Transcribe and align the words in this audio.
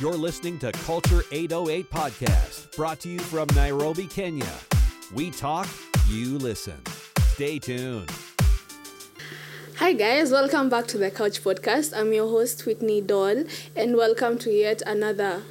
You're 0.00 0.14
listening 0.14 0.58
to 0.60 0.70
Culture 0.72 1.22
808 1.32 1.90
Podcast, 1.90 2.76
brought 2.76 3.00
to 3.00 3.08
you 3.08 3.18
from 3.18 3.48
Nairobi, 3.56 4.06
Kenya. 4.06 4.46
We 5.12 5.30
talk, 5.30 5.66
you 6.08 6.38
listen. 6.38 6.80
Stay 7.34 7.58
tuned. 7.58 8.08
Hi 9.76 9.92
guys, 9.92 10.30
welcome 10.30 10.68
back 10.68 10.86
to 10.88 10.98
the 10.98 11.10
Couch 11.10 11.42
Podcast. 11.42 11.96
I'm 11.98 12.12
your 12.12 12.28
host 12.28 12.64
Whitney 12.64 13.00
Doll, 13.00 13.44
and 13.74 13.96
welcome 13.96 14.38
to 14.38 14.50
yet 14.52 14.82
another 14.86 15.42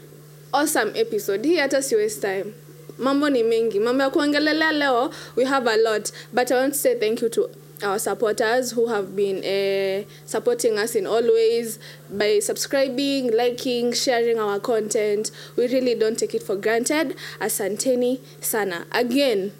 awesome 0.54 0.94
episode. 0.96 1.44
Hii 1.46 1.58
hata 1.58 1.82
si 1.82 1.96
waste 1.96 2.22
time. 2.22 2.54
Mambo 2.98 3.30
ni 3.30 3.44
mengi, 3.44 3.80
mambo 3.80 4.04
ya 4.04 4.10
kuongelelea 4.10 4.72
leo. 4.72 5.12
We 5.36 5.46
have 5.46 5.68
a 5.68 5.78
lot, 5.78 6.12
but 6.34 6.52
I 6.52 6.56
want 6.56 6.74
to 6.74 6.80
say 6.80 6.96
thank 7.00 7.22
you 7.22 7.30
to 7.30 7.50
our 7.84 8.00
supporters 8.00 8.72
who 8.72 8.88
have 8.88 9.16
been 9.16 9.38
uh, 9.44 10.04
supporting 10.26 10.78
us 10.80 10.96
in 10.96 11.06
all 11.06 11.22
ways 11.22 11.80
by 12.10 12.40
subscribing, 12.40 13.32
liking, 13.36 13.94
sharing 13.94 14.40
our 14.40 14.60
content. 14.60 15.32
We 15.56 15.68
really 15.68 15.96
don't 15.96 16.18
take 16.18 16.34
it 16.36 16.44
for 16.44 16.56
granted. 16.56 17.16
Asanteni 17.40 18.20
sana. 18.42 18.86
Again, 18.92 19.52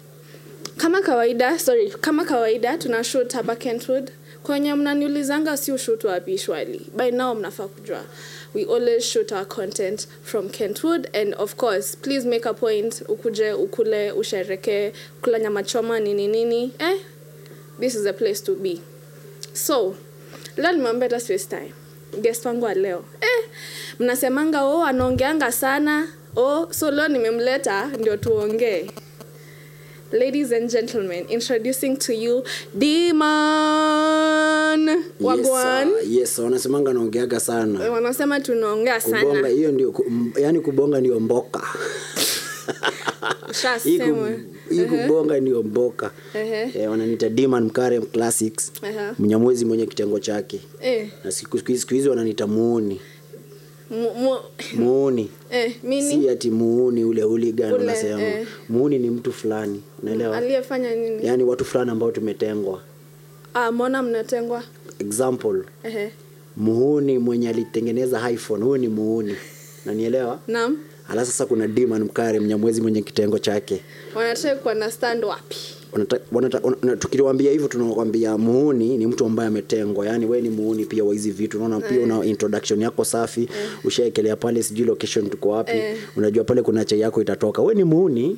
kama 0.78 1.00
kawaida 1.02 1.58
sorry 1.58 1.90
kama 1.90 2.24
kawaida 2.24 2.78
tunashoot 2.78 3.32
hapa 3.32 3.56
kentwood 3.56 4.10
kwenye 4.42 4.74
mnaniulizanga 4.74 5.56
si 5.56 5.72
ushoot 5.72 6.04
wapi 6.04 6.38
shwali 6.38 6.80
by 6.96 7.10
now 7.10 7.34
mnafaa 7.34 7.68
kujua 7.68 8.04
we 8.54 8.62
always 8.64 9.04
shoot 9.04 9.32
our 9.32 9.44
content 9.44 10.06
from 10.22 10.48
kentwood 10.48 11.08
and 11.16 11.34
of 11.38 11.54
course 11.56 11.96
please 11.96 12.28
make 12.28 12.48
a 12.48 12.54
point 12.54 13.02
ukuje 13.08 13.52
ukule 13.52 14.12
ushereke 14.12 14.92
kula 15.22 15.38
nyama 15.38 15.62
choma 15.62 16.00
nini 16.00 16.26
nini 16.28 16.72
eh 16.78 16.96
this 17.80 17.94
is 17.94 18.06
a 18.06 18.12
place 18.12 18.40
to 18.44 18.54
be. 18.54 18.80
So 19.52 19.94
leo 20.56 20.72
nimeambia 20.72 21.08
hata 21.08 21.20
space 21.20 21.48
time 21.48 21.72
guest 22.20 22.44
wangu 22.46 22.64
wa 22.64 22.74
leo. 22.74 23.04
Eh, 23.20 23.44
mnasemanga 23.98 24.64
oh 24.64 24.84
anaongeanga 24.84 25.52
sana. 25.52 26.08
Oh 26.36 26.68
so 26.72 26.90
leo 26.90 27.08
nimemleta 27.08 27.86
ndio 27.86 28.16
tuongee. 28.16 28.90
Ladies 30.12 30.52
and 30.52 30.70
gentlemen, 30.70 31.26
introducing 31.28 31.96
to 31.98 32.12
you 32.14 32.42
Demon 32.74 33.18
Wagwan. 35.20 35.88
Yes, 35.88 36.06
yes 36.08 36.38
wanasemanga 36.38 36.92
naongeaga 36.92 37.40
sana. 37.40 37.90
Wanasema 37.90 38.40
tunaongea 38.40 39.00
sana. 39.00 39.48
hiyo 39.48 39.72
ndio 39.72 39.94
yani 40.36 40.60
kubonga 40.60 41.00
ndio 41.00 41.20
mboka. 41.20 41.62
Ushasema. 43.50 44.30
Hii 44.70 44.84
kubonga 44.84 45.40
ndio 45.40 45.62
mboka. 45.62 46.10
Ehe. 46.34 46.82
eh, 46.82 46.90
wananiita 46.90 47.28
Demon 47.28 47.64
Mkare 47.64 48.00
Classics. 48.00 48.72
Aha. 48.82 49.14
mnyamwezi 49.18 49.64
mwenye 49.64 49.86
kitengo 49.86 50.18
chake. 50.18 50.60
Eh, 50.80 51.08
na 51.24 51.30
siku 51.32 51.58
siku 51.58 51.94
hizi- 51.94 52.08
wananiita 52.08 52.46
muuni. 52.46 53.00
Mu, 53.90 54.10
mu, 54.14 54.36
muuni. 54.76 55.30
Eh, 55.50 55.72
si 56.10 56.28
ati 56.28 56.50
muuni 56.50 57.04
ule 57.04 57.22
hooligan 57.22 57.72
Ule, 57.72 57.82
unasema 57.84 58.22
eh. 58.22 58.46
muuni 58.68 58.98
ni 58.98 59.10
mtu 59.10 59.32
fulani. 59.32 59.82
Unaelewa? 60.02 60.36
Aliyefanya 60.36 60.94
nini? 60.94 61.26
yaani 61.26 61.44
watu 61.44 61.64
fulani 61.64 61.90
ambao 61.90 62.10
tumetengwa. 62.10 62.82
Ah, 63.54 63.72
mbona 63.72 64.02
mnatengwa? 64.02 64.62
example. 64.98 65.62
Ehe. 65.84 66.10
muuni 66.56 67.18
mwenye 67.18 67.48
alitengeneza 67.48 68.30
iphone. 68.30 68.64
Huyu 68.64 68.76
ni 68.76 68.88
muuni. 68.88 69.34
Nanielewa 69.86 70.38
Naam. 70.48 70.78
Ala 71.08 71.24
sasa 71.24 71.46
kuna 71.46 71.66
diman 71.66 72.02
mkare 72.04 72.40
mnyamwezi 72.40 72.80
mwenye 72.80 73.02
kitengo 73.02 73.38
chake. 73.38 73.80
Wanataka 74.14 74.54
kuunderstand 74.56 75.24
wapi? 75.24 75.56
Wanata- 75.92 76.20
wanata- 76.32 76.60
wana- 76.62 77.50
hivyo 77.50 77.68
tunakwambia 77.68 78.38
muuni 78.38 78.98
ni 78.98 79.06
mtu 79.06 79.26
ambaye 79.26 79.48
ametengwa. 79.48 80.06
Yani 80.06 80.26
we 80.26 80.40
ni 80.40 80.50
muuni 80.50 80.84
pia 80.84 81.04
wa 81.04 81.12
hizi 81.12 81.30
vitu. 81.30 81.56
Unaona 81.64 81.80
pia 81.88 82.00
una 82.00 82.24
introduction 82.24 82.80
yako 82.82 83.04
safi. 83.04 83.48
Ushaekelea 83.84 84.36
pale 84.36 84.62
sijui 84.62 84.86
location 84.86 85.30
tuko 85.30 85.48
wapi. 85.48 85.72
Eh. 85.72 85.96
unajua 86.16 86.44
pale 86.44 86.62
kuna 86.62 86.84
chai 86.84 87.00
yako 87.00 87.22
itatoka. 87.22 87.62
We 87.62 87.74
ni 87.74 87.84
muuni 87.84 88.36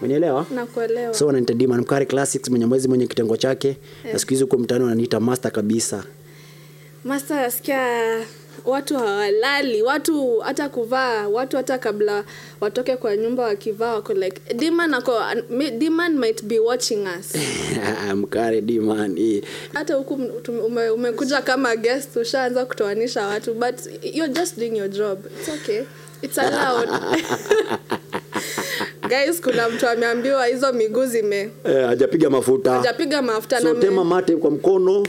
umenielewa? 0.00 0.46
Nakuelewa. 0.54 1.14
so 1.14 1.26
wananiita 1.26 1.54
Diman 1.54 1.80
Mkare 1.80 2.06
Classics 2.06 2.48
mnyamwezi 2.50 2.88
mwenye 2.88 3.06
kitengo 3.06 3.36
chake. 3.36 3.76
Na 4.12 4.18
siku 4.18 4.30
hizi 4.30 4.42
huko 4.42 4.58
mtaani 4.58 4.84
wananiita 4.84 5.20
master 5.20 5.52
kabisa. 5.52 6.04
Master 7.04 7.36
nasikia 7.36 7.80
watu 8.70 8.96
hawalali, 8.96 9.82
watu 9.82 10.38
hata 10.38 10.68
kuvaa, 10.68 11.28
watu 11.28 11.56
hata 11.56 11.78
kabla 11.78 12.24
watoke 12.60 12.96
kwa 12.96 13.16
nyumba 13.16 13.42
wakivaa 13.42 13.94
wako 13.94 14.14
like 14.14 14.54
Diman 14.54 14.94
ako 14.94 15.12
Diman 15.78 16.18
might 16.18 16.42
be 16.44 16.58
watching 16.58 17.06
us. 17.20 17.34
Mkare 18.14 18.60
Diman 18.60 19.42
hata 19.74 19.94
huku 19.94 20.14
ume, 20.66 20.90
umekuja 20.90 21.42
kama 21.42 21.76
guest 21.76 22.16
ushaanza 22.16 22.64
kutoanisha 22.64 23.26
watu 23.26 23.54
but 23.54 23.74
you're 24.14 24.32
just 24.34 24.58
doing 24.58 24.76
your 24.76 24.88
job. 24.88 25.18
It's 25.40 25.48
okay. 25.48 25.82
It's 26.22 26.38
allowed. 26.38 26.88
Guys 29.08 29.40
kuna 29.40 29.68
mtu 29.68 29.88
ameambiwa 29.88 30.46
hizo 30.46 30.72
miguu 30.72 31.06
zime 31.06 31.50
Eh, 31.64 31.86
hajapiga 31.86 32.30
mafuta. 32.30 32.72
hajapiga 32.72 33.22
mafuta 33.22 33.60
so 33.60 33.74
na 33.74 33.80
tema 33.80 34.04
mate 34.04 34.36
kwa 34.36 34.50
mkono 34.50 35.06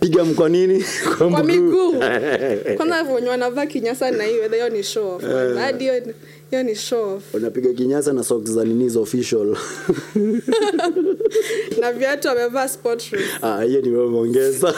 piga 0.00 0.24
kwa 0.24 0.48
nini? 0.48 0.84
Kwa 1.18 1.44
miguu. 1.44 1.94
kwanza 2.76 3.02
wenye 3.02 3.28
wanavaa 3.28 3.66
kinyasa 3.66 4.10
na 4.10 4.24
hiyo 4.24 4.48
hiyo 4.48 4.68
ni 4.68 4.82
show 4.82 5.16
off. 5.16 5.24
Hadi 5.56 5.84
hiyo 5.84 6.02
hiyo 6.50 6.62
ni 6.62 6.74
show 6.74 7.14
off. 7.16 7.34
Unapiga 7.34 7.72
kinyasa 7.72 8.12
na 8.12 8.24
socks 8.24 8.50
za 8.50 8.64
nini 8.64 8.98
official. 8.98 9.56
Na 11.80 11.92
viatu 11.92 12.30
amevaa 12.30 12.68
sport 12.68 13.02
shoes. 13.02 13.22
Ah, 13.42 13.62
hiyo 13.62 13.80
ni 13.80 13.90
wewe 13.90 14.06
umeongeza 14.06 14.74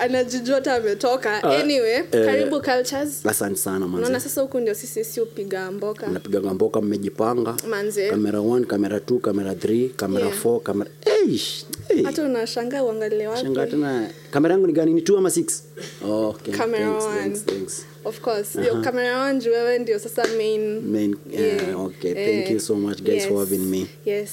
anajijua 0.00 0.54
hata 0.54 0.74
ametoka 0.74 1.42
anyway 1.42 1.92
eh. 1.92 2.04
karibu 2.10 2.60
cultures 2.60 3.26
asante 3.26 3.56
sana 3.56 4.20
sasa 4.20 4.40
huku 4.40 4.60
ndio 4.60 4.74
sisi 4.74 5.04
si 5.04 5.20
upiga 5.20 5.70
mboka 5.70 6.06
unapiga 6.06 6.40
mboka 6.40 6.80
mmejipanga 6.80 7.56
manze 7.68 8.10
kamera 8.10 8.38
1 8.38 8.64
kamera 8.64 8.98
2 8.98 9.18
kamera 9.18 9.52
3 9.52 9.88
kamera 9.88 10.26
Yeah. 10.30 10.60
kamera 10.62 10.90
Eish, 11.06 11.64
hey. 11.88 12.02
hata 12.04 12.22
unashangaa 12.22 12.82
uangalie 12.82 13.28
Shangaa 13.40 13.66
tena 13.66 14.10
kamera 14.30 14.52
yangu 14.54 14.66
ni 14.66 14.72
gani 14.72 14.92
ni 14.94 15.00
2 15.00 15.18
ama 15.18 15.28
6 15.28 15.60
oh, 16.04 16.28
okay. 16.28 16.54
Camera 16.54 16.84
thanks, 16.90 17.04
one. 17.04 17.16
thanks, 17.20 17.44
thanks. 17.44 17.86
of 18.04 18.20
course 18.20 18.58
hiyo 18.60 18.80
kamera 18.82 19.18
wanju 19.18 19.50
wewe 19.50 19.78
ndio 19.78 19.98
sasa 19.98 20.24
main 20.36 20.80
Main, 20.80 21.16
yeah, 21.30 21.80
okay. 21.84 22.14
Thank 22.14 22.50
you 22.50 22.60
so 22.60 22.74
much, 22.74 23.02
guys, 23.02 23.26
for 23.26 23.38
having 23.38 23.58
me. 23.64 23.86
yes 24.04 24.30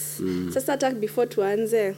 sasa 0.53 0.71
hata 0.71 0.91
before 0.91 1.27
tuanze 1.27 1.95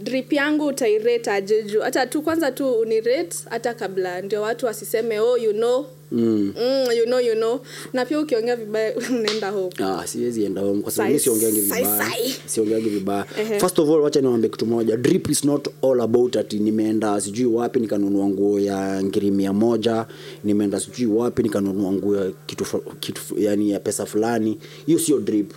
drip 0.00 0.32
yangu 0.32 0.66
utairate 0.66 1.30
aje 1.30 1.62
juu 1.62 1.80
hata 1.80 2.06
tu 2.06 2.22
kwanza 2.22 2.52
tu 2.52 2.72
unirate 2.72 3.36
hata 3.50 3.74
kabla 3.74 4.22
ndio 4.22 4.42
watu 4.42 4.66
wasiseme 4.66 5.20
oh 5.20 5.36
you 5.38 5.52
know 5.52 5.86
Mm. 6.12 6.54
Mm, 6.56 6.88
you 6.96 7.04
know 7.04 7.20
you 7.20 7.34
know 7.34 7.60
na 7.92 8.04
pia 8.04 8.20
ukiongea 8.20 8.56
vibaya 8.56 8.94
unaenda 9.10 9.52
Ah, 9.78 10.06
siwezi 10.06 10.44
enda 10.44 10.60
home 10.60 10.82
kwa 10.82 10.92
sababu 10.92 11.18
siongeangi 11.18 11.60
vibaya. 11.60 12.06
Siongeangi 12.46 12.88
vibaya. 12.88 13.26
Ehe. 13.40 13.60
First 13.60 13.78
of 13.78 13.88
all, 13.90 14.00
wacha 14.00 14.20
niwaambie 14.20 14.50
kitu 14.50 14.66
moja. 14.66 14.96
Drip 14.96 15.30
is 15.30 15.44
not 15.44 15.68
all 15.82 16.00
about 16.00 16.36
ati 16.36 16.58
nimeenda 16.58 17.20
sijui 17.20 17.46
wapi 17.46 17.80
nikanunua 17.80 18.28
nguo 18.28 18.60
ya 18.60 19.02
ngiri 19.02 19.30
mia 19.30 19.52
moja, 19.52 20.06
nimeenda 20.44 20.80
sijui 20.80 21.06
wapi 21.06 21.42
nikanunua 21.42 21.92
nguo 21.92 22.16
ya 22.16 22.30
kitu, 22.46 22.64
kitu 23.00 23.22
yani 23.36 23.70
ya 23.70 23.80
pesa 23.80 24.06
fulani. 24.06 24.58
Hiyo 24.86 24.98
sio 24.98 25.18
drip. 25.18 25.52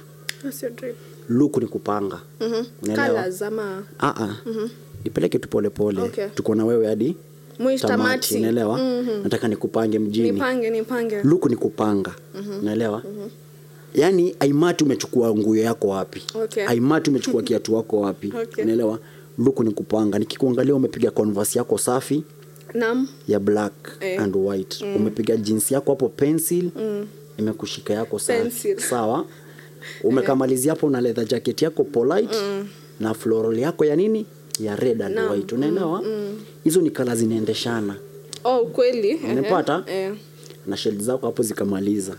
Your 0.62 0.72
drip 0.76 0.96
Look 1.30 1.58
ni 1.58 1.68
kupanga. 1.68 2.22
mm 2.42 2.48
-hmm. 2.88 3.46
Ama 3.48 3.84
Ah 4.00 4.14
ah. 4.24 4.36
Nipeleke 5.04 5.40
tu 5.40 5.50
pole 5.50 5.70
pole. 5.70 6.02
Okay. 6.02 6.28
Tuko 6.36 6.56
na 6.56 6.66
wewe 6.66 6.88
hadi 6.88 7.16
tamati, 7.58 7.88
tamati 7.88 8.36
unaelewa? 8.38 8.80
Nataka 9.24 9.48
nikupange 9.48 10.00
mjini. 10.00 10.32
nipange 10.32 10.70
nipange 10.70 11.24
luku 11.24 11.50
ni 11.50 11.56
kupanga 11.56 12.16
unaelewa 12.62 13.04
yaani 13.96 14.36
aimati 14.40 14.84
umechukua 14.84 15.36
nguo 15.36 15.56
yako 15.56 15.88
wapi 15.88 16.22
Okay. 16.36 16.66
aimati 16.68 17.10
umechukua 17.10 17.42
kiatu 17.42 17.76
wako 17.76 18.00
wapi 18.02 18.34
Okay. 18.44 18.66
naelewa 18.66 19.00
luku 19.38 19.64
ni 19.64 19.72
kupanga 19.72 20.20
nikikuangalia 20.20 20.76
umepiga 20.76 21.12
converse 21.12 21.60
yako 21.60 21.78
safi 21.78 22.24
nam 22.74 23.08
ya 23.28 23.40
black 23.40 23.74
Eh. 24.00 24.22
and 24.22 24.36
white 24.36 24.82
umepiga 24.96 25.38
jinsi 25.38 25.74
yako 25.74 25.92
hapo 25.92 26.10
pencil 26.10 26.70
imekushika 27.38 27.94
yako 27.94 28.20
safi 28.20 28.42
Pencil. 28.42 28.80
sawa 28.80 29.26
umekamalizia 30.04 30.72
hapo 30.72 30.90
na 30.90 31.02
leather 31.02 31.26
jacket 31.26 31.62
yako 31.62 31.84
polite 31.84 32.36
na 33.00 33.14
floral 33.14 33.60
yako 33.60 33.86
ya 33.86 33.96
nini? 33.96 34.26
Ya 34.60 34.76
red 34.76 35.02
and 35.02 35.20
white. 35.20 35.52
Unaelewa? 35.56 36.04
Hizo 36.64 36.82
ni 36.82 36.90
kala 36.92 37.16
zinaendeshana. 37.16 37.96
Oh 38.44 38.66
kweli. 38.66 39.16
Unapata 39.32 39.84
eh. 39.88 40.14
na 40.68 40.78
shade 40.78 41.04
zako 41.04 41.26
hapo 41.26 41.44
zikamaliza. 41.44 42.16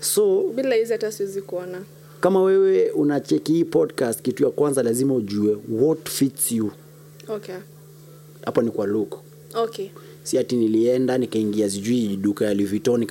So 0.00 0.42
bila 0.56 0.74
hizo 0.74 0.94
hata 0.94 1.12
siwezi 1.12 1.42
kuona. 1.42 1.82
kama 2.20 2.42
wewe 2.42 2.90
unacheki 2.90 3.52
hii 3.52 3.64
podcast 3.64 4.22
kitu 4.22 4.44
ya 4.44 4.50
kwanza 4.50 4.82
lazima 4.82 5.14
ujue 5.14 5.56
what 5.70 6.08
fits 6.08 6.52
you. 6.52 6.70
Okay. 7.28 7.54
Hapo 8.44 8.62
ni 8.62 8.70
kwa 8.70 8.86
look. 8.86 9.18
Okay. 9.54 9.86
Si 10.22 10.38
ati 10.38 10.56
nilienda 10.56 11.18
nikaingia 11.18 11.70
sijui 11.70 12.16
duka 12.16 12.44
ya 12.44 12.54
Louis 12.54 12.68
Vuitton 12.68 13.06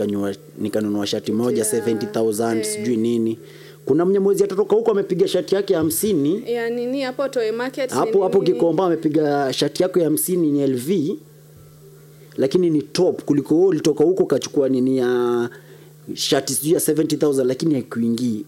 nikanunua 0.59 1.07
shati 1.07 1.31
moja 1.31 1.65
Yeah. 1.74 1.88
70000 1.88 2.63
sijui 2.63 2.97
nini 2.97 3.39
kuna 3.86 4.06
mnyamwezi 4.06 4.44
atatoka 4.44 4.75
huko 4.75 4.92
amepiga 4.92 5.28
shati 5.28 5.56
yake 5.56 5.75
hamsini. 5.75 6.51
Ya 6.51 6.69
nini? 6.69 7.01
Hapo 7.01 7.28
Toy 7.28 7.51
market 7.51 7.92
hapo 7.92 8.24
hapo? 8.24 8.42
Gikomba 8.42 8.86
amepiga 8.86 9.54
shati 9.54 9.83
yako 9.83 10.00
ya 10.00 10.06
hamsini 10.06 10.51
ni 10.51 10.68
LV 10.68 11.18
lakini 12.38 12.69
ni 12.69 12.81
top 12.81 13.24
kuliko 13.24 13.56
wewe 13.56 13.68
ulitoka 13.68 14.04
huko 14.04 14.25
kachukua 14.25 14.69
nini 14.69 14.98
ya 14.98 15.50
shati 16.13 16.54
sijui 16.54 16.74
ya 16.74 16.80
70000 16.80 17.44
lakini 17.45 17.74
haikuingii. 17.74 18.45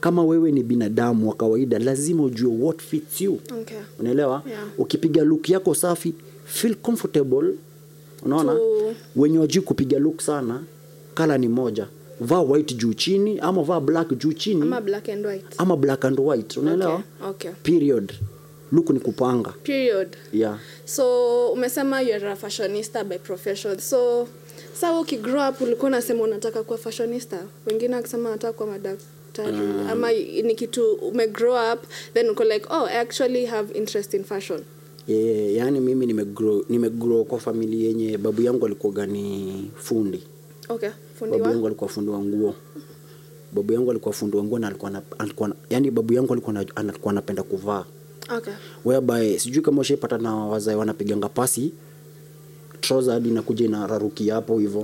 Kama 0.00 0.24
wewe 0.24 0.52
ni 0.52 0.62
binadamu 0.62 1.28
wa 1.28 1.34
kawaida 1.34 1.78
lazima 1.78 2.22
ujue 2.22 2.56
what 2.60 2.82
fits 2.82 3.20
you. 3.20 3.38
Okay. 3.60 3.76
unaelewa? 4.00 4.42
Yeah. 4.48 4.64
ukipiga 4.78 5.24
look 5.24 5.48
yako 5.50 5.74
safi 5.74 6.14
feel 6.44 6.74
comfortable. 6.74 7.50
Unaona? 8.24 8.52
To- 8.54 8.94
wenye 9.16 9.38
wajui 9.38 9.62
kupiga 9.62 9.98
look 9.98 10.20
sana 10.20 10.62
kala 11.14 11.38
ni 11.38 11.48
moja 11.48 11.86
vaa 12.20 12.40
white 12.42 12.74
juu 12.74 12.94
chini 12.94 13.38
ama 13.38 13.62
vaa 13.62 13.80
black 13.80 14.12
juu 14.18 14.32
chini 14.32 14.62
ama 14.62 14.80
black 14.80 15.08
and 15.08 15.26
white. 15.26 15.54
ama 15.58 15.76
black 15.76 16.04
and 16.04 16.20
white. 16.20 16.56
Unaelewa? 16.56 16.94
Okay, 16.94 17.28
okay. 17.30 17.50
period. 17.62 18.12
Look 18.72 18.90
ni 18.90 19.00
kupanga. 19.00 19.54
Period. 19.62 20.16
Yeah. 20.32 20.58
So 20.84 21.48
umesema 21.52 22.00
you're 22.02 22.30
a 22.30 22.36
fashionista 22.36 23.04
by 23.04 23.18
profession. 23.18 23.78
So 23.78 24.28
sawa 24.72 25.00
ukigrow 25.00 25.48
up 25.48 25.60
ulikuwa 25.60 25.86
unasema 25.88 26.22
unataka 26.22 26.62
kuwa 26.62 26.78
fashionista? 26.78 27.42
Wengine 27.66 27.94
wakisema 27.94 28.28
wanataka 28.28 28.52
kuwa 28.52 28.68
madaktari. 28.68 29.56
Ama 29.90 30.12
ni 30.12 30.54
kitu 30.54 30.92
umegrow 30.92 31.72
up 31.72 31.82
then 32.14 32.30
uko 32.30 32.44
like 32.44 32.66
oh 32.70 32.86
i 32.86 32.98
actually 32.98 33.46
have 33.46 33.78
interest 33.78 34.14
in 34.14 34.24
fashion. 34.24 34.60
Yeah, 35.08 35.54
yaani 35.54 35.80
mimi 35.80 36.06
nimegrow 36.06 36.64
nimegrow 36.68 37.24
kwa 37.24 37.38
familia 37.40 37.88
yenye 37.88 38.18
babu 38.18 38.42
yangu 38.42 38.66
alikuwa 38.66 38.92
gani 38.92 39.70
fundi. 39.74 40.22
Okay. 40.68 40.88
fundi 40.90 41.03
babu 41.20 41.44
yangu 41.44 41.66
alikuwa 41.66 41.90
fundi 41.90 42.10
wa 42.10 42.18
nguo. 42.18 42.54
Babu 43.52 43.72
yangu 43.72 43.90
alikuwa 43.90 44.14
fundi 44.14 44.36
wa 44.36 44.44
nguo 44.44 44.58
na 44.58 44.66
alikuwa 44.66 44.90
na, 44.90 45.02
alikuwa 45.18 45.48
na, 45.48 45.54
yani 45.70 45.90
babu 45.90 46.12
yangu 46.12 46.32
alikuwa 46.32 46.52
na, 46.52 46.64
alikuwa 46.74 47.12
anapenda 47.12 47.42
kuvaa. 47.42 47.84
Okay. 48.36 48.52
Whereby 48.84 49.38
sijui 49.38 49.62
kama 49.62 49.80
ushaipata 49.80 50.18
na 50.18 50.34
wazae 50.36 50.74
wanapiganga 50.74 51.28
pasi 51.28 51.72
hadi 53.10 53.28
inakuja 53.28 53.64
inararukia 53.64 54.34
hapo 54.34 54.58
hivyo 54.58 54.82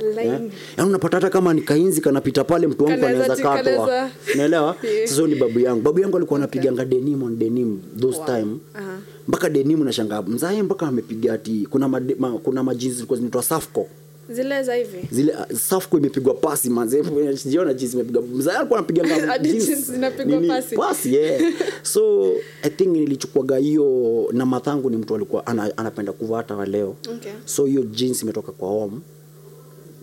yeah. 0.00 0.40
yaani 0.76 0.88
unapata 0.88 1.16
hata 1.16 1.30
kama 1.30 1.54
ni 1.54 1.62
kainzi 1.62 2.00
kanapita 2.00 2.44
pale 2.44 2.66
mtu 2.66 2.84
wangu 2.84 3.06
anaweza 3.06 3.36
ti- 3.36 3.42
katwa. 3.42 4.10
unaelewa? 4.34 4.76
Yeah. 4.82 5.08
sasa 5.08 5.26
ni 5.26 5.34
babu 5.34 5.60
yangu. 5.60 5.80
Babu 5.82 6.00
yangu 6.00 6.16
alikuwa 6.16 6.38
anapiganga 6.38 6.84
denim 6.84 7.22
on 7.22 7.38
denim 7.38 7.80
those 8.00 8.18
Wow. 8.18 8.26
time. 8.26 8.56
Aha. 8.74 8.98
mpaka 9.28 9.48
denim 9.48 9.84
nashangaa 9.84 10.22
mzae 10.22 10.62
mpaka 10.62 10.86
amepiga 10.86 11.32
ati 11.34 11.66
kuna 11.70 11.88
made, 11.88 12.14
ma, 12.18 12.38
kuna 12.38 12.62
majinsi 12.62 12.94
zilikuwa 12.94 13.16
zinaitwa 13.16 13.42
safco 13.42 13.86
zile 14.30 14.62
za 14.62 14.74
hivi. 14.74 15.08
Zile 15.10 15.32
uh, 15.32 15.58
safu 15.58 15.98
imepigwa 15.98 16.34
pasi 16.34 16.70
manze 16.70 17.02
jiona 17.50 17.74
jinsi 17.74 17.94
imepigwa 17.96 18.22
mzaya 18.22 18.58
alikuwa 18.58 18.78
anapiganga 18.78 19.26
Hadi 19.26 19.52
jinsi. 19.52 19.94
inapigwa 19.94 20.40
pasi. 20.40 20.76
pasi 20.76 21.14
yeah. 21.14 21.40
so 21.92 22.32
i 22.62 22.70
think 22.70 22.88
nilichukuaga 22.92 23.56
hiyo 23.56 24.28
na 24.32 24.46
mathangu 24.46 24.90
ni 24.90 24.96
mtu 24.96 25.14
alikuwa 25.14 25.46
ana, 25.46 25.76
anapenda 25.76 26.12
kuvaa 26.12 26.36
hata 26.36 26.64
leo. 26.66 26.96
Okay. 27.16 27.32
So 27.44 27.64
hiyo 27.64 27.82
jeans 27.82 28.22
imetoka 28.22 28.52
kwa 28.52 28.68
home. 28.68 28.98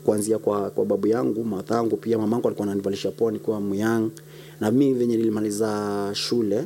Kuanzia 0.05 0.37
kwa, 0.37 0.69
kwa 0.69 0.85
babu 0.85 1.07
yangu 1.07 1.43
mathangu 1.43 1.97
pia 1.97 2.17
mamangu 2.17 2.47
alikuwa 2.47 2.67
ananivalisha 2.67 3.11
poa 3.11 3.31
nikiwa 3.31 3.61
myang 3.61 4.09
na 4.59 4.71
mi 4.71 4.93
venye 4.93 5.17
nilimaliza 5.17 6.09
shule 6.13 6.63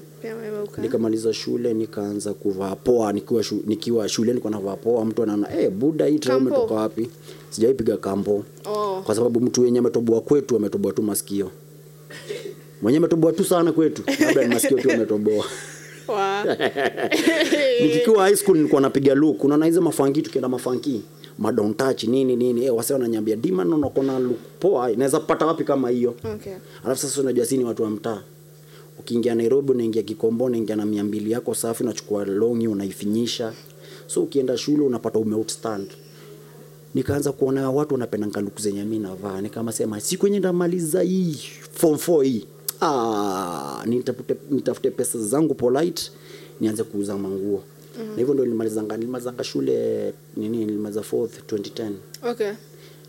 nikamaliza 0.77 1.33
shule 1.33 1.73
nikaanza 1.73 2.33
kuvaa 2.33 2.75
poa 2.75 3.13
nikiwa, 3.13 3.43
shu, 3.43 3.63
nikiwa 3.67 4.09
shule 4.09 4.27
nilikuwa 4.27 4.51
navaa 4.51 4.75
poa 4.75 5.05
mtu 5.05 5.23
anaona 5.23 5.47
hey, 5.47 5.69
buda 5.69 6.05
hii 6.05 6.19
tra 6.19 6.37
umetoka 6.37 6.73
wapi? 6.73 7.09
Sijaipiga 7.49 7.97
kampo. 7.97 8.43
Oh. 8.65 9.01
Kwa 9.05 9.15
sababu 9.15 9.39
mtu 9.39 9.61
wenye 9.61 9.79
ametoboa 9.79 10.21
kwetu 10.21 10.55
ametoboa 10.55 10.93
tu 10.93 11.03
masikio. 11.03 11.51
Mwenye 12.81 12.97
ametoboa 12.97 13.33
tu 13.33 13.43
sana 13.43 13.71
kwetu 13.71 14.03
labda 14.25 14.41
ni 14.47 14.53
masikio 14.53 14.77
tu 14.79 14.91
ametoboa 14.91 15.45
nikikiwa 17.83 18.23
high 18.23 18.35
school 18.35 18.57
nilikuwa 18.57 18.81
napiga 18.81 19.15
luku 19.15 19.45
unaona 19.45 19.65
hizo 19.65 19.81
mafanki 19.81 20.21
tukienda 20.21 20.49
mafanki 20.49 21.01
madon 21.39 21.73
touch 21.73 22.03
nini 22.03 22.35
nini. 22.35 22.65
Eh 22.65 22.75
wase 22.75 22.93
wananyambia 22.93 23.35
dima 23.35 23.63
nono 23.63 23.89
kona 23.89 24.19
look 24.19 24.37
poa. 24.59 24.91
Inaweza 24.91 25.19
pata 25.19 25.45
wapi 25.45 25.63
kama 25.63 25.89
hiyo? 25.89 26.15
Okay. 26.35 26.53
Alafu 26.85 27.01
sasa 27.01 27.21
unajua 27.21 27.45
sisi 27.45 27.57
ni 27.57 27.63
watu 27.63 27.83
wa 27.83 27.89
mtaa. 27.89 28.21
Ukiingia 28.99 29.35
nairobi 29.35 29.71
unaingia 29.71 30.03
kikombo 30.03 30.45
unaingia 30.45 30.75
na 30.75 30.85
mia 30.85 31.03
mbili 31.03 31.31
yako 31.31 31.55
safi 31.55 31.83
unachukua 31.83 32.25
longi 32.25 32.67
unaifinyisha. 32.67 33.53
So 34.07 34.21
ukienda 34.23 34.57
shule 34.57 34.83
unapata 34.83 35.19
ume 35.19 35.35
outstand 35.35 35.87
nikaanza 36.95 37.31
kuona 37.31 37.71
watu 37.71 37.93
wanapenda 37.93 38.27
nkaluku 38.27 38.61
zenye 38.61 38.83
mi 38.83 38.99
navaa. 38.99 39.41
Nikama 39.41 39.71
sema 39.71 39.99
siku 39.99 40.27
ndamaliza 40.27 41.01
hii 41.01 41.37
form 41.73 41.95
4 41.95 42.23
hii. 42.23 42.45
Ah, 42.81 43.83
nitafute, 43.85 44.35
nitafute 44.49 44.91
pesa 44.91 45.19
zangu 45.19 45.53
polite 45.53 46.11
nianze 46.61 46.83
kuuza 46.83 47.17
manguo 47.17 47.63
mm-hmm. 47.97 48.09
na 48.11 48.15
hivyo 48.17 48.33
ndo 48.33 48.43
nilimalizanga 48.43 48.97
nilimalizanga 48.97 49.43
shule 49.43 50.13
nini 50.37 50.57
nilimaliza 50.65 51.03
fourth 51.03 51.51
2010 51.53 51.91
okay. 52.31 52.51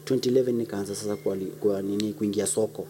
2011 0.06 0.52
nikaanza 0.52 0.94
sasa 0.94 1.17
kwa, 1.17 1.37
kwa 1.61 1.82
nini 1.82 2.12
kuingia 2.12 2.46
soko. 2.46 2.87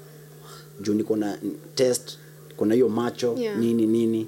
Juu 0.81 0.95
niko 0.95 1.17
na 1.17 1.39
test 1.75 2.19
kuna 2.57 2.75
hiyo 2.75 2.89
macho 2.89 3.35
Yeah. 3.39 3.59
nini 3.59 3.87
nini. 3.87 4.27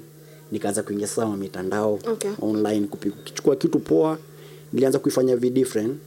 Nikaanza 0.51 0.83
kuingia 0.83 1.07
sasa 1.07 1.25
wa 1.25 1.37
mitandao 1.37 1.99
Okay. 2.07 2.31
online 2.41 2.87
kuchukua 2.87 3.55
kitu 3.55 3.79
poa. 3.79 4.17
Nilianza 4.73 4.99
kuifanya 4.99 5.35
vi 5.35 5.49
different. 5.49 5.97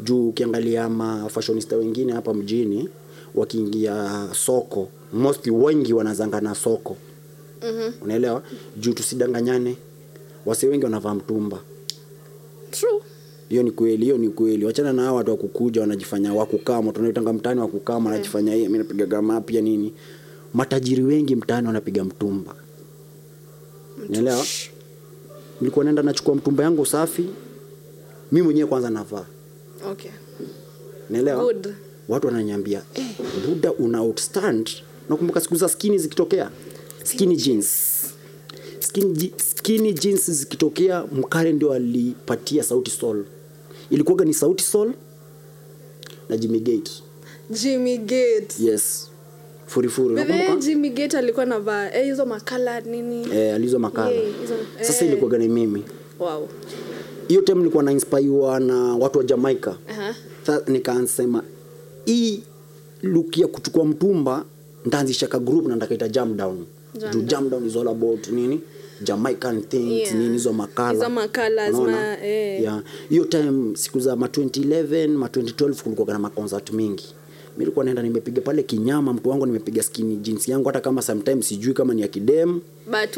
Juu 0.00 0.28
ukiangalia 0.28 0.88
mafashionista 0.88 1.76
wengine 1.76 2.12
hapa 2.12 2.34
mjini 2.34 2.88
wakiingia 3.34 4.28
soko 4.34 4.88
mostly 5.12 5.52
wengi 5.52 5.92
wanazanga 5.92 6.40
na 6.40 6.54
soko. 6.54 6.96
Mhm 7.62 7.92
unaelewa? 8.02 8.42
Juu 8.76 8.92
tusidanganyane 8.92 9.76
wase 10.46 10.66
wengi 10.66 10.84
wanavaa 10.84 11.14
mtumba. 11.14 11.60
True. 12.70 13.00
Hiyo 13.48 13.62
ni 13.62 13.70
kweli 13.70 14.04
hiyo 14.04 14.18
ni 14.18 14.28
kweli. 14.28 14.64
Wachana 14.64 14.92
na 14.92 15.02
hao 15.02 15.14
watu 15.14 15.30
wakukuja 15.30 15.80
wanajifanya 15.80 16.34
wakukama 16.34 16.92
tunaitanga 16.92 17.32
mtaani 17.32 17.60
wakukama 17.60 18.10
wanajifanya 18.10 18.54
hii 18.54 18.62
mimi 18.62 18.78
napiga 18.78 19.06
gama 19.06 19.40
pia 19.40 19.60
nini. 19.60 19.92
Matajiri 20.54 21.02
wengi 21.02 21.36
mtaani 21.36 21.66
wanapiga 21.66 22.04
mtumba. 22.04 22.54
Unaelewa? 24.08 24.44
Nilikuwa 25.60 25.84
naenda 25.84 26.02
nachukua 26.02 26.34
mtumba 26.34 26.64
yangu 26.64 26.86
safi 26.86 27.28
mi 28.32 28.42
mwenyewe 28.42 28.68
kwanza 28.68 28.90
navaa. 28.90 29.26
Okay. 29.90 30.10
Naelewa 31.10 31.44
Good. 31.44 31.74
watu 32.08 32.26
wananiambia 32.26 32.82
eh, 32.94 33.06
buda 33.48 33.72
una 33.72 34.00
outstand 34.00 34.70
nakumbuka 35.08 35.40
siku 35.40 35.56
za 35.56 35.68
skini 35.68 35.98
zikitokea. 35.98 36.50
Skinny. 37.04 37.36
jeans 37.36 37.66
skinny, 38.92 39.32
skinny 39.36 39.92
jeans 39.92 40.30
zikitokea 40.30 41.04
mkale 41.12 41.52
ndio 41.52 41.72
alipatia 41.72 42.62
sauti 42.62 42.90
sol. 42.90 43.24
Ilikuwaga 43.90 44.24
ni 44.24 44.34
sauti 44.34 44.64
sol 44.64 44.92
na 46.28 46.36
jimmy 46.36 46.60
gate. 46.60 46.90
Jimmy 47.50 47.98
gate. 47.98 48.48
Yes. 48.60 49.08
Furifuri 49.66 50.24
jimmy 50.60 50.90
gate 50.90 51.18
alikuwa 51.18 51.46
navaa 51.46 51.90
eh, 51.92 52.04
hizo 52.04 52.26
makala 52.26 52.80
nini? 52.80 53.26
Eh, 53.32 53.54
alizo 53.54 53.78
makala. 53.78 54.10
Yeah, 54.10 54.24
hizo- 54.42 54.84
sasa 54.86 55.04
eh. 55.04 55.10
ilikuwaga 55.10 55.38
ni 55.38 55.48
mimi. 55.48 55.84
Wow. 56.18 56.48
Hiyo 57.28 57.42
time 57.42 57.58
nilikuwa 57.58 57.82
na 57.82 57.92
inspire 57.92 58.58
na 58.58 58.74
watu 58.96 59.18
wa 59.18 59.24
jamaica. 59.24 59.66
Uh 59.68 59.94
-huh. 60.48 60.70
nikasema 60.70 61.42
hii 62.04 62.42
look 63.02 63.38
ya 63.38 63.46
kuchukua 63.46 63.84
mtumba 63.84 64.44
ndaanzisha 64.84 65.26
ka 65.26 65.38
group 65.38 65.66
na 65.66 65.76
ndakaita 65.76 66.08
jam 66.08 66.36
down. 66.36 66.66
Jam 66.94 67.22
jam 67.26 67.50
down 67.50 67.66
is 67.66 67.76
all 67.76 67.88
about 67.88 68.28
nini 68.28 68.60
jamaican 69.02 69.62
things 69.62 69.92
Yeah. 69.92 70.14
nini 70.14 70.32
hizo 70.32 70.52
makala 70.52 70.92
Hizo 70.92 71.08
makala, 71.10 72.26
eh. 72.26 72.62
yeah. 72.62 72.82
hiyo 73.08 73.24
time 73.24 73.76
siku 73.76 74.00
za 74.00 74.16
ma 74.16 74.26
2011 74.26 75.08
ma 75.08 75.26
2012 75.26 75.82
kulikuwa 75.82 76.12
na 76.12 76.18
maconcert 76.18 76.70
mingi 76.72 77.04
mi 77.56 77.58
nilikuwa 77.64 77.84
naenda 77.84 78.02
nimepiga 78.02 78.40
pale 78.40 78.62
kinyama 78.62 79.12
mtu 79.12 79.28
wangu 79.30 79.46
nimepiga 79.46 79.82
skini 79.82 80.16
jeans 80.16 80.48
yangu 80.48 80.66
hata 80.68 80.80
kama 80.80 81.02
sometimes 81.02 81.48
sijui 81.48 81.74
kama 81.74 81.94
ni 81.94 82.02
ya 82.02 82.08
kidem 82.08 82.60
but 82.86 83.16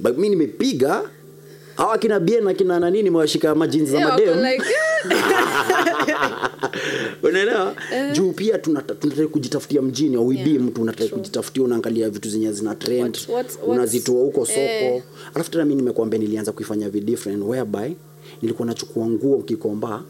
but 0.00 0.18
mi 0.18 0.28
nimepiga 0.28 1.02
hawa 1.76 1.98
kina 1.98 2.20
bien 2.20 2.44
na 2.44 2.54
kina 2.54 2.80
nani 2.80 3.02
nimewashika 3.02 3.54
majinsi 3.54 3.92
za 3.92 4.00
madem 4.00 4.42
like, 4.44 4.64
unaelewa? 7.22 7.74
Juu 8.12 8.32
pia 8.32 8.56
tunata- 8.58 8.94
tunataka 8.94 9.28
kujitafutia 9.28 9.82
mjini 9.82 10.16
auibii 10.16 10.50
Yeah, 10.50 10.62
mtu 10.62 10.82
unataka 10.82 11.10
kujitafutia 11.16 11.62
unaangalia 11.62 12.10
vitu 12.10 12.28
zenye 12.28 12.52
zina 12.52 12.74
trend 12.74 13.18
unazitoa 13.66 14.20
huko 14.22 14.46
soko. 14.46 14.60
Eh. 14.60 15.02
alafu 15.34 15.50
tena 15.50 15.64
mi 15.64 15.74
nimekuambia 15.74 16.18
nilianza 16.18 16.52
kuifanya 16.52 16.88
vi 16.90 17.00
different 17.00 17.42
whereby 17.46 17.94
nilikuwa 18.42 18.66
nachukua 18.66 19.06
nguo 19.06 19.38
kikomba 19.42 20.02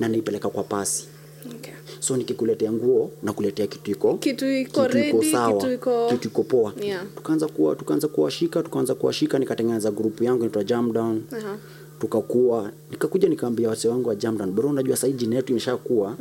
na 0.00 0.08
naipeleka 0.08 0.48
kwa 0.48 0.62
pasi 0.62 1.04
okay. 1.46 1.72
so 2.00 2.16
nikikuletea 2.16 2.72
nguo 2.72 3.10
nakuletea 3.22 3.66
kitu 3.66 3.90
iko 3.90 4.14
Kitu 4.14 4.46
iko 4.50 4.86
ready, 4.88 5.32
sawa 5.32 5.60
kitu 5.60 5.72
iko- 5.72 6.08
kitu 6.10 6.28
iko 6.28 6.42
poa 6.42 6.72
Yeah. 6.80 7.04
tukaanza 7.16 7.46
kuwa 7.48 7.76
tukaanza 7.76 8.08
kuwashika 8.08 8.62
tukaanza 8.62 8.94
kuwashika 8.94 9.38
nikatengeneza 9.38 9.90
grupu 9.90 10.24
yangu 10.24 10.38
inaitwa 10.38 10.64
jam 10.64 10.92
down 10.92 11.22
Aha. 11.36 11.58
tukakuwa 12.00 12.70
nikakuja 12.90 13.28
nikaambia 13.28 13.68
wase 13.68 13.88
wangu 13.88 14.08
wa 14.08 14.14
jamdan 14.14 14.50
bro 14.52 14.68
unajua 14.68 14.96
sahii 14.96 15.12
jina 15.12 15.36
yetu 15.36 15.52
imeshakuwa 15.52 16.16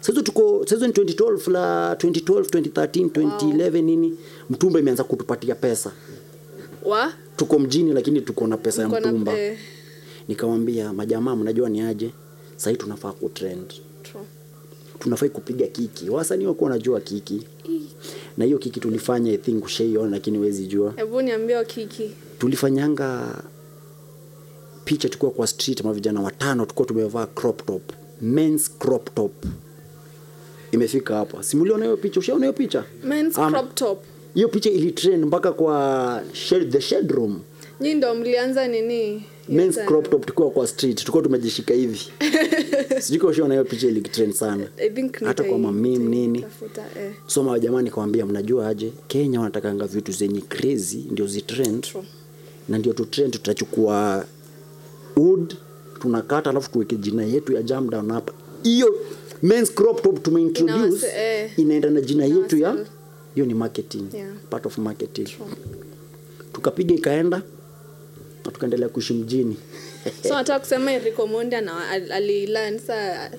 saizo 0.00 0.22
tuko 0.22 0.66
saizo 0.68 0.86
ni 0.86 0.92
2012 0.92 1.50
la 1.52 1.94
2012 1.94 2.40
2013 2.40 3.06
2011 3.08 3.82
nini 3.82 4.16
mtumba 4.50 4.80
imeanza 4.80 5.04
kutupatia 5.04 5.54
pesa 5.54 5.92
wa 6.84 7.12
tuko 7.36 7.58
mjini 7.58 7.92
lakini 7.92 8.20
tuko 8.20 8.46
na 8.46 8.56
pesa 8.56 8.82
ya 8.82 8.88
mtumba 8.88 9.32
nikamwambia 10.28 10.92
majamaa 10.92 11.36
mnajua 11.36 11.68
ni 11.68 11.80
aje 11.80 12.10
sahii 12.56 12.76
tunafaa 12.76 13.12
kutrend. 13.12 13.72
Tunafai 15.02 15.28
kupiga 15.28 15.66
kiki. 15.66 16.10
Wasanii 16.10 16.46
wakuwa 16.46 16.70
wanajua 16.70 17.00
kiki. 17.00 17.46
Na 18.36 18.44
hiyo 18.44 18.58
kiki 18.58 18.80
tulifanya 18.80 19.32
i 19.32 19.36
think 19.38 19.64
ushaiona 19.64 20.10
lakini 20.10 20.38
wezi 20.38 20.66
jua. 20.66 20.92
Hebu 20.96 21.22
kiki. 21.64 22.10
Tulifanyanga 22.38 23.38
picha 24.84 25.08
tukiwa 25.08 25.30
kwa 25.30 25.46
street 25.46 25.84
mavijana 25.84 26.20
watano 26.20 26.66
tukuwa 26.66 26.88
tumevaa 26.88 27.26
crop 27.26 27.66
top. 27.66 27.82
Men's 28.20 28.70
crop 28.78 29.14
top. 29.14 29.32
Imefika 30.72 31.14
hapa. 31.16 31.42
Simuliona 31.42 31.84
hiyo 31.84 31.96
picha? 31.96 32.20
Ushaona 32.20 32.46
hiyo 32.46 32.52
picha? 32.52 32.84
Men's 33.04 33.38
Ama- 33.38 33.50
crop 33.58 33.74
top. 33.74 33.98
hiyo 34.34 34.48
picha 34.48 34.70
ilitrend 34.70 35.24
mpaka 35.24 35.52
kwa 35.52 36.22
shed, 36.32 36.70
the 36.72 36.80
shed 36.80 37.10
room. 37.10 37.40
Nyi 37.80 37.94
ndo 37.94 38.14
mlianza 38.14 38.68
nini 38.68 39.24
men's 39.48 39.78
crop 39.86 40.10
top 40.10 40.26
tukiwa 40.26 40.50
kwa 40.50 40.66
street 40.66 40.98
tulikuwa 40.98 41.22
tumejishika 41.22 41.74
hivi. 41.74 42.00
Sijui 43.00 43.18
kama 43.18 43.30
ushaona 43.30 43.54
hiyo 43.54 43.64
picha 43.64 43.86
ilikitrend 43.88 44.32
sana. 44.32 44.68
Hata 45.24 45.44
kwa 45.44 45.58
mamim 45.58 46.08
nini. 46.08 46.44
eh. 46.98 47.12
soma 47.26 47.58
jamani 47.58 47.90
kawambia 47.90 48.26
mnajua 48.26 48.68
aje? 48.68 48.92
Kenya 49.08 49.38
wanatakanga 49.40 49.86
vitu 49.86 50.12
zenye 50.12 50.40
crazy 50.40 51.04
ndio 51.10 51.26
zitrend 51.26 51.86
na 52.68 52.78
ndio 52.78 52.92
tutrend 52.92 53.32
tutachukua 53.32 54.24
wood 55.16 55.54
tunakata 56.00 56.50
alafu 56.50 56.70
tuweke 56.70 56.96
jina 56.96 57.24
yetu 57.24 57.52
ya 57.52 57.62
jam 57.62 57.90
down 57.90 58.10
hapa. 58.12 58.32
Hiyo 58.62 58.94
men's 59.42 59.74
crop 59.74 60.02
top 60.02 60.22
tumeintroduce 60.22 61.06
eh. 61.16 61.50
inaenda 61.56 61.90
na 61.90 62.00
jina 62.00 62.24
yetu 62.24 62.56
ya 62.58 62.86
hiyo 63.34 63.46
ni 63.46 63.54
marketing 63.54 64.04
Yeah. 64.14 64.32
part 64.50 64.66
of 64.66 64.78
marketing. 64.78 65.28
Tukapiga 66.52 66.94
ikaenda 66.94 67.42
tukaendelea 68.50 68.88
kuishi 68.88 69.14
mjini. 69.14 69.56
So 70.22 70.34
nataka 70.34 70.60
kusema 70.60 70.92
Enrico 70.92 71.26
Mondi 71.26 71.56
alilan 71.56 72.78
saa 72.78 73.30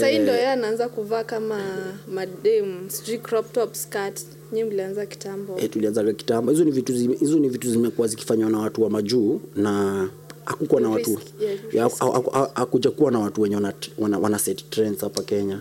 sahii 0.00 0.18
ndo 0.18 0.32
yeye 0.32 0.48
anaanza 0.48 0.88
kuvaa 0.88 1.24
kama 1.24 1.60
madem 2.08 2.90
sijui 2.90 3.18
crop 3.18 3.52
top 3.52 3.74
skirt. 3.74 4.20
Nyi 4.52 4.64
mlianza 4.64 5.06
kitambo. 5.06 5.56
E, 5.58 5.68
tulianzaga 5.68 6.12
kitambo. 6.12 6.50
Hizo 6.52 6.64
ni 6.64 6.70
vitu 6.70 6.92
hizo 6.92 7.38
ni 7.38 7.48
vitu 7.48 7.70
zimekuwa 7.70 8.08
zikifanywa 8.08 8.50
na 8.50 8.58
watu 8.58 8.82
wa 8.82 8.90
majuu 8.90 9.40
na 9.56 10.08
hakukuwa 10.44 10.80
na 10.80 10.90
watu 10.90 11.18
hakuja 12.54 12.90
kuwa 12.90 13.10
na 13.10 13.18
watu 13.18 13.40
wenye 13.42 13.54
wana, 13.54 13.72
wana, 13.98 14.18
wana 14.18 14.38
set 14.38 14.70
trends 14.70 15.00
hapa 15.00 15.22
kenya. 15.22 15.60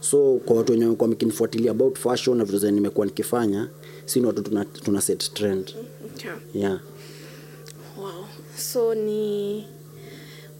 So 0.00 0.40
kwa 0.44 0.56
watu 0.56 0.72
wenye 0.72 0.84
wamekuwa 0.84 1.08
mkinifuatilia 1.10 1.70
about 1.70 1.98
fashion 1.98 2.38
na 2.38 2.44
vitu 2.44 2.58
zenye 2.58 2.72
nimekuwa 2.72 3.06
nikifanya 3.06 3.68
si 4.06 4.20
ni 4.20 4.26
watu 4.26 4.42
tuna, 4.42 4.64
tuna 4.64 5.00
set 5.00 5.34
trend. 5.34 5.74
Okay. 6.16 6.30
yeah. 6.62 6.80
Wow. 7.96 8.24
So 8.56 8.94
ni 8.94 9.66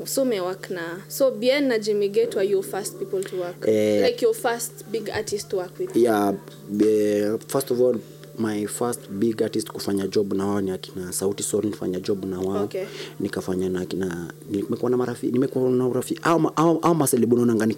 so 0.05 0.23
umewak 0.23 0.71
na 0.71 1.01
so 1.09 1.31
bien 1.31 1.69
na 1.69 1.79
jimmy 1.79 2.09
gate 2.09 2.35
were 2.35 2.43
your 2.43 2.63
first 2.63 2.99
people 2.99 3.23
to 3.23 3.37
work? 3.37 3.65
Uh, 3.69 4.03
like 4.03 4.21
your 4.23 4.35
first 4.35 4.91
big 4.91 5.09
artist 5.11 5.51
to 5.51 5.57
work 5.57 5.79
with? 5.79 5.97
yeah 5.97 6.33
be, 6.69 7.39
first 7.49 7.71
of 7.71 7.81
all 7.81 7.95
my 8.39 8.67
first 8.67 9.07
big 9.11 9.43
artist 9.43 9.69
kufanya 9.71 10.07
job 10.07 10.33
na 10.33 10.47
wao 10.47 10.61
ni 10.61 10.71
akina 10.71 11.13
sauti 11.13 11.43
sol 11.43 11.65
nifanya 11.65 12.01
job 12.01 12.25
na 12.25 12.41
wao. 12.41 12.65
Okay. 12.65 12.85
nikafanya 13.21 13.69
na 13.69 13.81
akina 13.81 14.33
nimekuwa 14.51 14.91
na 14.91 14.97
marafiki 14.97 15.33
nimekuwa 15.33 15.71
na 15.71 15.87
urafiki 15.87 16.21
au, 16.23 16.53
au, 16.57 16.79
au 16.79 16.95
maselebu 16.95 17.37
naonanga 17.37 17.67
ni 17.67 17.77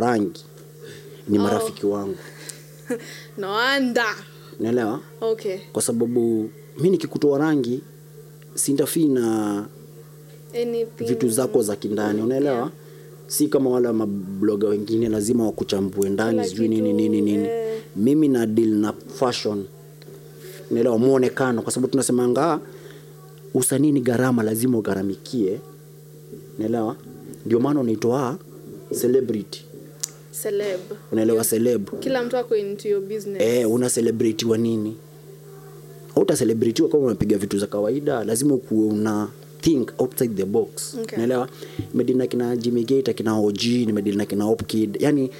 rangi. 0.00 0.44
Ni 1.28 1.38
marafiki 1.38 1.86
wangu. 1.86 2.16
No 3.38 3.52
wonder 3.52 4.14
naelewa 4.60 5.00
okay. 5.20 5.58
Kwa 5.72 5.82
sababu 5.82 6.50
mi 6.78 6.90
nikikutoa 6.90 7.38
rangi 7.38 7.80
sintafii 8.58 9.08
na 9.08 9.66
vitu 10.98 11.28
zako 11.28 11.62
za 11.62 11.76
kindani 11.76 12.22
unaelewa? 12.22 12.54
Yeah. 12.56 12.70
si 13.26 13.48
kama 13.48 13.70
wale 13.70 13.92
mabloga 13.92 14.68
wengine 14.68 15.08
lazima 15.08 15.46
wakuchambue 15.46 16.08
ndani 16.10 16.44
sijui 16.44 16.68
nini 16.68 16.92
nini 16.92 17.20
nini. 17.20 17.38
yeah. 17.48 17.78
mimi 17.96 18.28
na 18.28 18.46
deal 18.46 18.68
na 18.68 18.92
fashion. 19.14 19.64
Unaelewa 20.70 20.98
muonekano 20.98 21.62
kwa 21.62 21.72
sababu 21.72 21.90
tunasemanga 21.90 22.60
usanii 23.54 23.92
ni 23.92 24.00
gharama 24.00 24.42
lazima 24.42 24.78
ugharamikie. 24.78 25.60
Unaelewa? 26.58 26.96
Ndio 27.46 27.60
maana 27.60 27.80
unaitwa 27.80 28.38
celebrity. 29.00 29.64
Celeb. 30.42 30.80
Unaelewa 31.12 31.44
celeb. 31.44 31.88
Kila 32.00 32.22
mtu 32.22 32.36
ako 32.36 32.56
into 32.56 32.88
your 32.88 33.00
business. 33.02 33.42
Eh, 33.42 33.70
una 33.70 33.90
celebrity 33.90 34.46
wa 34.46 34.58
nini 34.58 34.96
hautacelebritiwa 36.18 36.88
kama 36.88 37.04
unapiga 37.04 37.38
vitu 37.38 37.58
za 37.58 37.66
kawaida 37.66 38.24
lazima 38.24 38.54
ukuwe 38.54 38.88
una 38.88 39.28
think 39.60 39.90
outside 39.98 40.34
the 40.34 40.44
box. 40.44 40.94
Okay. 41.02 41.18
nimedili 41.92 42.18
na 42.18 42.26
kina 42.26 42.56
Jimmy 42.56 42.84
Gate 42.84 43.12
kina 43.14 43.38
OG 43.38 43.62
nimedili 43.64 44.16
na 44.16 44.26
kina 44.26 44.46
Opkid 44.46 44.96
yani 45.02 45.30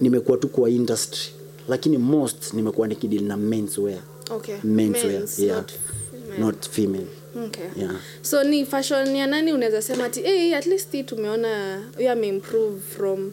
nimekuwa 0.00 0.38
tu 0.38 0.48
kwa 0.48 0.70
industry. 0.70 1.20
Lakini 1.68 1.98
most 1.98 2.54
nimekuwa 2.54 2.88
nikidili 2.88 3.24
na 3.24 3.36
menswear 3.36 3.98
okay. 4.30 4.54
Menswear 4.64 5.12
Men's, 5.12 5.38
yeah. 5.38 5.56
not 5.58 5.72
female. 5.72 6.38
not 6.40 6.68
female. 6.68 7.06
Okay. 7.46 7.64
Yeah. 7.76 7.94
So 8.22 8.44
ni 8.44 8.66
fashion 8.66 9.16
ya 9.16 9.26
nani? 9.26 9.52
Unaweza 9.52 9.82
sema 9.82 10.04
ati 10.04 10.20
hey, 10.22 10.56
at 10.56 10.66
least 10.66 10.92
hii 10.92 11.02
tumeona 11.02 11.82
huyo 11.96 12.12
ameimprove 12.12 12.80
from 12.80 13.32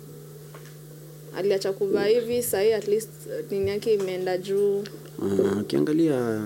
aliacha 1.36 1.74
kuvaa 1.74 2.06
hivi 2.06 2.44
sahii 2.44 2.74
at 2.74 2.88
least 2.88 3.10
uh, 3.26 3.52
nini 3.52 3.70
yake 3.70 3.94
imeenda 3.94 4.38
juu. 4.38 4.84
Uh, 5.20 5.58
ukiangalia 5.62 6.42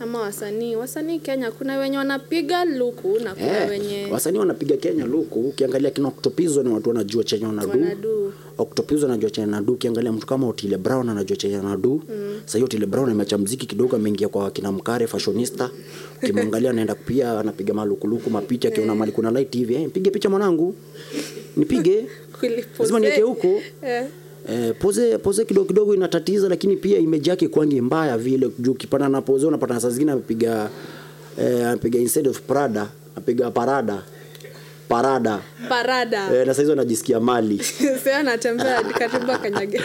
ama 0.00 0.20
wasanii. 0.20 0.76
Wasanii 0.76 1.18
kenya 1.18 1.50
kuna 1.50 1.78
wenye 1.78 1.98
wanapiga 1.98 2.64
luku 2.64 3.18
na 3.24 3.34
kuna 3.34 3.62
eh, 3.62 3.70
wenye 3.70 4.06
wasanii 4.10 4.38
wanapiga 4.38 4.76
Kenya 4.76 5.04
luku. 5.06 5.40
Ukiangalia 5.40 5.90
kina 5.90 6.08
Octopizo 6.08 6.62
ni 6.62 6.68
watu 6.68 6.88
wanajua 6.88 7.24
chenye 7.24 7.46
wanadu. 7.46 8.32
Octopizo 8.58 9.06
anajua 9.06 9.30
chenye 9.30 9.46
anadu 9.46 9.72
ukiangalia 9.72 10.12
mtu 10.12 10.26
kama 10.26 10.48
Otile 10.48 10.76
Brown 10.78 11.08
anajua 11.08 11.36
chenye 11.36 11.56
nadu. 11.58 12.02
Mm. 12.08 12.40
sasa 12.44 12.58
hiyo 12.58 12.64
Otile 12.64 12.86
Brown 12.86 13.10
ameacha 13.10 13.38
mziki 13.38 13.66
kidogo 13.66 13.96
ameingia 13.96 14.28
kwa 14.28 14.50
kina 14.50 14.72
Mkare 14.72 15.06
fashionista. 15.06 15.70
Ukimwangalia 16.22 16.70
anaenda 16.70 16.94
pia 16.94 17.40
anapiga 17.40 17.74
malukuluku 17.74 18.30
mapicha 18.30 18.68
akiona 18.68 18.94
mali 18.94 19.12
kuna 19.12 19.30
light 19.30 19.56
hivi 19.56 19.74
eh, 19.74 19.90
pige 19.90 20.10
picha 20.10 20.30
mwanangu. 20.30 20.74
Nipige. 21.56 22.06
Lazima 22.78 23.00
niweke 23.00 23.20
huko. 23.22 23.60
Eh. 23.82 24.06
Eh, 24.48 24.74
poze 24.78 25.18
poze 25.18 25.44
kidogo 25.44 25.66
kidogo 25.66 25.94
inatatiza 25.94 26.48
lakini 26.48 26.76
pia 26.76 26.98
image 26.98 27.30
yake 27.30 27.48
kwangi 27.48 27.80
mbaya 27.80 28.18
vile. 28.18 28.50
Juu 28.58 28.74
kipana 28.74 29.08
na 29.08 29.22
poze 29.22 29.46
unapata 29.46 29.80
saa 29.80 29.90
zingine 29.90 30.12
amepiga 30.12 30.70
eh, 31.38 31.66
amepiga 31.68 31.98
instead 31.98 32.28
of 32.28 32.40
Prada 32.40 32.88
apiga 33.16 33.50
parada. 33.50 34.02
Parada. 34.88 35.40
Parada. 35.68 36.34
Eh, 36.34 36.46
na 36.46 36.54
saizi 36.54 36.72
anajisikia 36.72 37.20
mali. 37.20 37.60
Anatembea 38.20 38.82
karibu 38.82 39.32
akanyage 39.32 39.76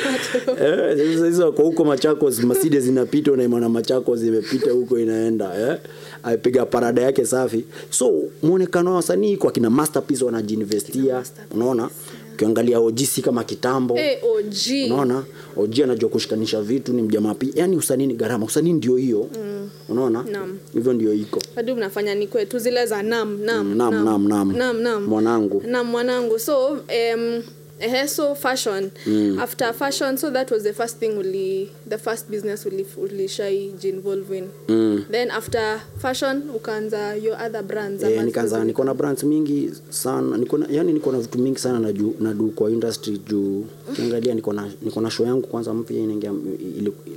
Eh, 0.61 1.19
sasa 1.19 1.51
kwa 1.51 1.65
huko 1.65 1.85
Machakos 1.85 2.39
Mercedes 2.43 2.87
inapita 2.87 3.31
unaimana 3.31 3.69
Machakos 3.69 4.21
imepita 4.23 4.71
huko 4.71 4.99
inaenda 4.99 5.59
eh. 5.61 5.77
Apiga 6.23 6.65
parada 6.65 7.01
yake 7.01 7.25
safi. 7.25 7.65
So 7.89 8.13
muonekano 8.43 8.89
wa 8.89 8.95
wasanii 8.95 9.37
kwa 9.37 9.51
kina 9.51 9.69
masterpiece 9.69 10.25
wanajiinvestia 10.25 11.23
unaona 11.51 11.89
ukiangalia 12.33 12.79
OG 12.79 13.00
si 13.00 13.21
kama 13.21 13.43
kitambo. 13.43 13.95
Hey, 13.95 14.15
OG 14.23 14.85
unaona? 14.91 15.23
OG 15.57 15.79
anajua 15.83 16.09
kushikanisha 16.09 16.61
vitu 16.61 16.93
ni 16.93 17.01
mjamaa 17.01 17.33
pia 17.33 17.50
yani 17.55 17.77
usanii 17.77 18.07
ni 18.07 18.13
gharama. 18.13 18.45
Usanii 18.45 18.73
ndio 18.73 18.95
hiyo. 18.95 19.29
Mm. 19.39 19.69
unaona? 19.89 20.25
Hivyo 20.73 20.93
ndio 20.93 21.13
iko. 21.13 21.39
Hadi 21.55 21.73
mnafanya 21.73 22.15
ni 22.15 22.27
kwetu 22.27 22.59
zile 22.59 22.85
za 22.85 23.03
nam 23.03 23.41
nam 23.43 23.67
Mm, 23.67 23.77
nam, 23.77 24.05
nam, 24.05 24.27
nam. 24.27 24.57
nam, 24.57 24.81
nam. 24.81 25.03
Mwanangu. 25.05 25.63
nam 25.67 25.88
mwanangu. 25.88 26.39
So 26.39 26.67
um, 26.69 27.43
ehe 27.81 28.07
so 28.07 28.35
fashion. 28.35 28.91
After 29.39 29.73
fashion 29.73 30.17
so 30.17 30.29
that 30.31 30.51
was 30.51 30.63
the 30.63 30.73
first 30.73 30.97
thing 31.00 31.17
uli 31.17 31.69
the 31.89 31.97
first 31.97 32.29
business 32.29 32.65
uli 32.65 32.85
ulishai 32.97 33.73
involve 33.83 34.38
in 34.38 34.50
Mm. 34.67 35.05
then 35.11 35.31
after 35.31 35.81
fashion 36.01 36.43
ukaanza 36.55 37.15
your 37.15 37.38
other 37.45 37.63
brands 37.63 38.03
Eh, 38.03 38.23
nikaanza 38.23 38.63
niko 38.65 38.83
na 38.83 38.93
brands 38.93 39.23
mingi 39.23 39.71
sana. 39.89 40.38
Nikona, 40.38 40.67
yani 40.71 40.93
niko 40.93 41.11
na 41.11 41.19
vitu 41.19 41.38
mingi 41.39 41.59
sana 41.59 41.79
na 42.19 42.33
du 42.33 42.51
kwa 42.55 42.71
industry 42.71 43.17
juu. 43.17 43.65
Ukiangalia 43.91 44.33
niko 44.33 44.53
na 44.53 44.71
niko 44.81 45.01
na 45.01 45.09
show 45.11 45.25
yangu 45.25 45.47
kwanza 45.47 45.73
mpya 45.73 45.97
inaingia 46.00 46.33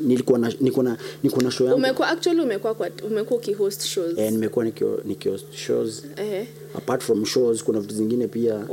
nilikuwa 0.00 0.38
na 0.38 0.52
niko 0.60 0.82
na 0.82 0.96
niko 1.22 1.40
na 1.42 1.50
show 1.50 1.66
yangu. 1.66 1.78
Umekuwa 1.78 2.08
actually 2.08 2.40
umekuwa 2.40 2.76
umekuwa 3.06 3.38
ukihost 3.40 3.82
shows. 3.86 4.18
Eh, 4.18 4.32
nimekuwa 4.32 4.64
nikio 4.64 5.00
nikio 5.04 5.38
shows. 5.54 6.02
Ehe 6.16 6.48
apart 6.74 7.02
from 7.02 7.24
shows 7.24 7.64
kuna 7.64 7.80
vitu 7.80 7.94
zingine 7.94 8.28
pia 8.28 8.66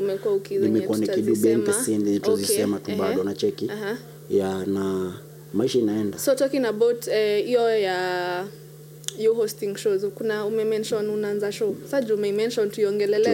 nimekuwa 0.49 0.97
nikidu 0.97 1.15
tutazisema. 1.21 1.35
behind 1.35 1.65
the 1.65 1.73
scene 1.73 2.03
zenye 2.05 2.19
tutazisema 2.19 2.77
Okay, 2.77 2.95
tu 2.95 3.01
bado 3.01 3.13
ehe. 3.13 3.23
nacheki 3.23 3.69
Aha. 3.71 3.97
ya 4.29 4.65
na 4.65 5.13
maisha 5.53 5.79
inaenda 5.79 6.17
so 6.19 6.35
talking 6.35 6.65
about 6.65 7.05
hiyo 7.45 7.63
uh, 7.63 7.81
ya 7.81 8.47
you 9.19 9.35
hosting 9.35 9.75
shows 9.77 10.05
kuna 10.15 10.45
umemention 10.45 11.09
unaanza 11.09 11.51
show 11.51 11.75
sa 11.91 12.01
juu 12.01 12.15
umemention 12.15 12.69
tuiongelele 12.71 13.29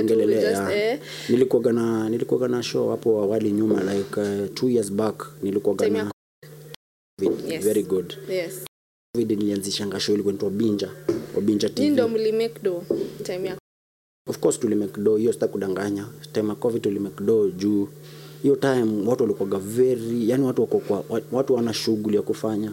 eh, 0.74 1.00
nilikuwaga 1.30 1.72
na 1.74 2.10
nilikuwaga 2.10 2.48
na 2.48 2.64
show 2.64 2.90
hapo 2.90 3.22
awali 3.22 3.52
nyuma 3.52 3.94
like 3.94 4.20
uh, 4.22 4.54
two 4.54 4.70
years 4.70 4.92
back 4.92 5.28
nilikuwaga 5.44 5.90
na 5.90 6.12
Covid. 7.24 7.52
Yes. 7.52 7.64
very 7.64 7.84
good 7.84 8.14
yes 8.30 8.66
Covid 9.16 9.32
nilianzishanga 9.32 10.00
show 10.00 10.14
ilikuwa 10.16 10.34
nitwa 10.34 10.50
Binja 10.50 10.90
wa 11.36 11.42
Binja 11.42 11.68
nyi 11.70 11.74
TV 11.96 12.08
mlimake 12.08 12.60
do 12.64 12.84
time 13.24 13.48
ya 13.48 13.58
of 14.28 14.40
course 14.40 14.60
tulimekdo 14.60 15.18
hiyo 15.18 15.34
sita 15.34 15.48
kudanganya. 15.48 16.08
Time 16.34 16.50
ya 16.50 16.56
covid 16.56 16.82
tulimekdo 16.82 17.50
juu. 17.50 17.88
Hiyo 18.44 18.56
time 18.56 19.08
watu 19.08 19.24
walikuwaga 19.24 19.58
very 19.58 20.30
yani 20.30 20.44
watu 20.44 20.62
wako 20.62 20.80
kwa 20.80 21.04
watu 21.32 21.54
wana 21.54 21.74
shughuli 21.74 22.16
ya 22.16 22.22
kufanya. 22.22 22.72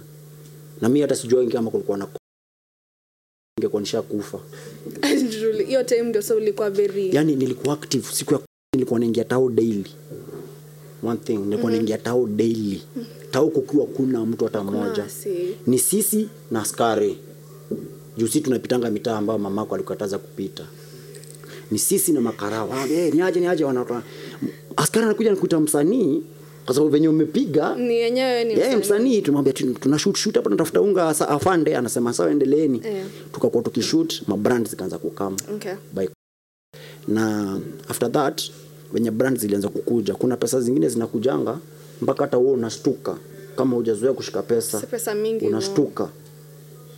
Na 0.80 0.88
mimi 0.88 1.00
hata 1.00 1.16
sijui 1.16 1.46
kama 1.48 1.70
kulikuwa 1.70 1.98
na 1.98 2.06
ingekuwa 3.58 3.80
nishakufa. 3.82 4.38
Hiyo 5.66 5.84
time 5.84 6.02
ndio 6.02 6.22
so 6.22 6.36
ulikuwa 6.36 6.70
very 6.70 7.14
yani 7.16 7.36
nilikuwa 7.36 7.74
active 7.74 8.06
siku 8.12 8.34
ya 8.34 8.40
nilikuwa 8.74 9.00
naingia 9.00 9.24
tao 9.24 9.48
daily. 9.50 9.90
One 11.02 11.20
thing 11.24 11.36
nilikuwa 11.38 11.72
naingia 11.72 11.98
tao 11.98 12.26
daily. 12.26 12.82
Tao 13.30 13.48
kukiwa 13.48 13.86
kuna 13.86 14.26
mtu 14.26 14.44
hata 14.44 14.62
mmoja. 14.64 15.06
ni 15.66 15.78
sisi 15.78 16.28
na 16.50 16.60
askari. 16.62 17.18
Juu 18.16 18.28
si 18.28 18.40
tunapitanga 18.40 18.90
mitaa 18.90 19.16
ambayo 19.16 19.38
mamako 19.38 19.74
alikataza 19.74 20.18
kupita 20.18 20.66
ni 21.70 21.78
sisi 21.78 22.12
na 22.12 22.20
makarao. 22.20 22.68
Wanaambia, 22.68 23.06
"Eh, 23.06 23.14
niaje 23.14 23.40
niaje 23.40 23.64
wanatoa. 23.64 24.02
Askari 24.76 25.04
anakuja 25.06 25.30
nakuta 25.30 25.60
msanii 25.60 26.22
kwa 26.64 26.74
sababu 26.74 26.90
venye 26.92 27.08
umepiga. 27.08 27.76
Ni 27.76 27.94
yenyewe 27.94 28.44
ni 28.44 28.54
msanii. 28.56 28.76
msanii 28.76 29.22
tumwambia 29.22 29.52
tuna 29.52 29.98
shoot 29.98 30.16
shoot 30.16 30.34
hapa 30.34 30.44
tunatafuta 30.44 30.80
unga 30.80 31.08
asa, 31.08 31.28
afande. 31.28 31.76
Anasema 31.76 32.12
sawa 32.12 32.30
endeleeni. 32.30 32.80
Yeah. 32.84 33.06
tukakuwa 33.32 33.62
tukishoot 33.62 34.22
mabrand 34.28 34.68
zikaanza 34.68 34.98
kukama. 34.98 35.36
Okay. 35.54 35.72
by 35.94 36.06
na 37.08 37.58
after 37.88 38.12
that 38.12 38.42
venye 38.92 39.10
brand 39.10 39.38
zilianza 39.38 39.68
kukuja. 39.68 40.14
Kuna 40.14 40.36
pesa 40.36 40.60
zingine 40.60 40.88
zinakujanga 40.88 41.58
mpaka 42.02 42.24
hata 42.24 42.38
wewe 42.38 42.52
unashtuka 42.52 43.16
kama 43.56 43.76
hujazoea 43.76 44.12
kushika 44.12 44.42
pesa 44.42 44.80
Si 44.80 44.86
pesa 44.86 45.14
mingi 45.14 45.46
unashtuka 45.46 46.08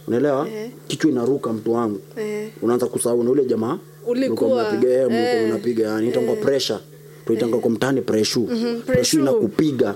unaelewa? 0.06 0.49
Eh. 0.49 0.70
kichwa 0.88 1.11
inaruka 1.11 1.52
mtu 1.52 1.73
wangu. 1.73 2.00
Eh. 2.16 2.50
unaanza 2.62 2.87
kusahau 2.87 3.25
na 3.25 3.30
ule 3.30 3.44
jamaa 3.44 3.78
Ulikuwa, 4.07 4.51
unapiga 4.69 5.09
mnapiga 5.49 5.83
eh, 5.85 5.89
eh. 5.91 5.95
yani 5.95 6.09
itangwa 6.09 6.37
pressure. 6.37 6.79
Tuitanga 7.27 7.59
kwa 7.59 7.71
mtaani 7.71 8.01
pressure 8.03 8.47
pressure 8.47 8.81
pressure. 8.81 9.23
inakupiga 9.23 9.95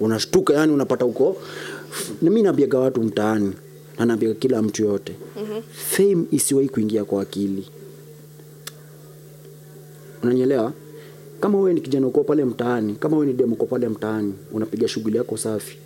unashtuka 0.00 0.54
yani 0.54 0.72
unapata 0.72 1.04
uko 1.04 1.36
na 2.22 2.30
mimi 2.30 2.42
naambiaga 2.42 2.78
watu 2.78 3.02
mtaani 3.02 3.52
na 3.98 4.06
naambiaga 4.06 4.34
kila 4.34 4.62
mtu 4.62 4.84
yote 4.84 5.12
fame 5.72 6.24
isiwahi 6.30 6.68
kuingia 6.68 7.04
kwa 7.04 7.22
akili. 7.22 7.68
Unanyelewa 10.22 10.72
kama 11.40 11.58
wewe 11.58 11.74
ni 11.74 11.80
kijana 11.80 12.06
uko 12.06 12.24
pale 12.24 12.44
mtaani 12.44 12.94
kama 12.94 13.16
wewe 13.16 13.26
ni 13.26 13.32
demo 13.32 13.52
uko 13.54 13.66
pale 13.66 13.88
mtaani 13.88 14.34
unapiga 14.52 14.88
shughuli 14.88 15.16
yako 15.16 15.36
safi 15.36 15.78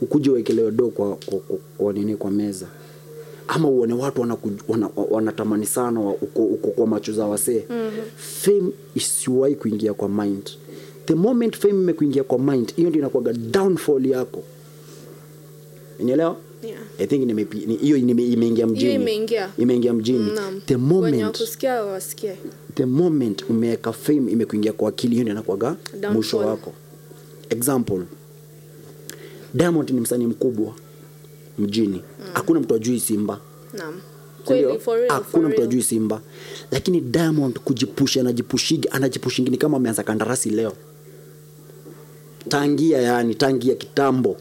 ukuje 0.00 0.30
uwekelewe 0.30 0.70
do 0.70 0.88
kwa, 0.88 1.16
kwa, 1.16 1.38
kwa, 1.38 1.56
kwa 1.78 1.92
nini 1.92 2.16
kwa 2.16 2.30
meza 2.30 2.66
ama 3.48 3.68
uone 3.68 3.92
watu 3.94 4.20
wanatamani 4.20 4.58
wana- 4.68 4.90
wanatamani 5.10 5.66
sana 5.66 6.00
uko, 6.00 6.42
uko 6.44 6.68
kwa 6.68 6.86
macho 6.86 7.12
za 7.12 7.26
wasee. 7.26 7.64
Mm-hmm. 7.70 8.04
fame 8.16 8.70
isiwahi 8.94 9.54
kuingia 9.54 9.94
kwa 9.94 10.08
mind. 10.08 10.50
The 11.06 11.14
moment 11.14 11.56
fame 11.56 11.74
imekuingia 11.82 12.24
kwa 12.24 12.38
mind 12.38 12.74
hiyo 12.76 12.88
ndio 12.88 12.98
inakuaga 13.00 13.32
downfall 13.32 14.06
yako. 14.06 14.42
Unielewa 16.00 16.36
Yeah. 16.62 16.80
i 16.98 17.06
think 17.06 17.22
hiyo 17.80 17.96
imeingia 17.96 18.66
mjini. 18.66 18.94
Imeingia. 18.94 19.48
mjini. 19.92 20.30
The 20.66 20.76
moment 20.76 21.32
the 22.74 22.86
umeweka 23.50 23.92
fame 23.92 24.32
imekuingia 24.32 24.72
kwa 24.72 24.88
akili 24.88 25.12
hiyo 25.14 25.22
ndio 25.22 25.72
mwisho 26.12 26.38
wako. 26.38 26.72
Example. 27.50 28.00
Diamond 29.54 29.90
ni 29.90 30.00
msanii 30.00 30.26
mkubwa 30.26 30.74
mjini. 31.58 32.02
Hakuna 32.32 32.60
mtu 32.60 32.74
ajui 32.74 33.00
simba. 33.00 33.40
Naam. 33.78 34.00
Kweli 34.44 34.78
hakuna 35.08 35.48
mtu 35.48 35.62
ajui 35.62 35.82
simba. 35.82 36.20
Lakini 36.70 37.00
diamond 37.00 37.58
kujipusha 37.58 38.20
anajipushigi 38.20 38.88
anajipushingi 38.88 39.50
ni 39.50 39.56
kama 39.56 39.76
ameanza 39.76 40.02
kandarasi 40.02 40.50
leo. 40.50 40.72
Tangia 42.48 42.98
yani 42.98 43.34
tangia 43.34 43.74
kitambo. 43.74 44.36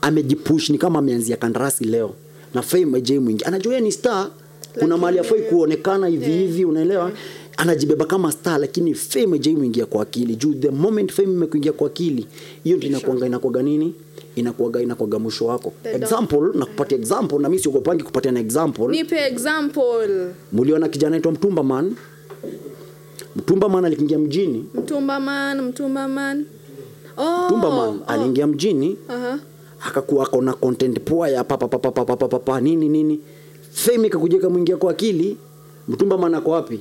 Amejipush 0.00 0.70
ni 0.70 0.78
kama 0.78 0.98
ameanzia 0.98 1.36
kandarasi 1.36 1.84
leo. 1.84 2.14
Na 2.54 2.62
fame 2.62 3.18
mwingi. 3.20 3.44
Anajua 3.44 3.80
ni 3.80 3.92
star. 3.92 4.30
Kuna 4.78 4.96
mahali 4.96 5.18
afai 5.18 5.42
kuonekana 5.42 6.06
hivi 6.06 6.32
hivi 6.32 6.64
unaelewa? 6.64 7.12
anajibeba 7.56 8.04
kama 8.04 8.32
star 8.32 8.60
lakini 8.60 8.94
fame 8.94 9.36
ajai 9.36 9.56
mwingia 9.56 9.86
kwa 9.86 10.02
akili. 10.02 10.36
Juu 10.36 10.54
the 10.54 10.70
moment 10.70 11.12
fame 11.12 11.32
imekuingia 11.32 11.72
kwa 11.72 11.86
akili 11.86 12.26
hiyo 12.64 12.76
ndio 12.76 12.88
inakuanga 12.88 13.26
inakuaga 13.26 13.62
nini 13.62 13.94
inakuaga 14.36 14.80
inakuaga 14.82 15.18
mwisho 15.18 15.46
wako. 15.46 15.72
Example 15.84 16.40
na 16.54 16.66
kupatia 16.66 16.98
example 16.98 17.38
na 17.38 17.48
mimi 17.48 17.62
siogopangi 17.62 18.02
kupatia 18.04 18.32
na 18.32 18.40
example. 18.40 18.86
Nipe 18.88 19.26
example. 19.26 20.30
Mliona 20.52 20.88
kijana 20.88 21.16
aitwa 21.16 21.32
mtumba 21.32 21.62
man. 21.62 21.96
Mtumba 23.36 23.68
man 23.68 23.84
alikiingia 23.84 24.18
mjini. 24.18 24.64
Mtumba 24.74 25.20
man 25.20 25.60
mtumba 25.62 26.08
man. 26.08 26.44
Oh, 27.16 27.46
mtumba 27.46 27.70
man 27.70 27.88
oh. 27.88 27.96
aliingia 28.06 28.46
mjini 28.46 28.96
Aha. 29.08 29.38
akakuwa 29.86 30.26
kona 30.26 30.52
content 30.52 31.00
poa 31.00 31.28
ya 31.28 31.44
papa 31.44 31.68
papa 31.68 31.90
papa 31.90 32.16
papa 32.16 32.38
pa, 32.38 32.60
nini 32.60 32.88
nini. 32.88 33.20
Fame 33.72 34.06
ikakujeka 34.06 34.50
mwingia 34.50 34.76
kwa 34.76 34.90
akili. 34.90 35.36
Mtumba 35.88 36.18
man 36.18 36.34
ako 36.34 36.50
wapi? 36.50 36.80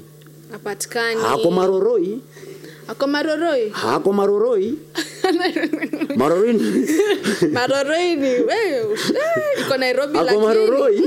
Hapatikani. 0.51 1.21
Hako 1.21 1.51
maroroi 1.51 2.19
ako 2.87 3.07
maroroi. 3.07 3.71
Ako 3.73 4.13
maroroi? 4.13 4.77
Maroroi 6.21 6.53
maroroi 7.51 8.15
ni 8.15 8.27
wewe, 8.45 8.93
eh, 8.93 9.61
iko 9.61 9.77
nairobi 9.77 10.17
ako 10.17 10.25
lakini 10.25 10.45
maroroi? 10.45 11.01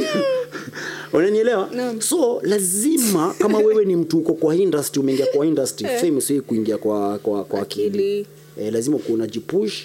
Unanielewa 1.12 1.70
No. 1.74 2.00
so 2.00 2.40
lazima 2.42 3.34
kama 3.38 3.58
wewe 3.58 3.84
ni 3.84 3.96
mtu 3.96 4.18
uko 4.18 4.32
kwa 4.34 4.56
industry 4.56 5.00
umeingia 5.00 5.26
kwa 5.26 5.46
industry 5.46 5.88
fame 6.00 6.20
sio 6.20 6.42
kuingia 6.42 6.78
kwa 6.78 7.18
kwa, 7.18 7.44
kwa 7.44 7.60
akili. 7.62 8.26
eh, 8.60 8.72
lazima 8.72 8.98
kuwa 8.98 9.26
jipush 9.26 9.84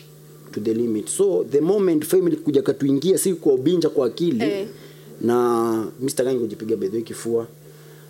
to 0.51 0.59
the 0.61 0.73
limit. 0.73 1.07
So 1.09 1.45
the 1.51 1.61
moment 1.61 2.05
fame 2.05 2.27
ilikuja 2.27 2.61
katuingia 2.61 3.17
si 3.17 3.33
kwa 3.33 3.53
ubinja 3.53 3.89
kwa 3.89 4.07
akili 4.07 4.43
Eh. 4.45 4.67
na 5.21 5.85
Mr. 5.99 6.23
Gangi 6.23 6.39
kujipiga 6.39 6.75
bedhi 6.75 7.01
kifua 7.01 7.47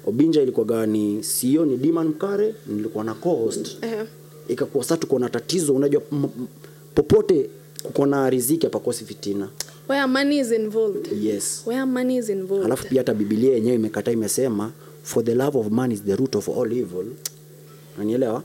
obinja 0.07 0.41
ilikuwa 0.41 0.65
gani? 0.65 1.23
Sio 1.23 1.65
ni 1.65 1.77
Diman 1.77 2.07
Mkare 2.07 2.55
nilikuwa 2.67 3.03
na 3.03 3.13
co-host. 3.13 3.77
Eh, 3.81 4.05
ikakuwa 4.47 4.83
sasa 4.83 4.97
tuko 4.97 5.19
na 5.19 5.29
tatizo 5.29 5.73
unajua 5.73 6.01
popote 6.95 7.49
kuko 7.83 8.05
na 8.05 8.29
riziki 8.29 8.65
hapakosi 8.65 9.05
fitina 9.05 9.49
where 9.89 10.05
money 10.07 10.39
is 10.39 10.51
involved. 10.51 11.23
Yes. 11.23 11.63
Where 11.65 11.85
money 11.85 12.17
is 12.17 12.29
involved. 12.29 12.65
Alafu 12.65 12.87
pia 12.87 12.99
hata 13.01 13.13
Biblia 13.13 13.53
yenyewe 13.53 13.75
imekataa 13.75 14.11
imesema 14.11 14.71
for 15.03 15.23
the 15.25 15.35
love 15.35 15.57
of 15.59 15.67
money 15.69 15.93
is 15.93 16.03
the 16.03 16.15
root 16.15 16.35
of 16.35 16.49
all 16.49 16.71
evil. 16.73 17.05
Unanielewa? 17.97 18.43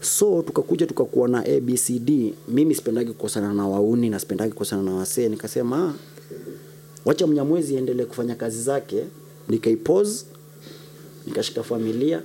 so 0.00 0.42
tukakuja 0.42 0.86
tukakuwa 0.86 1.28
na 1.28 1.38
abcd 1.38 2.34
mimi 2.48 2.74
sipendagi 2.74 3.12
kukosana 3.12 3.54
na 3.54 3.68
wauni 3.68 4.10
na 4.10 4.18
sipendagi 4.20 4.52
kukosana 4.52 4.82
na 4.82 4.94
wasee. 4.94 5.28
Nikasema 5.28 5.76
"Ah, 5.88 5.92
wacha 7.04 7.26
mnyamwezi 7.26 7.76
endelee 7.76 8.04
kufanya 8.04 8.34
kazi 8.34 8.62
zake. 8.62 9.04
Nikaipose 9.48 10.24
nikashika 11.26 11.62
familia. 11.62 12.22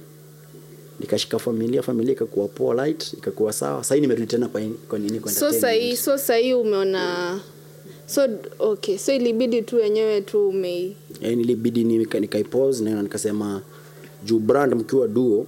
Nikashika 1.00 1.40
familia 1.40 1.82
familia 1.82 2.14
ikakuwa 2.14 2.48
poa 2.48 2.76
light 2.86 3.14
ikakuwa 3.14 3.54
sawa. 3.54 3.84
Sahii 3.84 4.02
nimerudi 4.02 4.28
tena 4.28 4.48
kwa, 4.48 4.62
kwa 4.90 5.00
nini 5.00 5.20
kwa 5.20 5.32
so 5.32 5.52
sahii 5.54 5.96
so 5.96 6.18
sahii 6.18 6.54
umeona 6.54 7.40
so 8.08 8.28
okay 8.60 8.98
so 8.98 9.14
ilibidi 9.14 9.62
tu 9.62 9.76
wenyewe 9.76 10.22
tu 10.22 10.48
umei 10.50 10.96
yani 11.22 11.36
nilibidi 11.36 11.84
nika- 11.84 12.20
nikaipose 12.20 12.84
na 12.84 13.02
nikasema 13.04 13.62
juu 14.26 14.40
brand 14.40 14.74
mkiwa 14.74 15.08
duo 15.08 15.48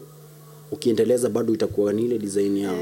ukiendeleza 0.72 1.30
bado 1.30 1.54
itakuwa 1.54 1.94
ni 1.94 2.06
ile 2.06 2.18
design 2.20 2.58
yao. 2.58 2.80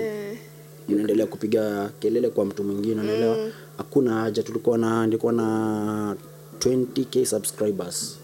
Unaendelea 0.90 1.26
kupiga 1.26 1.90
kelele 2.00 2.30
kwa 2.30 2.46
mtu 2.46 2.64
mwingine 2.64 3.02
unaelewa? 3.02 3.50
Hakuna 3.78 4.14
haja 4.14 4.44
tulikuwa 4.44 4.78
na 4.78 5.06
nilikuwa 5.06 5.34
na 5.34 6.16
20k 6.60 7.26
subscribers. 7.26 8.18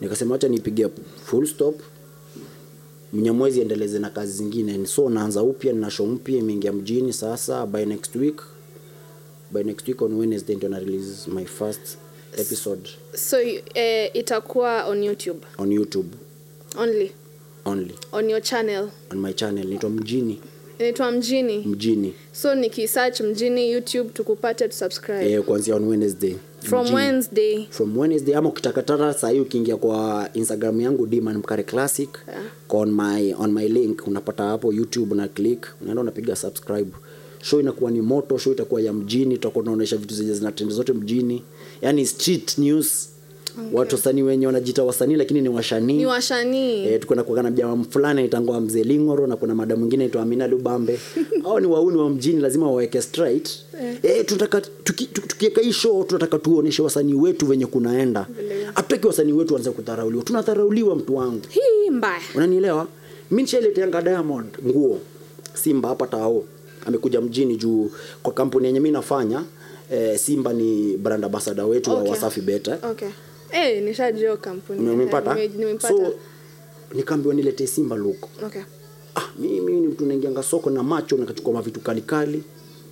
Nikasema 0.00 0.34
acha 0.34 0.48
nipige 0.48 0.88
full 1.32 1.46
stop. 1.46 1.80
Mnyamwezi 3.12 3.60
endeleze 3.60 3.98
na 3.98 4.10
kazi 4.10 4.32
zingine. 4.32 4.86
So 4.86 5.10
naanza 5.10 5.42
upya 5.42 5.72
nina 5.72 5.90
show 5.90 6.06
mpya 6.06 6.38
imeingia 6.38 6.72
mjini 6.72 7.12
sasa 7.12 7.66
by 7.66 7.84
next 7.84 8.16
week. 8.16 8.42
By 9.50 9.62
next 9.62 9.88
week 9.88 10.02
on 10.02 10.14
wednesday 10.14 10.56
ndio 10.56 10.68
na 10.68 10.78
release 10.78 11.30
my 11.30 11.44
first 11.44 11.80
episode. 12.38 12.90
So 13.14 13.36
uh, 13.40 14.16
itakuwa 14.16 14.84
on 14.84 15.02
youtube? 15.04 15.40
On 15.58 15.72
youtube. 15.72 16.08
Only? 16.78 17.12
Only. 17.64 17.94
On 18.12 18.30
your 18.30 18.42
channel? 18.42 18.88
On 19.10 19.18
my 19.20 19.32
channel. 19.32 19.66
Naitwa 19.68 19.90
mjini. 19.90 20.40
Inaitwa 20.78 21.10
mjini? 21.12 21.58
Mjini. 21.58 22.14
So 22.32 22.54
nikisearch 22.54 23.20
mjini 23.20 23.72
youtube 23.72 24.10
tukupate 24.10 24.68
tusubscribe. 24.68 25.32
Eh, 25.32 25.42
kuanzia 25.42 25.76
on 25.76 25.84
wednesday 25.88 26.36
from 26.64 26.94
wednesday. 26.94 27.66
From 27.70 27.96
wednesday 27.98 28.34
ama 28.36 28.48
ukitakatara 28.48 29.14
sahii 29.14 29.40
ukiingia 29.40 29.76
kwa 29.76 30.28
instagram 30.34 30.80
yangu 30.80 31.06
Diman 31.06 31.36
mkare 31.36 31.62
classic 31.62 32.08
Yeah. 32.28 32.42
on 32.68 32.90
my, 32.92 33.34
on 33.38 33.52
my 33.52 33.68
link 33.68 34.06
unapata 34.06 34.42
hapo 34.44 34.72
youtube 34.72 35.14
na 35.14 35.28
click 35.28 35.66
unaenda 35.80 36.00
unapiga 36.02 36.36
subscribe. 36.36 36.90
Show 37.42 37.60
inakuwa 37.60 37.90
ni 37.90 38.00
moto 38.00 38.38
show 38.38 38.52
itakuwa 38.52 38.80
ya 38.80 38.92
mjini 38.92 39.34
tutakuwa 39.34 39.64
tunaonyesha 39.64 39.96
vitu 39.96 40.14
zenye 40.14 40.34
zinatenda 40.34 40.74
zote 40.74 40.92
mjini. 40.92 41.42
Yani 41.82 42.06
street 42.06 42.58
news 42.58 43.08
watu 43.72 43.94
wasanii 43.96 44.22
wenye 44.22 44.46
wanajita 44.46 44.82
wasanii 44.84 45.16
lakini 45.16 45.40
ni 45.40 45.48
washanii 45.48 45.92
ni 45.96 46.06
washanii 46.06 46.86
Eh, 46.86 47.00
tuko 47.00 47.14
na 47.14 47.22
kuagana 47.22 47.50
jamaa 47.50 47.84
fulani 47.90 48.20
aitangwa 48.20 48.60
mzee 48.60 48.82
Lingoro 48.84 49.26
na 49.26 49.36
kuna 49.36 49.54
madam 49.54 49.78
mwingine 49.78 50.04
aitwa 50.04 50.22
Amina 50.22 50.46
Lubambe. 50.46 51.00
Hao 51.44 51.60
ni 51.60 51.66
wauni 51.66 51.96
wa 51.98 52.10
mjini 52.10 52.40
lazima 52.40 52.66
waweke 52.66 53.02
straight. 53.02 53.50
Eh, 54.02 54.24
tunataka 54.26 54.60
tuki- 54.60 55.06
tuki- 55.06 55.28
tukiweka 55.28 55.60
hii 55.60 55.72
show 55.72 56.04
tunataka 56.04 56.38
tuoneshe 56.38 56.82
wasanii 56.82 57.14
wetu 57.14 57.46
venye 57.46 57.66
kunaenda. 57.66 58.26
Hatutaki 58.74 59.06
wasanii 59.06 59.32
wetu 59.32 59.54
waanze 59.54 59.70
kudharauliwa. 59.70 60.24
Tunadharauliwa 60.24 60.96
mtu 60.96 61.16
wangu. 61.16 61.40
hii 61.48 61.90
mbaya 61.90 62.20
Unanielewa? 62.34 62.86
Mimi 63.30 63.42
nishaileteanga 63.42 64.02
Diamond 64.02 64.46
nguo 64.66 64.98
Simba 65.54 65.88
hapa 65.88 66.06
Tao. 66.06 66.44
Amekuja 66.86 67.20
mjini 67.20 67.56
juu 67.56 67.90
kwa 68.22 68.32
kampuni 68.32 68.66
yenye 68.66 68.80
mimi 68.80 68.92
nafanya 68.92 69.42
eh, 69.92 70.18
Simba 70.18 70.52
ni 70.52 70.96
brand 70.96 71.24
ambassador 71.24 71.64
wetu 71.66 71.90
wa 71.90 72.02
Wasafi 72.02 72.40
Beta. 72.40 72.78
okay 72.90 73.08
eh 73.52 73.82
nishajua 73.82 74.36
kampuni. 74.36 74.90
Umempata? 74.90 75.34
Nime- 75.34 75.48
nimempata 75.58 75.94
So 75.94 76.12
nikaambiwa 76.94 77.34
niletee 77.34 77.66
Simba 77.66 77.96
look. 77.96 78.28
okay. 78.46 78.62
Ah, 79.14 79.28
mimi 79.38 79.72
ni 79.72 79.86
mtu 79.86 80.06
naingianga 80.06 80.42
soko 80.42 80.70
na 80.70 80.82
macho 80.82 81.16
nakachukua 81.16 81.52
mavitu 81.52 81.80
kalikali. 81.80 82.42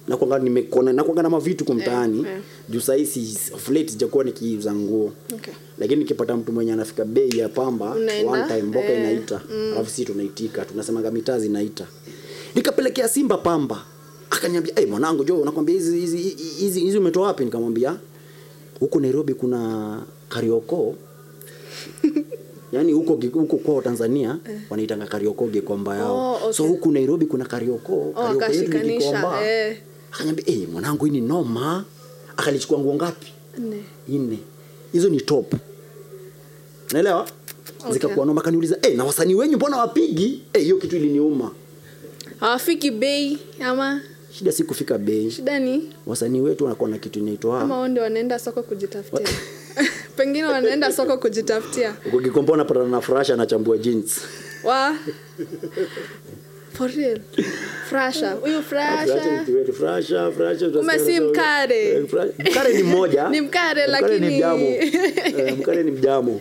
Nakwanga 0.09 0.39
nimekona 0.39 0.93
nakwanga 0.93 1.23
na 1.23 1.31
mavitu 1.31 1.65
kumtaani 1.65 2.21
Eh, 2.21 2.27
eh. 2.37 2.41
juu 2.69 2.81
sahii 2.81 3.07
si 3.07 3.21
flat 3.57 3.89
sijakuwa 3.91 4.25
nikiuza 4.25 4.75
nguo. 4.75 5.13
Okay. 5.35 5.55
Lakini 5.79 5.99
nikipata 5.99 6.37
mtu 6.37 6.53
mwenye 6.53 6.73
anafika 6.73 7.05
bei 7.05 7.39
ya 7.39 7.49
pamba 7.49 7.91
Unaenda? 7.91 8.33
one 8.33 8.45
time 8.49 8.63
mboka 8.63 8.87
Eh, 8.93 8.99
inaita. 9.01 9.41
Alafu 9.73 9.91
sisi 9.91 10.05
tunaitika 10.05 10.65
tunasemaga 10.65 11.11
mitaa 11.11 11.39
zinaita 11.39 11.87
nikapelekea 12.55 13.09
simba 13.09 13.39
pamba. 13.39 13.85
Akaniambia 14.31 14.75
hey, 14.75 14.87
mwanangu 14.87 15.25
jo 15.25 15.45
nakwambia 15.45 15.75
hizi 15.75 16.01
hizi 16.01 16.19
hizi 16.59 16.81
hizi 16.81 16.99
umetoa 16.99 17.27
wapi? 17.27 17.45
Nikamwambia 17.45 17.97
huko 18.81 19.01
nairobi 19.01 19.35
kuna 19.35 20.03
karioko 20.31 20.95
yaani 22.73 22.93
huko 22.93 23.19
huko 23.33 23.57
kwao 23.57 23.83
tanzania 23.83 24.39
wanaitanga 24.71 25.07
karioko 25.07 25.47
gikomba 25.47 25.97
yao. 25.97 26.17
Oh, 26.17 26.35
okay. 26.37 26.53
so 26.53 26.65
huku 26.65 26.91
nairobi 26.93 27.27
kuna 27.27 27.45
karioko 27.45 28.13
Oh, 28.17 28.53
yetu 28.53 28.79
ni 28.79 28.99
gikomba. 28.99 29.47
eh. 29.47 29.77
akaniambia 30.13 30.45
hey, 30.45 30.67
mwanangu 30.67 31.05
hii 31.05 31.11
ni 31.11 31.21
noma. 31.21 31.85
Akalichukua 32.37 32.79
nguo 32.79 32.95
ngapi? 32.95 33.27
Nne. 33.59 33.83
Nne. 34.09 34.39
Hizo 34.93 35.09
ni 35.09 35.21
top. 35.21 35.55
Naelewa 36.93 37.29
Okay. 37.81 37.93
zikakuwa 37.93 38.27
noma. 38.27 38.41
Kaniuliza 38.43 38.77
hey, 38.83 38.95
na 38.97 39.05
wasanii 39.05 39.35
wenyu 39.35 39.57
mbona 39.57 39.77
wapigi 39.77 40.43
Eh, 40.53 40.63
hiyo 40.63 40.77
kitu 40.77 40.97
iliniuma. 40.97 41.51
Hawafiki 42.41 42.91
bei 42.91 43.39
ama? 43.61 44.01
Shida 44.33 44.53
si 44.53 44.65
kufika 44.65 44.99
bei. 44.99 45.31
Shida 45.31 45.59
ni? 45.59 45.93
Wasanii 46.07 46.41
wetu 46.41 46.65
wanakuwa 46.65 46.91
na 46.91 46.99
kitu 46.99 47.19
inaitwa 47.19 47.61
ama 47.61 47.75
wao 47.77 47.89
ndio 47.89 48.03
wanaenda 48.03 48.39
soko 48.39 48.63
kujitafutia 48.63 49.29
pengine 50.17 50.45
wanaenda 50.45 50.93
soko 50.93 51.19
kujitafutia. 51.19 51.95
Uko 52.07 52.21
kikombo 52.21 52.53
unapatana 52.53 52.87
na 52.87 53.01
frasha 53.01 53.35
anachambua 53.35 53.79
jeans. 53.79 54.21
Wa? 54.65 54.97
For 56.73 56.91
real. 56.91 57.21
Frasha 57.89 58.31
huyu 58.33 58.63
Frasha 58.63 59.15
ni 59.47 59.73
frasha. 59.73 60.31
Frasha, 60.33 60.71
frasha, 60.73 60.99
si 61.05 61.21
mkare. 61.21 61.89
Eh, 61.91 62.05
mkare 62.51 62.75
ni 62.77 62.83
mmoja. 62.83 63.29
Ni 63.29 63.41
mkare, 63.41 63.87
Mkare 63.87 63.87
lakini- 63.87 64.29
ni 64.29 64.37
mjamo 64.37 64.67
Eh, 64.67 65.59
mkare 65.59 65.83
ni 65.83 65.91
mjamo 65.91 66.41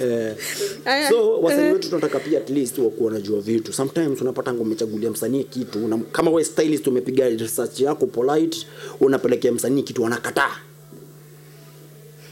yeah. 0.00 1.08
So 1.08 1.40
wasanii 1.40 1.72
wetu 1.72 1.88
tunataka 1.88 2.18
pia 2.18 2.38
at 2.38 2.50
least 2.50 2.78
wakuwa 2.78 3.06
wanajua 3.12 3.40
vitu. 3.40 3.72
Sometimes 3.72 4.20
unapata 4.20 4.52
umechagulia 4.52 5.10
msanii 5.10 5.44
kitu 5.44 5.78
na 5.78 5.98
kama 5.98 6.30
we 6.30 6.44
stylist 6.44 6.86
umepiga 6.86 7.28
research 7.28 7.80
yako 7.80 8.06
polite 8.06 8.66
unapelekea 9.00 9.52
msanii 9.52 9.82
kitu 9.82 10.06
anakataa 10.06 10.50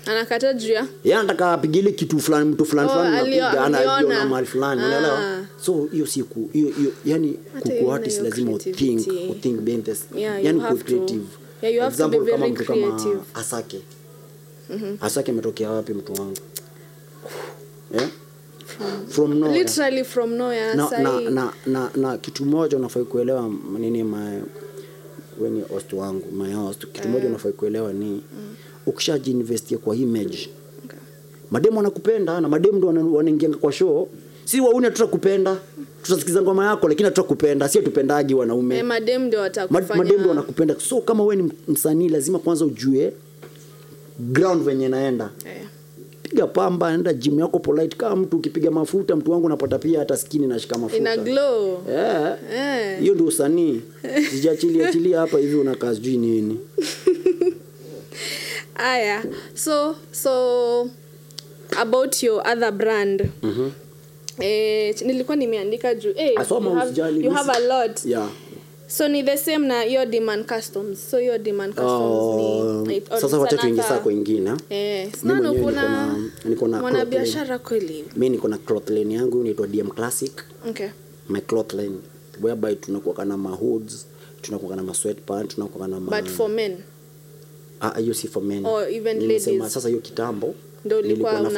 anakata 0.07 0.53
juu 0.55 0.73
ya 0.73 0.87
yeye 1.05 1.17
anataka 1.19 1.53
apige 1.53 1.79
ile 1.79 1.93
kitu 1.93 2.21
fulani 2.21 2.51
mtu 2.51 2.65
fulani 2.65 2.89
Oh, 2.89 2.93
fulani 2.93 3.17
anapiga 3.17 3.65
anaiona 3.65 4.25
mahali 4.27 4.47
fulani 4.47 4.81
Ah. 4.83 4.87
unaelewa? 4.87 5.47
So 5.65 5.89
hiyo 5.93 6.07
siku 6.07 6.49
hiyo 6.53 6.69
hiyo 6.71 6.93
yani 7.05 7.39
Hata 7.55 7.71
kuku 7.71 7.93
artist 7.93 8.21
lazima 8.23 8.53
uthink 8.53 9.07
uthink 9.31 9.61
behind 9.61 9.85
this 9.85 10.05
Yeah, 10.17 10.45
yani 10.45 10.61
ku 10.61 10.79
to. 10.79 10.85
creative. 10.85 11.25
Yeah, 11.63 11.75
you 11.75 11.81
have 11.83 11.97
to 11.97 12.09
be 12.09 12.17
example 12.17 12.33
kama 12.33 12.39
very 12.47 12.53
mtu 12.53 12.65
kama 12.65 12.87
creative. 12.97 13.21
Asake. 13.35 13.81
Asake 15.01 15.31
ametokea 15.31 15.71
wapi 15.71 15.93
mtu 15.95 16.13
wangu? 16.13 16.37
Yeah? 17.95 18.09
from 19.09 19.39
nowhere. 19.39 19.59
literally 19.59 20.05
from 20.05 20.35
nowhere 20.35 20.75
na, 20.75 20.91
na, 20.99 21.21
na, 21.31 21.53
na, 21.67 21.91
na 21.97 22.19
kitu 22.19 22.45
moja 22.45 22.77
unafai 22.77 23.05
kuelewa 23.05 23.51
nini 23.79 24.03
my 24.05 24.41
weni 25.41 25.61
host 25.61 25.93
wangu 25.93 26.33
my 26.33 26.53
host. 26.55 26.87
Kitu 26.93 27.09
moja 27.09 27.27
unafai 27.27 27.53
kuelewa 27.53 27.93
ni 27.93 28.23
ukishajiinvestia 28.87 29.79
kwa 29.79 29.97
image 29.97 30.49
mademu 31.51 31.77
wanakupenda 31.77 32.41
na 32.41 32.49
mademu 32.49 32.79
ndo 32.79 33.13
wanaingianga 33.17 33.57
kwa 33.57 33.73
show. 33.73 34.09
Si 34.45 34.61
wauni 34.61 34.85
hatutakupenda 34.85 35.57
tutasikiza 36.03 36.43
ngoma 36.43 36.67
yako 36.67 36.89
lakini 36.89 37.05
hatutakupenda 37.05 37.69
si 37.69 37.83
tupendaji 37.83 38.35
wanaume. 38.35 38.77
Eh, 38.79 38.85
watakufanya. 39.41 39.95
mademu 39.97 40.19
ndo 40.19 40.29
wanakupenda. 40.29 40.75
So 40.81 41.01
kama 41.01 41.25
we 41.25 41.37
ni 41.37 41.53
msanii 41.69 42.09
lazima 42.09 42.39
kwanza 42.39 42.65
ujue 42.65 43.13
ground 44.19 44.63
venye 44.63 44.89
naenda 44.89 45.31
Eh, 45.47 45.67
piga 46.23 46.47
pamba 46.47 46.93
enda 46.93 47.13
gym 47.13 47.39
yako 47.41 47.59
polite. 47.59 47.97
Kama 47.97 48.17
mtu 48.17 48.37
ukipiga 48.37 48.71
mafuta 48.71 49.17
mtu 49.17 49.31
wangu 49.31 49.47
unapata 49.47 49.79
pia 49.79 49.99
hata 49.99 50.17
skini 50.17 50.47
nashika 50.47 50.79
mafuta. 50.79 50.99
Ina 50.99 51.17
glow. 51.17 51.83
Yeah. 51.91 52.39
Eh. 52.55 53.01
hiyo 53.01 53.15
ndio 53.15 53.27
usanii. 53.27 53.81
Sijachilia 54.31 54.93
chilia 54.93 55.21
hapa 55.21 55.39
hivi 55.39 55.55
unakaa 55.55 55.95
sijui 55.95 56.17
nini 56.17 56.59
aya 58.75 59.23
so 59.55 59.97
so 60.13 60.91
about 61.79 62.23
your 62.23 62.43
other 62.49 62.73
brand. 62.73 63.29
Mhm. 63.43 63.71
eh, 64.41 64.95
nilikuwa 65.07 65.37
nimeandika 65.37 65.95
juu 65.95 66.13
eh, 66.17 66.41
Asoma 66.41 66.71
you, 66.71 66.77
have, 66.77 67.21
you 67.25 67.31
have 67.31 67.53
a 67.53 67.59
lot. 67.61 68.01
Yeah. 68.05 68.29
so 68.87 69.09
ni 69.09 69.23
the 69.23 69.37
same 69.37 69.67
na 69.67 69.85
your 69.85 70.07
demand 70.07 70.47
customs. 70.47 71.11
So 71.11 71.19
your 71.21 71.39
demand 71.39 71.75
customs 71.75 72.03
Oh, 72.03 72.85
ni, 72.87 73.03
sasa 73.21 73.39
wacha 73.39 73.57
tuingie 73.57 73.83
saa 73.83 73.99
kwingine 73.99 74.53
eh, 74.71 75.13
sana 75.13 75.53
kuna 75.53 76.17
niko 76.45 76.69
na- 76.69 76.81
mwana 76.81 77.05
biashara 77.05 77.59
kweli. 77.59 78.05
Mimi 78.17 78.29
niko 78.29 78.49
na 78.49 78.59
cloth 78.59 78.91
line 78.91 79.15
yangu 79.15 79.41
inaitwa 79.41 79.67
dm 79.67 79.89
classic. 79.91 80.45
Okay. 80.69 80.89
My 81.29 81.41
cloth 81.41 81.73
line 81.73 81.97
whereby 82.43 82.75
tunakuwa 82.77 83.25
na 83.25 83.37
mahoods 83.37 84.07
tunakuwa 84.43 84.77
na 84.77 84.95
sweatpants 84.95 85.55
tunakuwa 85.55 85.87
kana 85.89 86.01
ma... 86.01 86.21
but 86.21 86.31
for 86.31 86.49
men 86.49 86.77
hiyo 87.91 88.15
si 88.15 88.29
for 88.29 88.43
men. 88.43 88.67
Or 88.67 88.89
even 88.89 89.19
Nimesema 89.19 89.71
sasa 89.71 89.89
hiyo 89.89 90.01
kitambo 90.01 90.55
nilikuwa 90.85 91.51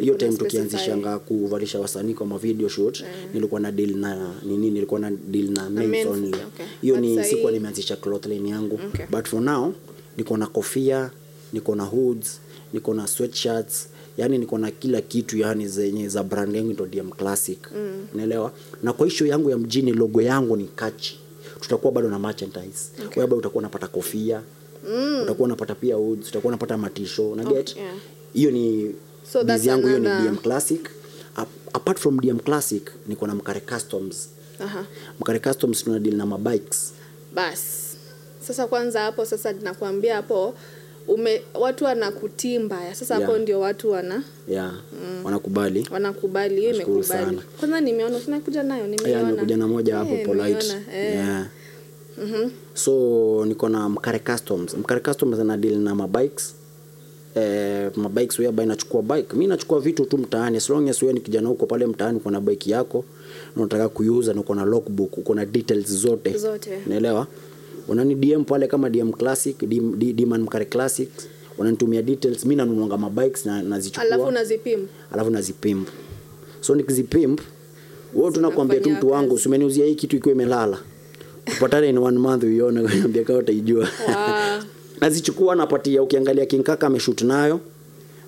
hiyo 0.00 0.14
time 0.14 0.36
tukianzishanga 0.36 1.18
kuvalisha 1.18 1.80
wasanii 1.80 2.14
kwa 2.14 2.38
video 2.38 2.68
shoot 2.68 3.04
nilikuwa 3.34 3.60
na 3.60 3.72
deal 3.72 3.96
na 3.96 4.34
nini 4.42 4.70
nilikuwa 4.70 5.00
na 5.00 5.10
deal 5.10 5.50
na 5.50 5.70
men's, 5.70 6.06
only. 6.06 6.36
hiyo 6.82 6.94
okay. 6.96 7.16
ni 7.16 7.24
sikuwa 7.24 7.52
nimeanzisha 7.52 7.96
cloth 7.96 8.26
line 8.26 8.48
yangu. 8.48 8.80
Okay. 8.88 9.06
but 9.10 9.28
for 9.28 9.40
now 9.40 9.72
niko 10.16 10.36
na 10.36 10.46
kofia 10.46 11.10
niko 11.52 11.74
na 11.74 11.84
hoods 11.84 12.40
niko 12.72 12.94
na 12.94 13.06
sweatshirts 13.06 13.88
yani 14.18 14.38
niko 14.38 14.58
na 14.58 14.70
kila 14.70 15.00
kitu 15.00 15.38
yani 15.38 15.68
zenye 15.68 16.08
za 16.08 16.22
brand 16.22 16.56
yangu 16.56 16.72
ndo 16.72 16.86
DM 16.86 17.10
classic. 17.10 17.58
Mm. 17.76 18.06
unaelewa? 18.14 18.52
Na 18.82 18.92
kwa 18.92 19.06
issue 19.06 19.28
yangu 19.28 19.50
ya 19.50 19.58
mjini 19.58 19.92
logo 19.92 20.22
yangu 20.22 20.56
ni 20.56 20.64
kachi 20.64 21.18
tutakuwa 21.60 21.92
bado 21.92 22.08
na 22.08 22.18
merchandise. 22.18 22.90
Okay. 23.06 23.22
wewe 23.22 23.36
utakuwa 23.36 23.58
unapata 23.60 23.86
kofia 23.86 24.42
mm. 24.88 25.20
utakuwa 25.22 25.46
unapata 25.46 25.74
pia 25.74 25.96
woods 25.96 26.28
utakuwa 26.28 26.48
unapata 26.50 26.76
matisho 26.78 27.34
na 27.36 27.44
get 27.44 27.76
yeah. 27.76 27.94
hiyo 28.32 28.50
ni 28.50 28.94
So 29.32 29.44
bizi 29.44 29.68
yangu 29.68 29.86
hiyo 29.86 29.98
ni 29.98 30.08
DM 30.08 30.36
classic 30.36 30.90
Ap- 31.36 31.76
apart 31.76 31.98
from 31.98 32.20
DM 32.20 32.38
classic 32.38 32.90
niko 33.06 33.26
na 33.26 33.34
Mkare 33.34 33.60
customs 33.60 34.28
Aha. 34.60 34.84
Mkare 35.20 35.38
customs 35.38 35.84
tuna 35.84 35.98
deal 35.98 36.16
na 36.16 36.26
mabikes 36.26 36.92
bas 37.34 37.60
sasa 38.46 38.66
kwanza 38.66 39.00
hapo 39.00 39.24
sasa 39.24 39.52
nakuambia 39.52 40.16
hapo 40.16 40.54
ume 41.08 41.42
watu 41.54 41.84
wanakutii 41.84 42.58
mbaya 42.58 42.94
sasa 42.94 43.14
hapo 43.14 43.26
Yeah. 43.30 43.42
ndio 43.42 43.60
watu 43.60 43.90
wana 43.90 44.22
yeah 44.48 44.74
wanakubali 45.24 45.88
wanakubali 45.92 46.60
hiyo 46.60 46.74
imekubali 46.74 47.40
kwanza 47.58 47.80
nimeona 47.80 48.20
tunakuja 48.20 48.62
nayo 48.62 48.84
yeah, 49.06 49.26
nimekuja 49.26 49.56
na 49.56 49.68
moja 49.68 49.96
hapo 49.96 50.14
hey, 50.14 50.26
polite 50.26 50.62
nimeiona, 50.66 50.94
eh. 50.98 51.14
yeah. 51.14 51.46
So 52.74 53.44
niko 53.46 53.68
na 53.68 53.88
Mkare 53.88 54.18
customs. 54.18 54.74
Mkare 54.74 55.00
customs 55.00 55.38
ana 55.38 55.56
deal 55.56 55.78
na 55.78 55.94
mabikes. 55.94 56.54
Eh, 57.34 57.90
mabikes 57.96 58.38
whereby 58.38 58.66
nachukua 58.66 59.02
bike. 59.02 59.36
Mi 59.36 59.46
nachukua 59.46 59.80
vitu 59.80 60.04
tu 60.04 60.18
mtaani. 60.18 60.56
As 60.56 60.70
long 60.70 60.88
as 60.88 61.02
wewe 61.02 61.14
ni 61.14 61.20
kijana 61.20 61.48
huko 61.48 61.66
pale 61.66 61.86
mtaani 61.86 62.16
uko 62.16 62.30
na 62.30 62.40
bike 62.40 62.70
yako 62.70 63.04
na 63.56 63.62
unataka 63.62 63.88
kuiuza 63.88 64.34
na 64.34 64.40
uko 64.40 64.54
na 64.54 64.64
logbook 64.64 65.18
uko 65.18 65.34
na 65.34 65.46
details 65.46 65.92
zote. 65.92 66.38
Zote. 66.38 66.78
unaelewa? 66.86 67.26
Unani 67.88 68.14
dm 68.14 68.44
pale 68.44 68.66
kama 68.66 68.90
dm 68.90 69.12
classic 69.12 69.64
dm, 69.64 69.98
dm 69.98 70.34
mkare 70.34 70.64
classic. 70.64 71.08
Unanitumia 71.58 72.02
details 72.02 72.44
mi 72.44 72.56
nanunuanga 72.56 72.98
mabikes 72.98 73.46
na 73.46 73.62
nazichukua. 73.62 74.02
Alafu 74.04 74.24
unazipima 74.24 74.86
alafu 75.12 75.30
nazipimp. 75.30 75.88
So 76.60 76.74
nikizipimp 76.74 77.40
wewe 78.14 78.30
tunakwambia 78.32 78.80
tu 78.80 78.90
mtu 78.90 79.10
wangu 79.10 79.38
kazi. 79.38 79.82
hii 79.82 79.94
kitu 79.94 80.16
ikiwa 80.16 80.34
imelala 80.34 80.78
tupatane 81.54 81.88
in 81.88 81.98
one 81.98 82.18
month 82.18 82.42
uiona 82.44 82.82
niambia 82.82 83.24
kama 83.24 83.38
utaijua. 83.38 83.88
Wow. 84.08 84.62
nazichukua 85.00 85.54
napatia. 85.54 86.02
Ukiangalia 86.02 86.46
kinkaka 86.46 86.86
ameshut 86.86 87.22
nayo. 87.22 87.60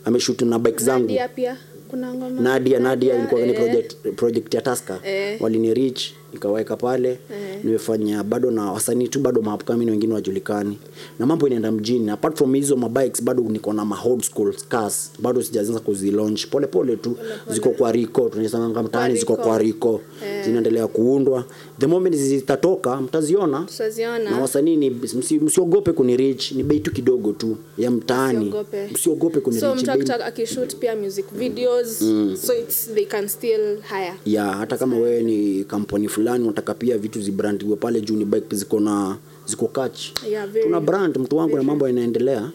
Ameshut 0.04 0.42
na 0.42 0.58
bike 0.58 0.84
zangu. 0.84 1.06
Nadia 1.06 1.28
pia. 1.28 1.56
Kuna 1.88 2.14
ngoma. 2.14 2.40
Nadia 2.40 2.78
nadia 2.78 3.14
ilikuwa 3.18 3.40
ni 3.40 3.48
eh, 3.52 3.56
project, 3.56 3.96
project 4.16 4.54
ya 4.54 4.60
taska 4.62 4.98
Eh. 5.04 5.36
walini 5.42 5.74
reach 5.74 6.12
nikaweka 6.32 6.76
pale 6.76 7.08
Eh. 7.10 7.58
nimefanya 7.64 8.22
bado 8.22 8.50
na 8.50 8.72
wasanii 8.72 9.08
tu 9.08 9.20
bado 9.20 9.42
maupcoming 9.42 9.90
wengine 9.90 10.14
wajulikani 10.14 10.78
na 11.18 11.26
mambo 11.26 11.46
inaenda 11.46 11.72
mjini 11.72 12.10
apart 12.10 12.36
from 12.38 12.54
hizo 12.54 12.76
mabikes 12.76 13.22
bado 13.22 13.42
niko 13.42 13.72
na 13.72 13.84
ma 13.84 13.98
old 14.04 14.22
school 14.22 14.54
cars 14.68 15.10
bado 15.18 15.42
sijaanza 15.42 15.80
kuzilaunch 15.80 16.46
pole 16.46 16.66
pole 16.66 16.96
tu 16.96 17.16
ziko 17.50 17.70
kwa 17.70 17.92
riko 17.92 18.28
tunasemanga 18.28 18.82
mtaani 18.82 19.16
ziko 19.16 19.36
kwa 19.36 19.58
riko 19.58 20.00
zinaendelea 20.44 20.86
kuundwa. 20.86 21.44
The 21.78 21.86
moment 21.86 22.16
zitatoka 22.16 22.96
mtaziona. 23.00 23.66
Na 24.30 24.38
wasanii 24.40 24.76
ni 24.76 24.90
msiogope 25.40 25.92
kuni 25.92 26.16
reach 26.16 26.52
ni 26.52 26.62
bei 26.62 26.80
tu 26.80 26.92
kidogo 26.92 27.32
tu 27.32 27.56
ya 27.78 27.90
mtaani. 27.90 28.38
Msiogope. 28.44 28.88
msiogope 28.92 29.40
kuni 29.40 29.60
so 29.60 29.72
akitaka 29.72 30.24
akishoot 30.26 30.76
pia 30.76 30.96
music 30.96 31.24
videos 31.32 31.98
so 32.46 32.54
it's 32.54 32.90
they 32.94 33.04
can 33.04 33.28
still 33.28 33.78
hire. 33.82 34.14
Ya 34.26 34.44
hata 34.44 34.76
kama 34.76 34.96
wewe 34.96 35.22
ni 35.22 35.64
kampuni 35.64 36.08
fulani 36.08 36.21
unataka 36.44 36.74
pia 36.74 36.98
vitu 36.98 37.20
zibrandiwe 37.20 37.76
pale 37.76 38.00
juu 38.00 38.16
ni 38.16 38.24
bike 38.24 38.56
ziko 38.56 38.80
na 38.80 39.16
ziko 39.46 39.66
catch 39.68 40.00
Yeah, 40.30 40.46
very- 40.48 40.62
tuna 40.62 40.80
brand 40.80 41.16
mtu 41.18 41.36
wangu 41.36 41.56
na 41.56 41.62
mambo 41.62 41.86
yanaendelea 41.86 42.50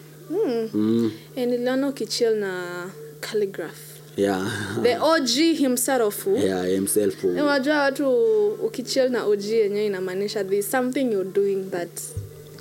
mm. 0.73 1.11
Eh, 1.35 1.47
niliona 1.47 1.87
ukichill 1.89 2.35
na 2.35 2.83
calligraph 3.19 3.77
yeah. 4.17 4.51
the 4.83 4.97
og 4.97 5.27
himself 5.57 6.27
yeah, 6.43 6.65
himself 6.67 7.23
Eh, 7.23 7.29
unajua 7.43 7.77
watu 7.83 8.09
ukichill 8.47 9.09
na 9.09 9.25
og 9.25 9.43
yenyewe 9.43 9.85
inamaanisha 9.85 10.43
this 10.43 10.71
something 10.71 11.11
you're 11.11 11.31
doing 11.31 11.63
that 11.71 11.89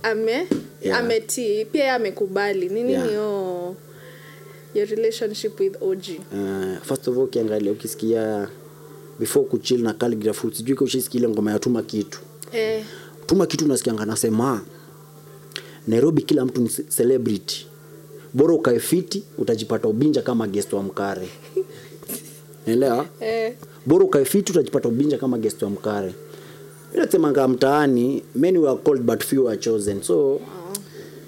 ame 0.03 0.47
Yeah. 0.83 0.99
ametii 0.99 1.65
pia 1.65 1.95
amekubali 1.95 2.69
nini 2.69 2.93
Yeah. 2.93 3.07
niyo 3.07 3.77
your 4.75 4.89
relationship 4.89 5.61
with 5.61 5.77
og 5.83 5.99
uh, 6.33 6.83
first 6.83 7.09
of 7.09 7.17
all 7.17 7.23
ukiangalia 7.25 7.73
ukisikia 7.73 8.49
before 9.19 9.47
kuchill 9.47 9.83
na 9.83 9.93
calligraphy 9.93 10.49
sijui 10.55 10.75
kama 10.77 10.85
ushisikia 10.87 11.19
ile 11.21 11.29
ngoma 11.29 11.53
ya 11.53 11.59
tuma 11.59 11.83
kitu. 11.83 12.21
Eh, 12.53 12.85
tuma 13.27 13.47
kitu 13.47 13.65
unasikianga 13.65 14.05
nasema 14.07 14.61
nairobi 15.87 16.23
kila 16.23 16.45
mtu 16.45 16.61
ni 16.61 16.69
ce- 16.69 16.83
celebrity. 16.97 17.67
Bora 18.35 18.55
ukae 18.55 18.79
fiti 18.79 19.23
utajipata 19.39 19.89
ubinja 19.89 20.23
kama 20.23 20.47
guest 20.47 20.73
wa 20.73 20.83
mkare. 20.83 21.29
Nelewa 22.67 23.07
eh, 23.21 23.55
bora 23.87 24.05
ukae 24.05 24.25
fiti 24.25 24.53
utajipata 24.53 24.89
ubinja 24.89 25.19
kama 25.19 25.39
guest 25.39 25.63
wa 25.63 25.71
mkare. 25.71 26.15
Inasemanga 26.95 27.49
mtaani 27.49 28.23
many 28.35 28.59
were 28.59 28.77
called 28.85 29.03
but 29.03 29.25
few 29.25 29.49
are 29.49 29.57
chosen. 29.57 30.03
So 30.03 30.41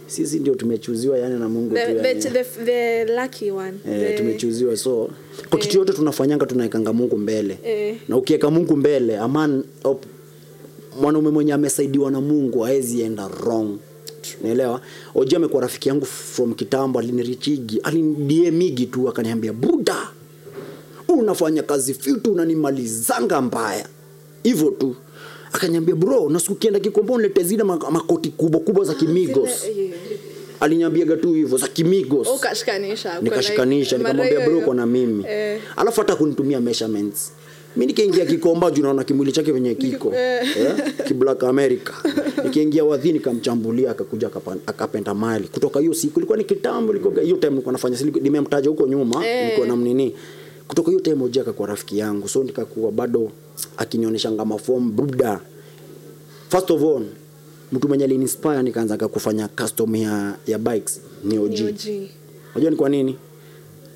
sisi 0.08 0.38
ndio 0.38 0.54
tumechuziwa 0.54 1.18
yani 1.18 1.38
na 1.40 1.48
mungu 1.48 1.74
the, 1.74 1.86
tu 1.86 1.96
yani. 2.06 2.20
the, 2.22 2.44
the 2.44 3.04
lucky 3.04 3.50
one. 3.50 3.72
E, 3.88 3.98
the, 3.98 4.16
tumechuziwa 4.18 4.76
so 4.76 5.10
kwa 5.50 5.58
kitu 5.58 5.78
yote 5.78 5.92
tunafanyanga 5.92 6.46
tunaekanga 6.46 6.92
mungu 6.92 7.18
mbele. 7.18 7.58
E. 7.66 7.96
na 8.08 8.16
ukiweka 8.16 8.50
mungu 8.50 8.76
mbele 8.76 9.18
aman 9.18 9.64
op, 9.84 10.04
mwanaume 11.00 11.30
mwenye 11.30 11.52
amesaidiwa 11.52 12.10
na 12.10 12.20
mungu 12.20 12.60
hawezi 12.60 13.00
enda 13.02 13.26
wrong. 13.28 13.78
Naelewa 14.42 14.80
oji 15.14 15.36
amekuwa 15.36 15.62
rafiki 15.62 15.88
yangu 15.88 16.06
from 16.06 16.54
kitambo 16.54 16.98
alinirichigi 16.98 17.80
alinidiemigi 17.82 18.86
tu 18.86 19.08
akaniambia 19.08 19.52
buda 19.52 20.08
unafanya 21.08 21.62
kazi 21.62 21.94
fitu 21.94 22.32
unanimalizanga 22.32 23.40
mbaya. 23.40 23.86
Hivyo 24.42 24.70
tu 24.70 24.96
akaniambia 25.52 25.94
bro 25.96 26.28
nasiku 26.30 26.52
ukienda 26.52 26.80
kikomba 26.80 27.14
unilete 27.14 27.42
zile 27.42 27.64
makoti 27.64 28.28
kubwa 28.30 28.60
kubwa 28.60 28.84
za 28.84 28.94
kimigos. 28.94 29.64
Zile, 29.66 29.84
eh, 29.84 29.92
aliniambiaga 30.60 31.16
tu 31.16 31.32
hivyo 31.32 31.58
za 31.58 31.68
kimigos. 31.68 32.28
Ukashikanisha 32.28 33.20
nikashikanisha 33.20 33.98
nikamwambia 33.98 34.40
bro 34.40 34.60
hiyo 34.60 34.74
na 34.74 34.86
mimi. 34.86 35.24
eh. 35.28 35.60
alafu 35.76 36.00
hata 36.00 36.16
kunitumia 36.16 36.60
measurements. 36.60 37.32
Mi 37.76 37.86
nikiingia 37.86 38.26
kikomba 38.26 38.70
juu 38.70 38.82
naona 38.82 39.04
kimwili 39.04 39.32
chake 39.32 39.52
venye 39.52 39.74
kiko. 39.74 40.12
eh, 40.14 40.46
kiblack 41.06 41.44
america. 41.44 41.92
Nikiingia 42.44 42.84
wadhi 42.84 43.12
nikamchambulia 43.12 43.90
akakuja 43.90 44.30
akapenda 44.66 45.14
mali 45.14 45.48
kutoka 45.48 45.80
hiyo 45.80 45.94
siku 45.94 46.18
ilikuwa 46.20 46.38
ni 46.38 46.44
kitambo 46.44 46.92
hiyo 46.92 47.36
time 47.36 47.50
nilikuwa 47.50 47.72
nafanya 47.72 47.98
nimemtaja 48.20 48.68
huko 48.70 48.86
nyuma 48.86 49.26
Eh. 49.26 49.42
nilikuwa 49.44 49.66
na 49.66 49.76
mnini 49.76 50.14
kutoka 50.68 50.90
hiyo 50.90 51.00
time 51.00 51.24
oji 51.24 51.40
akakuwa 51.40 51.68
rafiki 51.68 51.98
yangu 51.98 52.28
so 52.28 52.44
nikakuwa 52.44 52.92
bado 52.92 53.30
akinionyeshanga 53.76 54.58
form 54.58 54.96
bruda 54.96 55.40
first 56.48 56.70
of 56.70 56.82
all 56.82 57.04
mtu 57.72 57.88
mwenye 57.88 58.04
alininspire 58.04 58.62
nikaanza 58.62 59.08
kufanya 59.08 59.48
custom 59.48 59.96
ya, 59.96 60.36
ya 60.46 60.58
bikes 60.58 61.00
ni 61.24 61.38
OG. 61.38 61.54
Unajua 62.54 62.70
ni 62.70 62.76
kwa 62.76 62.88
nini? 62.88 63.16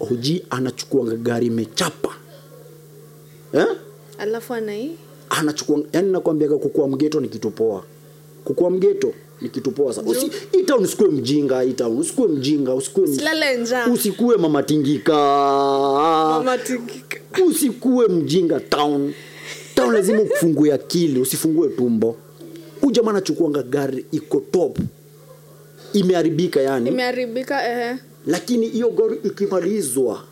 OG 0.01 0.27
anachukua 0.51 1.05
gari 1.17 1.47
imechapa 1.47 2.09
eh? 3.53 3.67
alafu 4.19 4.55
anai 4.55 4.97
Anachukua 5.31 5.81
yani, 5.93 6.13
nakwambia 6.13 6.49
kukua 6.49 6.89
mgeto 6.89 7.21
ni 7.21 7.29
kitu 7.29 7.51
poa. 7.51 7.85
Kukua 8.45 8.71
mgeto 8.71 9.13
ni 9.43 9.49
kitu 9.49 9.71
poa 9.71 9.93
sana. 9.95 10.09
Usi, 10.11 10.31
ita 10.53 10.77
usikue 10.77 11.09
mjinga, 11.09 11.65
ita 11.65 11.89
usikue 11.89 12.29
mjinga, 12.29 12.75
usikue 12.75 13.09
usikue 13.93 14.37
mama 14.37 14.63
tingika. 14.63 15.13
Mama 15.13 16.59
tingika. 16.59 17.19
Usikue 17.47 18.09
mjinga 18.09 18.61
town. 18.61 19.13
Town 19.75 19.95
lazima 19.95 20.21
ufungue 20.23 20.73
akili, 20.73 21.21
usifungue 21.21 21.69
tumbo. 21.69 22.17
Huyu 22.81 22.93
jamaa 22.95 23.11
anachukuanga 23.11 23.63
gari 23.63 24.07
iko 24.13 24.43
top. 24.53 24.79
Imeharibika 25.93 26.61
yani. 26.61 26.91
imeharibika 26.91 27.69
ehe 27.71 27.97
lakini 28.27 28.69
hiyo 28.69 28.91
gari 28.91 29.21
ikimalizwa 29.25 30.23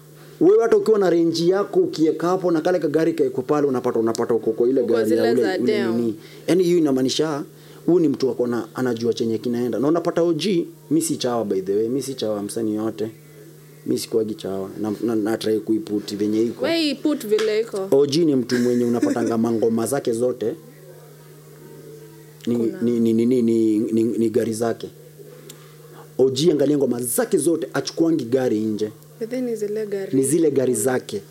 wewe 0.40 0.62
hata 0.62 0.76
ukiwa 0.76 0.98
na 0.98 1.10
renji 1.10 1.50
yako 1.50 1.80
ukieka 1.80 2.26
hapo 2.28 2.50
na 2.50 2.60
kale 2.60 2.78
kagari 2.78 3.12
kaeko 3.12 3.42
pale 3.42 3.66
unapata 3.66 3.98
unapata 3.98 4.34
uko 4.34 4.52
kwa 4.52 4.68
ile 4.68 4.82
gari 4.82 5.16
ya 5.16 5.32
ule 5.32 5.58
nini 5.58 6.14
yani 6.46 6.64
hiyo 6.64 6.78
inamaanisha 6.78 7.42
huyu 7.86 7.98
ni 8.00 8.08
mtu 8.08 8.30
ako 8.30 8.46
na 8.46 8.68
anajua 8.74 9.14
chenye 9.14 9.38
kinaenda. 9.38 9.78
Na 9.78 9.88
unapata 9.88 10.22
OG 10.22 10.42
mi 10.90 11.02
si 11.02 11.16
chawa 11.16 11.44
by 11.44 11.60
the 11.60 11.74
way. 11.76 11.88
Mi 11.88 12.02
si 12.02 12.14
chawa 12.14 12.42
msanii 12.42 12.74
yote. 12.74 13.10
Mi 13.86 13.98
sikuagi 13.98 14.34
chawa. 14.34 14.70
Na, 14.80 14.92
na, 15.02 15.14
na 15.16 15.36
try 15.36 15.60
kuiputi 15.60 16.16
venye 16.16 16.42
iko. 16.42 16.64
We 16.64 16.94
put 16.94 17.26
vile 17.26 17.60
iko. 17.60 17.88
OG 17.90 18.16
ni 18.16 18.36
mtu 18.36 18.58
mwenye 18.58 18.84
unapatanga 18.84 19.38
mangoma 19.44 19.86
zake 19.86 20.12
zote. 20.12 20.54
Ni, 22.46 22.54
ni, 22.82 23.00
ni, 23.00 23.12
ni, 23.12 23.26
ni, 23.26 23.42
ni, 23.42 23.78
ni, 23.78 24.02
ni 24.04 24.30
gari 24.30 24.52
zake. 24.52 24.90
OG 26.18 26.38
angalia 26.50 26.76
ngoma 26.78 27.02
zake 27.02 27.38
zote. 27.38 27.68
Achukuangi 27.74 28.24
gari 28.24 28.60
nje. 28.60 28.90
Ni 29.42 29.56
zile 29.56 29.84
ni 29.84 29.90
gari. 29.90 30.22
Zile 30.22 30.50
gari 30.50 30.74
zake 30.74 31.22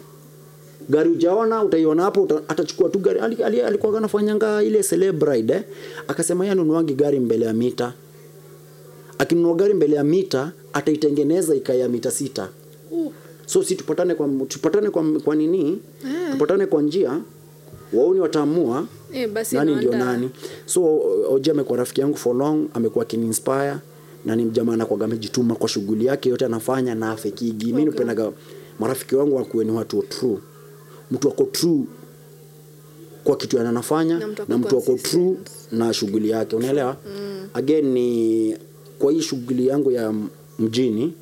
gari 0.90 1.10
ujaona 1.10 1.64
utaiona 1.64 2.04
hapo 2.04 2.24
uta, 2.24 2.42
atachukua 2.48 2.90
tu 2.90 3.00
gari. 3.00 3.20
Ali- 3.20 3.44
ali- 3.44 3.62
alikuwa 3.62 3.98
anafanyanga 3.98 4.64
ile 4.64 4.84
celebrate 4.84 5.54
eh? 5.54 5.64
akasema 6.08 6.44
yeye 6.46 6.52
anunuangi 6.52 6.94
gari 6.94 7.20
mbele 7.20 7.46
ya 7.46 7.54
mita. 7.54 7.94
Akinunua 9.18 9.56
gari 9.56 9.74
mbele 9.74 9.96
ya 9.96 10.04
mita 10.04 10.52
ataitengeneza 10.74 11.56
ikaya 11.56 11.90
mita 11.90 12.12
sita. 12.12 12.50
Uh, 12.92 13.12
so 13.46 13.64
si 13.64 13.76
tupatane 13.76 14.16
kwa 14.16 14.30
tupatane 14.48 14.90
kwa, 14.90 15.04
kwa 15.24 15.36
nini? 15.36 15.82
Tupatane 16.32 16.66
kwa 16.66 16.82
njia 16.82 17.22
wauni 17.94 18.20
wataamua 18.20 18.88
eh, 19.14 19.30
nani 19.52 19.76
ndio 19.76 19.92
nani. 20.06 20.30
So 20.66 21.02
oji 21.32 21.52
amekuwa 21.52 21.78
rafiki 21.78 22.02
yangu 22.02 22.18
for 22.18 22.36
long 22.36 22.68
amekuwa 22.74 23.04
akininspire 23.06 23.76
na 24.26 24.36
ni 24.36 24.46
jamaa 24.50 24.74
anakwaga 24.74 25.06
amejituma 25.06 25.56
kwa 25.56 25.70
shughuli 25.70 26.06
yake 26.06 26.30
yote 26.30 26.46
anafanya 26.46 26.96
na 26.96 27.12
afekigi. 27.12 27.74
Mi 27.74 27.86
nipendaga 27.86 28.32
marafiki 28.80 29.16
wangu 29.16 29.36
wakuwe 29.36 29.66
ni 29.66 29.72
watu 29.72 30.00
wa 30.00 30.06
true 30.06 30.38
mtu 31.12 31.28
wako 31.28 31.44
true 31.44 31.84
kwa 33.24 33.38
kitu 33.38 33.60
anafanya 33.60 34.20
Na 34.48 34.58
mtu 34.58 34.78
ako 34.78 34.92
wako 34.92 34.98
true 35.04 35.38
na 35.72 35.94
shughuli 35.94 36.30
yake. 36.30 36.56
Unaelewa? 36.56 36.98
Mm. 37.08 37.48
again 37.54 37.86
ni 37.86 38.56
kwa 39.00 39.12
hii 39.12 39.22
shughuli 39.22 39.68
yangu 39.68 39.92
ya 39.92 40.14
mjini 40.60 41.14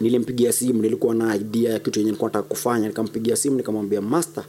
nilimpigia 0.00 0.52
simu 0.52 0.82
nilikuwa 0.82 1.14
na 1.14 1.36
idea 1.36 1.72
ya 1.72 1.78
kitu 1.78 1.98
yenye 1.98 2.10
nilikuwa 2.10 2.28
nataka 2.28 2.48
kufanya. 2.48 2.88
Nikampigia 2.88 3.36
simu 3.36 3.56
nikamwambia 3.56 4.00
master 4.00 4.44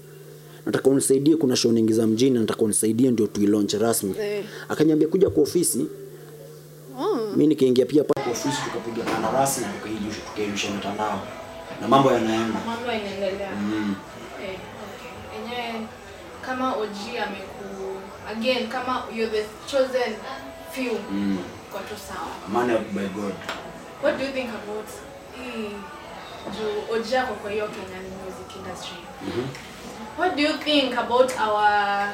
nataka 0.65 0.89
unisaidie 0.89 1.35
kuna 1.35 1.55
show 1.55 1.71
nyingi 1.71 1.93
za 1.93 2.07
mjini 2.07 2.39
nataka 2.39 2.61
unisaidie 2.61 3.11
ndio 3.11 3.27
tuilaunch 3.27 3.73
rasmi. 3.73 4.13
Eh. 4.21 4.43
akaniambia 4.69 5.07
kuja 5.07 5.29
kwa 5.29 5.43
ofisi. 5.43 5.85
Oh, 6.99 7.35
mi 7.37 7.47
nikaingia 7.47 7.85
pia 7.85 8.03
pale 8.03 8.23
kwa 8.23 8.31
ofisi 8.31 8.57
tukapiga 8.65 9.03
kandarasi 9.11 9.61
tukairusha 10.25 10.71
mitandao 10.75 11.21
na 11.81 11.87
mambo 11.87 12.11
yanaenda. 12.11 12.59
Mambo 12.65 12.91
yanaendelea. 12.91 13.51
Mm. 13.55 13.95
Kama 16.49 16.73
og 16.75 16.89
ameku 17.27 18.01
again 18.27 18.69
kama 18.69 19.05
you're 19.13 19.29
the 19.29 19.45
chosen 19.67 20.15
few. 20.71 20.97
Mm. 21.11 21.37
kwa 21.71 21.81
tu 21.81 21.95
sawa. 21.95 22.33
Man 22.47 22.69
helped 22.69 22.93
by 22.95 23.07
God. 23.21 23.33
what 24.01 24.17
do 24.17 24.25
you 24.25 24.31
think 24.31 24.49
about 24.49 24.87
hii 25.37 25.69
juu 26.57 26.93
og 26.93 27.13
ako 27.13 27.33
kwa 27.33 27.51
hiyo 27.51 27.67
kenyan 27.67 28.03
music 28.25 28.55
industry? 28.55 28.97
What 30.17 30.35
do 30.35 30.41
you 30.41 30.57
think 30.57 30.97
about 30.97 31.31
our 31.39 32.13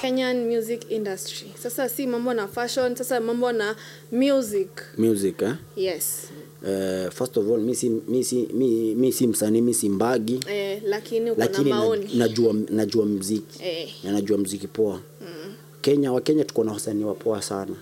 kenyan 0.00 0.36
music 0.46 0.90
industry? 0.90 1.52
Sasa 1.62 1.88
si 1.88 2.06
mambo 2.06 2.32
na 2.34 2.48
fashion 2.48 2.96
sasa 2.96 3.20
mambo 3.20 3.52
na 3.52 3.74
music. 4.10 4.68
Music 4.98 5.42
eh? 5.42 5.54
yes 5.76 6.30
Uh, 6.64 7.10
first 7.10 7.36
of 7.36 7.48
all 7.50 7.58
mi 7.60 7.74
si, 7.74 7.88
mi 7.90 8.24
si, 8.24 8.48
mi, 8.54 8.94
mi 8.94 9.12
si 9.12 9.26
msanii 9.26 9.60
mi 9.60 9.74
si 9.74 9.88
mbagi 9.88 10.40
eh, 10.48 10.82
lakini 10.84 11.30
lakini 11.36 11.70
na, 11.70 11.96
najua, 12.14 12.54
najua 12.70 13.06
mziki 13.06 13.62
Eh. 13.64 13.88
na 14.04 14.12
najua 14.12 14.38
mziki 14.38 14.66
poa 14.66 14.94
mm. 15.20 15.54
kenya 15.80 16.12
wakenya 16.12 16.44
tuko 16.44 16.64
na 16.64 16.72
wasanii 16.72 17.04
wapoa 17.04 17.42
sana 17.42 17.74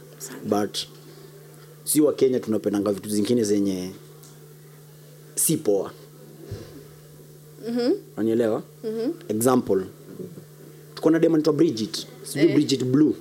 but 0.44 0.78
si 1.84 2.00
wakenya 2.00 2.40
tunapendanga 2.40 2.92
vitu 2.92 3.08
zingine 3.08 3.44
zenye 3.44 3.90
si 5.34 5.56
poa 5.56 5.90
Mhm. 7.68 7.92
unanielewa 8.16 8.62
mm-hmm. 8.84 9.12
example 9.28 9.82
tuko 10.94 11.10
na 11.10 11.18
dema 11.18 11.38
bridget 11.38 12.06
sijui 12.24 12.48
Eh. 12.48 12.54
bridget 12.54 12.84
blue 12.84 13.14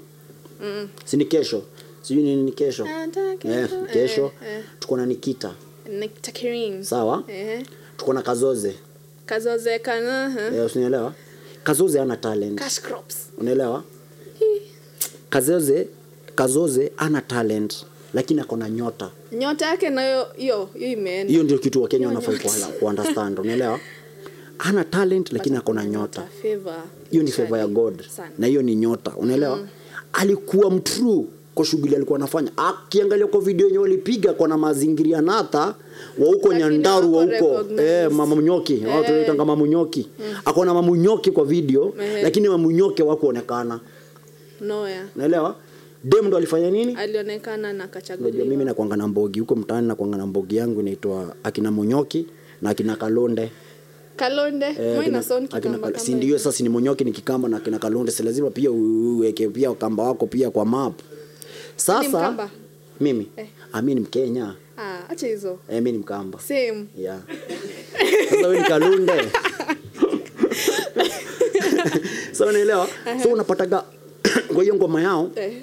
Mm. 0.64 0.88
sini 1.06 1.26
kesho 1.26 1.64
sijui 2.02 2.24
nini 2.24 2.44
ni 2.44 2.52
kesho 2.52 2.86
Ata 3.04 3.36
kesho. 3.38 3.76
eh, 3.76 3.94
kesho 3.94 4.32
Eh, 4.46 4.58
eh. 4.58 4.64
tuko 4.80 4.98
na 4.98 5.06
nikita. 5.06 5.54
Nikita 6.00 6.32
Kering. 6.32 6.84
sawa? 6.84 7.24
Eh. 7.28 7.66
tuko 7.98 8.14
na 8.14 8.22
kazoze. 8.22 8.76
Huh? 10.50 10.56
eh, 10.58 10.66
usinielewa? 10.66 11.14
Kazoze 11.64 12.00
ana 12.02 12.18
talent. 12.18 12.60
Cash 12.60 12.82
crops. 12.82 13.16
Unaelewa? 13.38 13.84
Kazoze 15.30 15.88
kazoze 16.36 16.92
ana 16.98 17.22
talent 17.22 17.86
lakini 18.14 18.42
ako 18.42 18.58
na 18.58 18.70
nyota. 18.70 19.12
Nyota 19.32 19.66
yake 19.66 19.90
nayo 19.90 20.28
hiyo 20.38 20.70
hiyo 20.74 20.92
imeenda. 20.92 21.32
Hiyo 21.32 21.44
ndio 21.44 21.58
kitu 21.58 21.82
wakenya 21.84 22.08
wanafaa 22.08 22.32
kuunderstand 22.80 23.40
unaelewa? 23.40 23.80
Ana 24.60 24.84
talent 24.84 25.32
lakini 25.32 25.58
ako 25.58 25.74
na 25.74 25.86
nyota. 25.86 26.28
hiyo 27.12 27.24
ni 27.24 27.32
favor 27.32 27.60
ya 27.60 27.68
god. 27.68 28.04
Sana. 28.10 28.30
na 28.38 28.48
hiyo 28.48 28.62
ni 28.62 28.76
nyota 28.76 29.12
unaelewa? 29.18 29.58
Mm. 29.58 29.68
alikuwa 30.14 30.72
mtrue 30.72 31.26
kwa 31.56 31.66
shughuli 31.66 31.96
alikuwa 31.96 32.20
anafanya. 32.20 32.52
Akiangalia 32.58 33.28
kwa 33.28 33.42
video 33.42 33.66
yenye 33.68 33.78
walipiga 33.80 34.34
kwa 34.34 34.48
na 34.48 34.58
mazingira 34.58 35.22
nata 35.22 35.60
wa 36.20 36.28
huko 36.28 36.54
nyandaru 36.54 37.14
wa 37.16 37.24
huko 37.24 37.82
eh, 37.82 38.12
mama 38.12 38.36
munyoki 38.36 38.74
eh. 38.74 38.96
watu 38.96 39.12
wanaitanga 39.12 39.46
mama 39.46 39.56
munyoki 39.56 40.08
ako 40.46 40.66
na 40.66 40.74
mama 40.74 40.88
munyoki 40.88 41.32
kwa 41.32 41.46
video 41.46 41.94
Mehe. 41.98 42.22
lakini 42.24 42.48
mama 42.50 42.64
munyoki 42.64 43.04
wakuonekana 43.04 43.80
noya. 44.62 45.06
Naelewa? 45.16 45.56
Dem 46.04 46.28
ndo 46.28 46.38
alifanya 46.38 46.72
nini? 46.72 46.94
Alionekana 46.96 47.74
na 47.74 47.88
kachaguliwa. 47.88 48.46
mimi 48.46 48.66
nakwanga 48.66 48.96
na 48.98 49.08
mbogi. 49.08 49.40
Huko 49.40 49.56
mtaani 49.56 49.88
nakwanga 49.88 50.18
na 50.18 50.28
mbogi 50.28 50.56
yangu 50.56 50.80
inaitwa 50.82 51.36
akina 51.44 51.72
munyoki 51.72 52.28
na 52.62 52.70
akina 52.70 52.96
kalonde. 52.96 53.52
Kalonde? 54.16 54.66
Eh, 54.66 55.00
akina- 55.00 55.48
akina 55.52 55.78
Kal- 55.78 55.98
si 55.98 56.14
ndio 56.14 56.40
sasa 56.40 56.64
ni 56.64 56.70
monyoki 56.70 57.04
ni 57.04 57.12
kikamba 57.12 57.50
na 57.50 57.60
kina 57.60 57.80
kalonde. 57.80 58.12
Si 58.12 58.24
lazima 58.24 58.50
pia 58.50 58.72
uweke 58.72 59.48
pia 59.48 59.74
kamba 59.74 60.04
wako 60.04 60.28
pia 60.28 60.50
kwa 60.52 60.66
map 60.66 60.94
sasa 61.80 62.50
mimi. 63.00 63.28
Eh. 63.38 63.48
ah, 63.74 63.82
mi 63.82 63.96
ni 63.96 64.02
mkenya. 64.02 64.56
Ah 64.78 65.00
acha 65.10 65.28
hizo. 65.28 65.60
Eh, 65.70 65.76
mimi 65.76 65.92
ni 65.92 65.98
mkamba. 65.98 66.40
Same. 66.40 66.86
Yeah. 66.98 67.20
sasa 68.30 68.48
wewe 68.48 68.58
ni 68.62 68.64
kalunde. 68.68 69.14
So 72.34 72.46
unaelewa? 72.46 72.88
So 73.24 73.30
unapataga 73.30 73.84
kwa 74.54 74.64
hiyo 74.64 74.76
ngoma 74.76 75.02
yao 75.02 75.32
eh. 75.36 75.54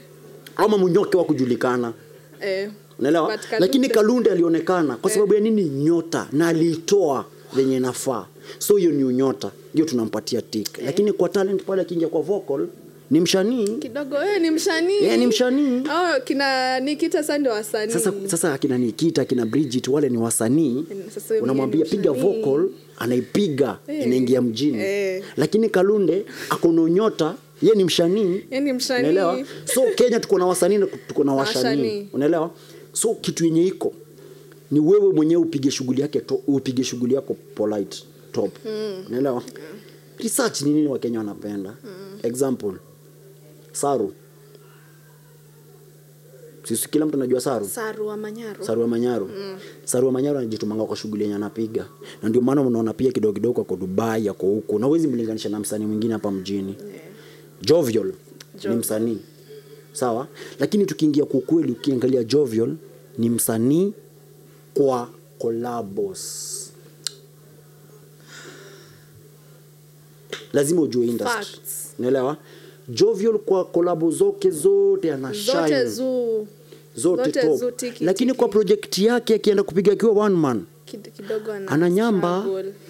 ama 0.56 0.78
munyoke 0.78 1.16
wa 1.16 1.24
kujulikana. 1.24 1.92
Eh. 2.40 2.70
Unaelewa? 2.98 3.38
Lakini 3.58 3.88
kalunde 3.88 4.30
alionekana 4.30 4.96
kwa 4.96 5.10
sababu 5.10 5.34
ya 5.34 5.40
nini? 5.40 5.64
Nyota. 5.64 6.28
Na 6.32 6.48
aliitoa 6.48 7.24
venye 7.54 7.80
nafaa 7.80 8.26
so 8.58 8.76
hiyo 8.76 8.90
ni 8.92 9.04
unyota. 9.04 9.50
Ndio 9.74 9.84
tunampatia 9.86 10.42
tik. 10.42 10.78
Lakini 10.84 11.12
kwa 11.12 11.28
talent 11.28 11.62
pale 11.62 11.82
akiingia 11.82 12.08
kwa 12.08 12.20
vocal 12.22 12.66
ni 13.10 13.20
mshanii. 13.20 13.66
Kidogo 13.78 14.16
eh 14.16 14.40
ni 14.40 14.50
mshanii. 14.50 15.02
Yeah, 15.02 15.18
ni 15.18 15.26
mshanii. 15.26 15.82
Oh 15.88 16.20
kina 16.24 16.80
nikita 16.80 17.22
sande 17.22 17.48
wasanii. 17.48 17.92
Sasa 17.92 18.12
sasa 18.26 18.54
akina 18.54 18.78
nikita 18.78 19.22
akina 19.22 19.46
bridget 19.46 19.88
wale 19.88 20.08
ni 20.08 20.18
wasanii. 20.18 20.84
Unamwambia 21.42 21.84
piga 21.84 22.10
vocal 22.12 22.68
anaipiga 22.98 23.78
Eh. 23.88 24.06
inaingia 24.06 24.42
mjini. 24.42 24.78
Eh. 24.82 25.22
lakini 25.36 25.68
kalunde 25.68 26.24
akona 26.50 26.90
nyota 26.90 27.34
ye 27.62 27.74
ni 27.74 27.84
mshanii. 27.84 28.40
Ye 28.50 28.60
ni 28.60 28.72
msanii. 28.72 29.00
unaelewa? 29.02 29.38
So 29.74 29.82
kenya 29.94 30.20
tuko 30.20 30.38
na 30.38 30.46
wasanii 30.46 30.78
tuko 31.08 31.24
na 31.24 31.34
washanii 31.34 32.08
unaelewa? 32.12 32.50
So 32.92 33.14
kitu 33.14 33.44
yenye 33.44 33.66
iko 33.66 33.92
ni 34.70 34.80
wewe 34.80 35.12
mwenyewe 35.12 35.42
upige 35.42 35.70
shughuli 35.70 36.00
yake 36.00 36.20
to, 36.20 36.34
upige 36.46 36.84
shughuli 36.84 37.14
yako 37.14 37.36
polite 37.54 38.04
top. 38.32 38.50
Unaelewa? 39.08 39.42
Research 40.18 40.62
ni 40.62 40.70
nini 40.72 40.88
wakenya 40.88 41.18
wanapenda? 41.18 41.74
Example 42.22 42.72
saru. 43.76 44.12
Sisi 46.64 46.88
kila 46.88 47.06
mtu 47.06 47.16
anajua 47.16 47.40
saru. 47.40 47.66
Saru 47.68 48.06
wa 48.06 48.16
Manyaru. 48.16 48.64
saru 48.64 48.82
wa 48.82 48.88
manyaru. 48.88 49.26
Mm. 49.26 49.58
saru 49.84 50.06
wa 50.06 50.12
manyaru 50.12 50.38
anajitumanga 50.38 50.84
kwa 50.84 50.96
shughuli 50.96 51.22
yenye 51.22 51.34
anapiga. 51.34 51.86
Na 52.22 52.28
ndio 52.28 52.40
maana 52.42 52.62
unaona 52.62 52.92
pia 52.92 53.12
kidogo 53.12 53.32
kidogo 53.34 53.64
kwa 53.64 53.76
dubai 53.76 54.28
ako 54.28 54.46
huko 54.46 54.78
na 54.78 54.86
huwezi 54.86 55.08
mlinganisha 55.08 55.48
na 55.48 55.60
msanii 55.60 55.86
mwingine 55.86 56.12
hapa 56.12 56.30
mjini. 56.30 56.76
Yeah. 56.80 57.00
jovial. 57.62 58.12
Ni 58.68 58.76
msanii. 58.76 59.18
Sawa? 59.92 60.28
Lakini 60.60 60.86
tukiingia 60.86 61.24
kwa 61.24 61.40
ukweli 61.40 61.72
ukiangalia 61.72 62.24
jovial 62.24 62.74
ni 63.18 63.30
msanii 63.30 63.92
kwa 64.74 65.08
collabos. 65.38 66.52
Lazima 70.52 70.80
ujue 70.82 71.06
industry. 71.06 71.44
Facts. 71.44 71.94
unaelewa 71.98 72.36
jovial 72.88 73.38
kwa 73.38 73.64
kolabo 73.64 74.10
zoke 74.10 74.50
zote 74.50 75.12
ana 75.12 75.32
zote 75.32 75.68
shine 75.68 75.84
zuu 75.84 76.46
zote, 76.96 77.22
Zote 77.42 77.58
top. 77.58 77.76
tiki, 77.76 78.04
lakini 78.04 78.30
tiki. 78.30 78.38
kwa 78.38 78.48
project 78.48 78.98
yake 78.98 79.34
akienda 79.34 79.62
kupiga 79.62 79.92
akiwa 79.92 80.24
one 80.24 80.36
man 80.36 80.64
Kid- 80.86 81.10
kidogo 81.10 81.52
ana 81.52 81.68
Ana 81.70 81.90
nyamba. 81.90 82.40
struggle. 82.40 82.72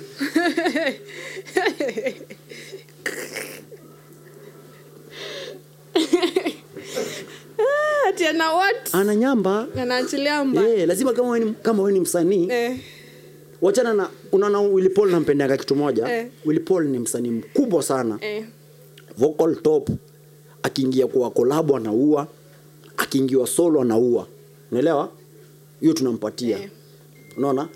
Ah, 7.59 8.55
what 8.57 8.95
ana 8.95 9.15
nyamba 9.15 9.67
anaachilia 9.79 10.45
mba 10.45 10.63
yeah, 10.63 10.89
lazima 10.89 11.13
kama 11.13 11.31
wewe 11.31 11.45
ni, 11.45 11.53
kama 11.63 11.83
wewe 11.83 11.93
ni 11.93 12.01
msanii 12.01 12.49
eh, 12.51 12.77
wachana 13.63 13.95
na 13.95 14.09
unaona 14.33 14.61
Willy 14.61 14.89
Paul 14.89 15.11
nampendaga 15.11 15.57
kitu 15.57 15.77
moja 15.77 16.09
Eh. 16.17 16.27
Willy 16.45 16.61
Paul 16.61 16.85
ni 16.85 16.99
msanii 16.99 17.31
mkubwa 17.31 17.83
sana 17.83 18.19
eh. 18.21 18.45
Vocal 19.17 19.57
top 19.63 19.89
akiingia 20.63 21.07
kwa 21.07 21.31
kolabo 21.31 21.77
anaua 21.77 22.27
akiingiwa 22.97 23.47
solo 23.47 23.81
anaua. 23.81 24.27
Unaelewa? 24.71 25.09
Hiyo 25.81 25.93
tunampatia. 25.93 26.59
Eh. 26.59 26.71
unaona? 27.37 27.69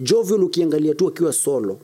Jovial 0.00 0.42
ukiangalia 0.44 0.94
tu 0.94 1.08
akiwa 1.08 1.32
solo 1.32 1.78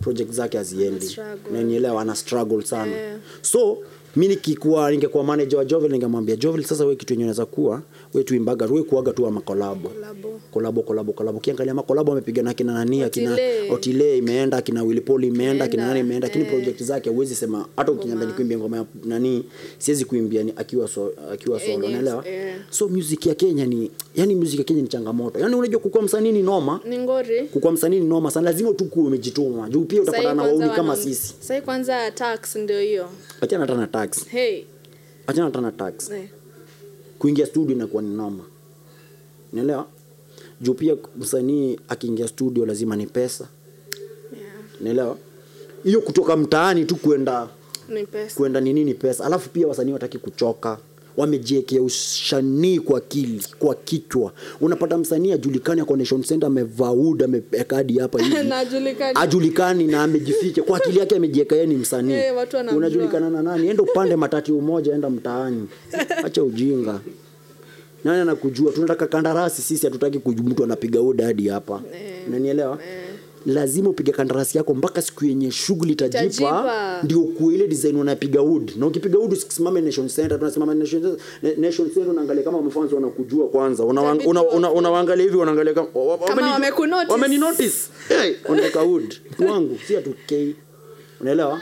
project 0.00 0.30
zake 0.32 0.58
haziendi. 0.58 1.16
Nanielewa 1.52 2.02
ana 2.02 2.14
struggle 2.14 2.62
sana. 2.64 2.92
Yeah. 2.96 3.18
so 3.42 3.78
mi 4.16 4.28
nikikuwa 4.28 4.90
ningekuwa 4.90 5.24
manager 5.24 5.58
wa 5.58 5.64
jovial 5.64 5.92
ningemwambia 5.92 6.36
jovial 6.36 6.64
sasa 6.64 6.84
we 6.84 6.96
kitu 6.96 7.12
yenye 7.12 7.24
unaweza 7.24 7.46
kuwa 7.46 7.82
we 8.14 8.24
tuimbaga 8.24 8.66
we 8.66 8.82
kuaga 8.82 9.12
tu 9.12 9.30
makolabo. 9.30 9.88
Kolabo. 9.88 10.40
kolabo 10.50 10.82
kolabo 10.82 11.12
kolabo. 11.12 11.38
Ukiangalia 11.38 11.74
makolabo 11.74 12.12
amepiga 12.12 12.42
na 12.42 12.54
kina 12.54 12.72
nani 12.72 13.02
akina 13.02 13.36
Otile. 13.70 14.18
imeenda 14.18 14.56
akina 14.56 14.82
wilipol 14.82 15.24
imeenda 15.24 15.64
akina 15.64 15.86
nani 15.86 16.00
imeenda 16.00 16.26
lakini 16.28 16.44
eh. 16.44 16.50
project 16.50 16.82
zake 16.82 17.10
huwezi 17.10 17.34
sema. 17.34 17.66
Hata 17.76 17.92
ukiniambia 17.92 18.26
nikuimbia 18.28 18.58
ngoma 18.58 18.76
ya 18.76 18.84
nani 19.04 19.44
siwezi 19.78 20.04
kuimbia 20.04 20.42
ni 20.42 20.52
akiwa 20.56 20.88
so, 20.88 21.12
akiwa 21.32 21.60
solo 21.60 21.72
Yenye, 21.72 21.86
unaelewa? 21.86 22.28
eh. 22.28 22.54
so 22.70 22.88
music 22.88 23.26
ya 23.26 23.34
Kenya 23.34 23.66
ni 23.66 23.90
yani 24.16 24.34
music 24.34 24.58
ya 24.58 24.64
Kenya 24.64 24.82
ni 24.82 24.88
changamoto. 24.88 25.38
Yani 25.38 25.54
unajua 25.54 25.80
kukua 25.80 26.02
msanii 26.02 26.32
ni 26.32 26.42
noma. 26.42 26.80
Ni 26.88 26.98
ngori. 26.98 27.44
Kukua 27.44 27.72
msanii 27.72 28.00
ni 28.00 28.06
noma 28.06 28.30
sana. 28.30 28.50
Lazima 28.50 28.72
tu 28.72 28.84
kuwe 28.84 29.06
umejituma. 29.06 29.68
Juu 29.68 29.84
pia 29.84 30.02
utapata 30.02 30.34
na 30.34 30.42
wauni 30.42 30.70
kama 30.70 30.96
sisi. 30.96 31.34
Sasa 31.40 31.60
kwanza 31.60 32.10
tax 32.10 32.56
ndio 32.56 32.80
hiyo. 32.80 33.08
Achana 33.40 33.60
hata 33.66 33.74
na 33.76 33.86
tax. 33.86 34.26
Hey. 34.28 34.62
Achana 35.26 35.44
hata 35.44 35.60
na 35.60 35.72
tax. 35.72 36.10
Eh. 36.10 36.28
Kuingia 37.18 37.46
studio 37.46 37.76
inakuwa 37.76 38.02
ni 38.02 38.14
noma 38.16 38.44
naelewa 39.52 39.86
juu 40.60 40.74
pia 40.74 40.96
msanii 41.18 41.78
akiingia 41.88 42.28
studio 42.28 42.66
lazima 42.66 42.96
ni 42.96 43.06
pesa. 43.06 43.48
Yeah. 44.40 44.52
naelewa 44.80 45.16
hiyo 45.84 46.00
kutoka 46.00 46.36
mtaani 46.36 46.84
tu 46.84 46.96
kwenda 46.96 47.48
kwenda 48.36 48.60
ni 48.60 48.72
nini 48.72 48.94
pesa. 48.94 49.24
Alafu 49.24 49.48
pia 49.50 49.66
wasanii 49.66 49.92
wataki 49.92 50.18
kuchoka 50.18 50.78
wamejiekea 51.18 51.82
ushanii 51.82 52.78
kwa 52.78 52.98
akili 52.98 53.42
kwa 53.58 53.74
kichwa. 53.74 54.32
Unapata 54.60 54.98
msanii 54.98 55.32
ajulikani 55.32 55.80
ako 55.80 55.96
nation 55.96 56.22
center 56.22 56.46
amevaa 56.46 56.90
ud 56.92 57.22
ameweka 57.22 57.76
hadi 57.76 57.98
hapa 57.98 58.22
hivi. 58.22 58.36
Ajulikani. 59.14 59.86
Na 59.86 60.02
amejificha. 60.02 60.62
Kwa 60.62 60.76
akili 60.78 60.98
yake 60.98 61.16
amejieka 61.16 61.54
yeye 61.54 61.66
ni 61.66 61.76
msanii. 61.76 62.12
Hey, 62.12 62.30
unajulikana 62.76 63.30
na 63.30 63.42
nani? 63.42 63.68
Enda 63.68 63.82
upande 63.82 64.16
matati 64.16 64.52
umoja 64.52 64.94
enda 64.94 65.10
mtaani. 65.10 65.68
Acha 66.24 66.42
ujinga. 66.42 67.00
Nani 68.04 68.20
anakujua? 68.20 68.72
Tunataka 68.72 69.06
kandarasi 69.06 69.62
sisi 69.62 69.86
hatutaki 69.86 70.20
mtu 70.28 70.64
anapiga 70.64 71.02
uda 71.02 71.24
hadi 71.26 71.48
hapa. 71.48 71.82
Hey. 71.92 72.26
unanielewa 72.28 72.78
lazima 73.48 73.90
upige 73.90 74.12
kandarasi 74.12 74.58
yako 74.58 74.74
mpaka 74.74 75.02
siku 75.02 75.24
yenye 75.24 75.50
shughuli 75.50 75.92
itajipa 75.92 77.00
ndio 77.04 77.20
kuwe 77.20 77.54
ile 77.54 77.68
design 77.68 77.96
unapiga 77.96 78.40
wood. 78.40 78.72
Na 78.76 78.86
ukipiga 78.86 79.18
wood 79.18 79.32
usisimame 79.32 79.80
nation 79.80 80.08
center 80.08 80.38
tunasimama 80.38 80.74
nation 80.74 81.02
center 81.02 81.16
nation 81.58 81.90
center 81.90 82.10
unaangalia 82.10 82.42
kama 82.42 82.58
wamefans 82.58 82.92
wanakujua 82.92 83.48
kwanza. 83.48 83.84
Unawaangalia 83.84 84.30
una, 84.30 84.42
una, 84.42 84.70
unawaangalia 84.72 85.24
hivi 85.24 85.36
unaangalia 85.36 85.74
kama 85.74 85.88
wamekunotice. 86.52 87.12
wameni 87.12 87.38
notice. 87.38 87.76
Hey, 88.08 88.34
unaweka 88.48 88.82
wood. 88.82 89.14
Wangu 89.48 89.78
si 89.86 89.96
atukei 89.96 90.54
unaelewa? 91.20 91.60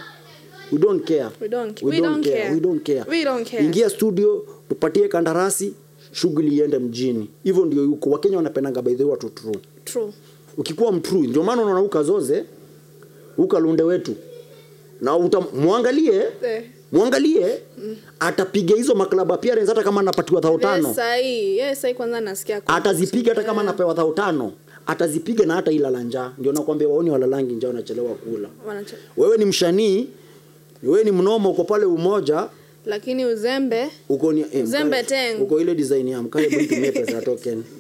We 0.73 0.79
don't 0.79 1.05
care. 1.09 1.27
We 1.41 1.49
don't- 1.49 1.85
we 1.85 1.91
we 1.91 2.01
don't 2.01 2.13
don't 2.15 2.25
care. 2.25 2.37
care. 2.43 2.55
we 2.55 2.61
don't 2.61 2.83
care. 2.83 3.05
We 3.09 3.25
don't 3.25 3.51
care. 3.51 3.65
ingia 3.65 3.91
studio 3.91 4.45
tupatie 4.69 5.09
kandarasi 5.09 5.73
shughuli 6.13 6.57
iende 6.57 6.79
mjini. 6.79 7.31
Hivyo 7.45 7.65
ndio 7.65 7.83
yuko. 7.83 8.11
Wakenya 8.11 8.37
wanapendanga 8.37 8.83
by 8.83 8.95
the 8.95 9.03
way 9.05 9.11
watu 9.13 9.29
true. 9.29 9.57
True. 9.85 10.13
Ukikuwa 10.57 10.93
mtruu 10.93 11.23
ndio 11.23 11.43
maana 11.43 11.63
unaona 11.63 11.81
ukazoze 11.83 12.45
ukalunde 13.39 13.83
wetu 13.83 14.15
na 15.01 15.17
utamwangalie 15.17 16.23
mwangalie 16.93 17.41
Eh. 17.43 17.59
atapiga 18.21 18.77
hizo 18.77 18.95
maklabu 18.95 19.33
appearance 19.35 19.69
hata 19.69 19.83
kama 19.83 20.01
anapatiwa 20.01 20.41
thao 20.41 20.59
tano 20.59 20.89
Yes, 20.89 20.97
sahi. 20.97 21.59
Yes, 21.59 21.81
sahi 21.81 21.95
kwanza 21.95 22.21
nasikia 22.21 22.61
kwa- 22.61 22.75
atazipiga 22.77 23.31
hata 23.35 23.45
kama 23.45 23.61
anapewa 23.61 23.95
thao 23.95 24.13
tano 24.13 24.53
atazipiga 24.87 25.47
na 25.47 25.55
hata 25.55 25.73
ila 25.73 25.91
lanja. 25.91 26.31
ndio 26.39 26.53
nakwambia 26.53 26.89
waoni 26.89 27.11
walalangi 27.11 27.55
njaa 27.55 27.69
wanachelewa 27.69 28.15
kula 28.15 28.49
Wanacho- 28.69 28.97
wewe 29.17 29.37
ni 29.37 29.45
mshanii 29.45 30.09
wewe 30.83 31.05
ni 31.05 31.13
mnoma 31.13 31.49
uko 31.49 31.65
pale 31.65 31.85
umoja 31.85 32.49
lakini 32.87 33.27
uzembe 33.27 33.89
uko 34.09 34.33
ni 34.33 34.41
eh, 34.41 34.65
Uzembe 34.65 34.97
mkae- 35.03 35.05
teng. 35.07 35.43
uko 35.43 35.61
ile 35.61 35.75
design 35.75 36.09
ya 36.09 36.23
mkae 36.23 36.49
hebu 36.49 36.75
tumie 36.75 36.93
pesa 36.93 37.23
token 37.23 37.63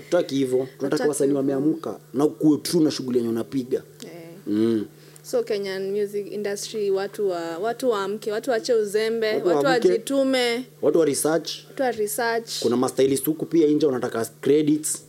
hatutaki 0.00 0.34
hivyo. 0.34 0.68
Tunataka 0.78 1.08
wasanii 1.08 1.34
wameamka 1.34 1.98
na 2.14 2.26
kuwe 2.26 2.58
true 2.58 2.84
na 2.84 2.90
shughuli 2.90 3.18
yenye 3.18 3.30
unapiga. 3.30 3.82
Eh. 4.02 4.10
mm. 4.46 4.86
so 5.22 5.42
kenyan 5.42 5.90
music 5.90 6.32
industry 6.32 6.90
watu 6.90 7.28
wa 7.28 7.58
watu 7.58 7.90
waamke 7.90 8.32
watu 8.32 8.50
wache 8.50 8.74
uzembe 8.74 9.34
Watu 9.34 9.48
watu, 9.48 9.66
wajitume. 9.66 10.64
Watu 10.82 10.98
wa 10.98 11.04
research. 11.04 11.50
Watu 11.68 11.82
wa 11.82 11.90
research. 11.90 12.50
Kuna 12.62 12.76
mastylist 12.76 13.26
huku 13.26 13.46
pia 13.46 13.68
nje 13.68 13.86
wanataka 13.86 14.24
credits. 14.40 15.02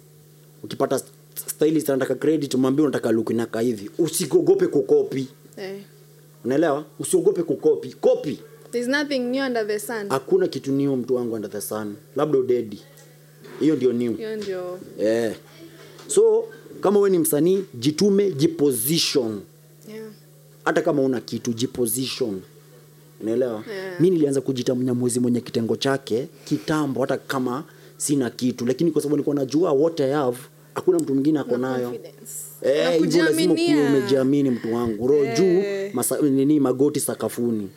Ukipata 0.64 1.02
stylist 1.36 1.90
anataka 1.90 2.16
credit 2.16 2.56
mwambie 2.56 2.84
unataka 2.86 3.12
look 3.12 3.30
inaka 3.30 3.60
hivi. 3.60 3.90
Usigogope 3.98 4.68
kukopi 4.68 5.28
eh. 5.58 5.82
unaelewa? 6.46 6.86
Usiogope 7.00 7.44
kukopi 7.44 7.90
kopi 7.94 8.40
there's 8.72 8.88
nothing 8.88 9.20
new 9.32 9.44
under 9.44 9.64
the 9.68 9.80
sun. 9.80 10.10
Hakuna 10.10 10.48
kitu 10.48 10.72
new 10.72 10.96
mtu 10.96 11.16
wangu 11.16 11.36
under 11.36 11.52
the 11.52 11.62
sun. 11.62 11.96
Labda 12.16 12.38
udedi 12.40 12.82
hiyo 13.60 13.76
ndio 13.76 13.94
new. 13.94 14.14
Hiyo 14.16 14.36
ndio. 14.36 14.80
Yeah. 15.00 15.34
so 16.08 16.44
kama 16.82 17.00
we 17.00 17.10
ni 17.10 17.20
msanii 17.20 17.64
jitume 17.74 18.32
jiposition. 18.32 19.42
Yeah. 19.94 20.08
hata 20.66 20.82
kama 20.82 21.02
una 21.02 21.22
kitu 21.22 21.54
jiposition. 21.54 22.42
Unaelewa? 23.22 23.64
Yeah. 23.74 24.02
mi 24.02 24.10
nilianza 24.10 24.42
kujitamnya 24.42 24.94
mwezi 24.94 25.20
mwenye 25.20 25.42
kitengo 25.42 25.76
chake 25.76 26.28
kitambo 26.46 27.02
hata 27.02 27.18
kama 27.18 27.64
sina 27.98 28.30
kitu. 28.30 28.66
Lakini 28.66 28.92
kwa 28.92 29.02
sababu 29.02 29.16
nilikuwa 29.16 29.36
najua 29.36 29.72
what 29.72 30.00
I 30.00 30.12
have 30.12 30.38
hakuna 30.76 31.00
mtu 31.00 31.14
mwingine 31.14 31.40
ako 31.40 31.58
nayo. 31.58 31.96
Eh, 32.62 33.02
lazima 33.18 33.54
kuwa 33.56 33.88
umejiamini 33.90 34.50
mtu 34.50 34.74
wangu. 34.74 35.08
Roho 35.08 35.26
juu 35.38 35.44
Eh. 35.62 35.92
masa, 35.94 36.18
nini 36.22 36.60
magoti 36.60 37.00
sakafuni. 37.00 37.70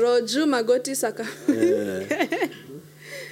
Roju 0.00 0.46
magoti 0.46 0.96
saka 0.96 1.26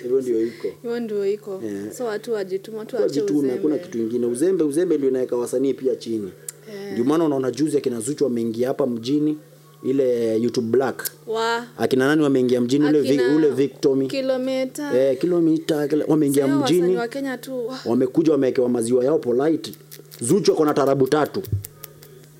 hivyo 0.02 0.20
ndio 0.20 0.42
iko. 0.46 0.68
Hivyo 0.82 1.00
ndio 1.00 1.26
iko. 1.26 1.62
Yeah. 1.64 1.92
so 1.92 2.04
watu 2.04 2.32
wajituma 2.32 2.84
tu 2.84 2.96
wache 2.96 3.22
uzembe 3.22 3.50
hakuna 3.50 3.78
kitu 3.78 3.98
ingine. 3.98 4.26
Uzembe 4.26 4.64
uzembe 4.64 4.96
ndio 4.96 5.08
inaweka 5.08 5.36
wasanii 5.36 5.74
pia 5.74 5.96
chini. 5.96 6.32
Yeah. 6.74 6.92
ndio 6.92 7.04
maana 7.04 7.24
unaona 7.24 7.50
juzi 7.50 7.76
akina 7.78 8.00
Zuchu 8.00 8.24
wameingia 8.24 8.68
hapa 8.68 8.86
mjini 8.86 9.38
ile 9.84 10.38
YouTube 10.42 10.66
Black. 10.68 11.10
Wa. 11.26 11.66
Akina 11.78 12.06
nani 12.06 12.22
wameingia 12.22 12.60
mjini? 12.60 12.84
Ule, 12.88 13.00
vi, 13.00 13.08
akina 13.08 13.36
ule 13.36 13.48
Victomy 13.50 14.06
kilomita. 14.06 14.98
Eh, 14.98 15.18
kilomita 15.18 15.88
wameingia 16.08 16.48
mjini. 16.48 16.96
wa 16.96 17.08
Kenya 17.08 17.38
tu. 17.38 17.66
Wa- 17.66 17.78
wamekuja 17.86 18.32
wamewekewa 18.32 18.68
maziwa 18.68 19.04
yao 19.04 19.18
polite. 19.18 19.72
Zuchu 20.20 20.52
ako 20.52 20.64
na 20.64 20.74
tarabu 20.74 21.06
tatu. 21.08 21.42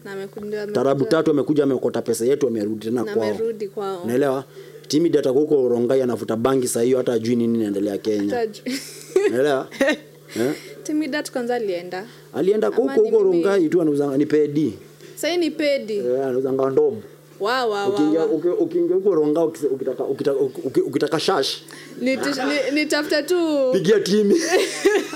Na 0.05 0.13
amekuja 0.13 0.67
tarabu 0.67 1.05
tatu 1.05 1.31
amekuja 1.31 1.63
ameokota 1.65 2.03
pesa 2.03 2.25
yetu 2.25 2.47
amerudi 2.49 2.85
tena 2.85 3.03
na 3.05 3.15
kwao. 3.15 3.31
amerudi 3.31 3.69
kwao. 3.69 4.03
Unaelewa 4.03 4.45
timi 4.89 5.09
data 5.09 5.31
huko 5.31 5.69
rongai 5.69 6.03
anavuta 6.03 6.37
bangi 6.37 6.69
saa 6.69 6.83
hiyo 6.83 6.99
hata 6.99 7.13
ajui 7.13 7.37
nini 7.37 7.59
inaendelea 7.59 7.99
kenya. 7.99 8.47
Unaelewa 9.29 9.69
eh? 10.41 10.53
timidat 10.83 11.31
kwanza 11.31 11.55
alienda. 11.55 12.07
Alienda 12.35 12.69
huko 12.69 13.01
huko 13.01 13.23
rongai 13.23 13.69
tu 13.69 13.83
anauzanga 13.83 14.17
ni 14.17 14.27
pedi. 14.27 14.75
Sahii 15.17 15.37
ni 15.37 15.51
pedi. 15.51 15.97
Eh, 15.97 16.27
anauzanga 16.27 16.63
wa 16.63 16.71
wow, 17.41 17.71
wa 17.71 17.87
ukiingia 17.89 18.21
wow, 18.25 18.37
uki- 18.37 18.49
ukiingia 18.49 18.97
huko 18.97 19.15
ronga 19.15 19.45
ukitaka 19.45 20.05
ukitaka 20.05 20.39
uki- 20.41 20.81
ukitaka 20.81 21.21
shash. 21.21 21.63
Niti- 22.01 22.47
ni- 22.47 22.75
nitafute 22.81 23.23
tu. 23.23 23.71
Pigia 23.73 24.01
timi 24.01 24.35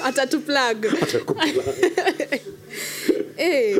atatu 0.05 0.41
plug 0.41 0.87
Eh, 3.37 3.77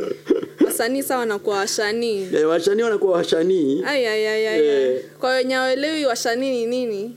wasanii 0.71 1.03
sawa 1.03 1.19
wanakuwa 1.19 1.57
washanii 1.57 2.27
Eh, 2.35 2.47
washanii 2.49 2.81
wanakuwa 2.83 3.13
washanii. 3.13 3.83
Eh. 3.95 5.01
kwa 5.19 5.29
wenye 5.29 5.55
awelewi 5.55 6.05
washanii 6.05 6.51
ni 6.51 6.65
nini? 6.65 7.15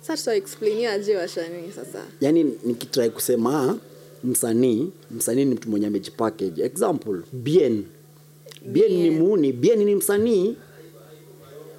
Sa 0.00 0.16
tutaexplainia 0.16 0.90
washanii 1.20 1.70
sasa? 1.76 1.98
Yaani 2.20 2.44
nikitrai 2.64 3.10
kusema 3.10 3.78
msanii 4.24 4.90
msanii 5.10 5.44
ni 5.44 5.54
mtu 5.54 5.68
mwenye 5.70 5.86
amejipackage. 5.86 6.62
Example 6.64 7.18
bien. 7.32 7.84
Bien 8.66 8.92
ni 8.92 9.10
muuni. 9.10 9.52
Bien 9.52 9.78
ni 9.84 9.94
msanii. 9.94 10.56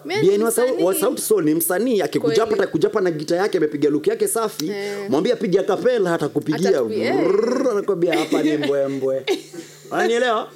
Wa 0.06 0.48
msanii. 0.50 1.00
Sauti 1.00 1.22
Sol 1.22 1.44
ni 1.46 1.54
msanii. 1.56 2.02
Akikujapa 2.02 2.54
atakujapa 2.54 3.02
na 3.02 3.12
gita 3.12 3.36
yake 3.36 3.58
amepiga 3.58 3.90
luki 3.90 4.10
yake 4.10 4.28
safi. 4.28 4.68
Yeah. 4.68 5.10
mwambie 5.10 5.36
piga 5.36 5.64
kapela 5.64 6.14
atakupigia 6.14 6.70
Atakupi- 6.70 7.02
eh. 7.02 7.72
Anakwambia 7.72 8.18
hapa 8.20 8.44
ni 8.44 8.58
mbwembwe. 8.58 9.26
Ananielewa 9.92 10.52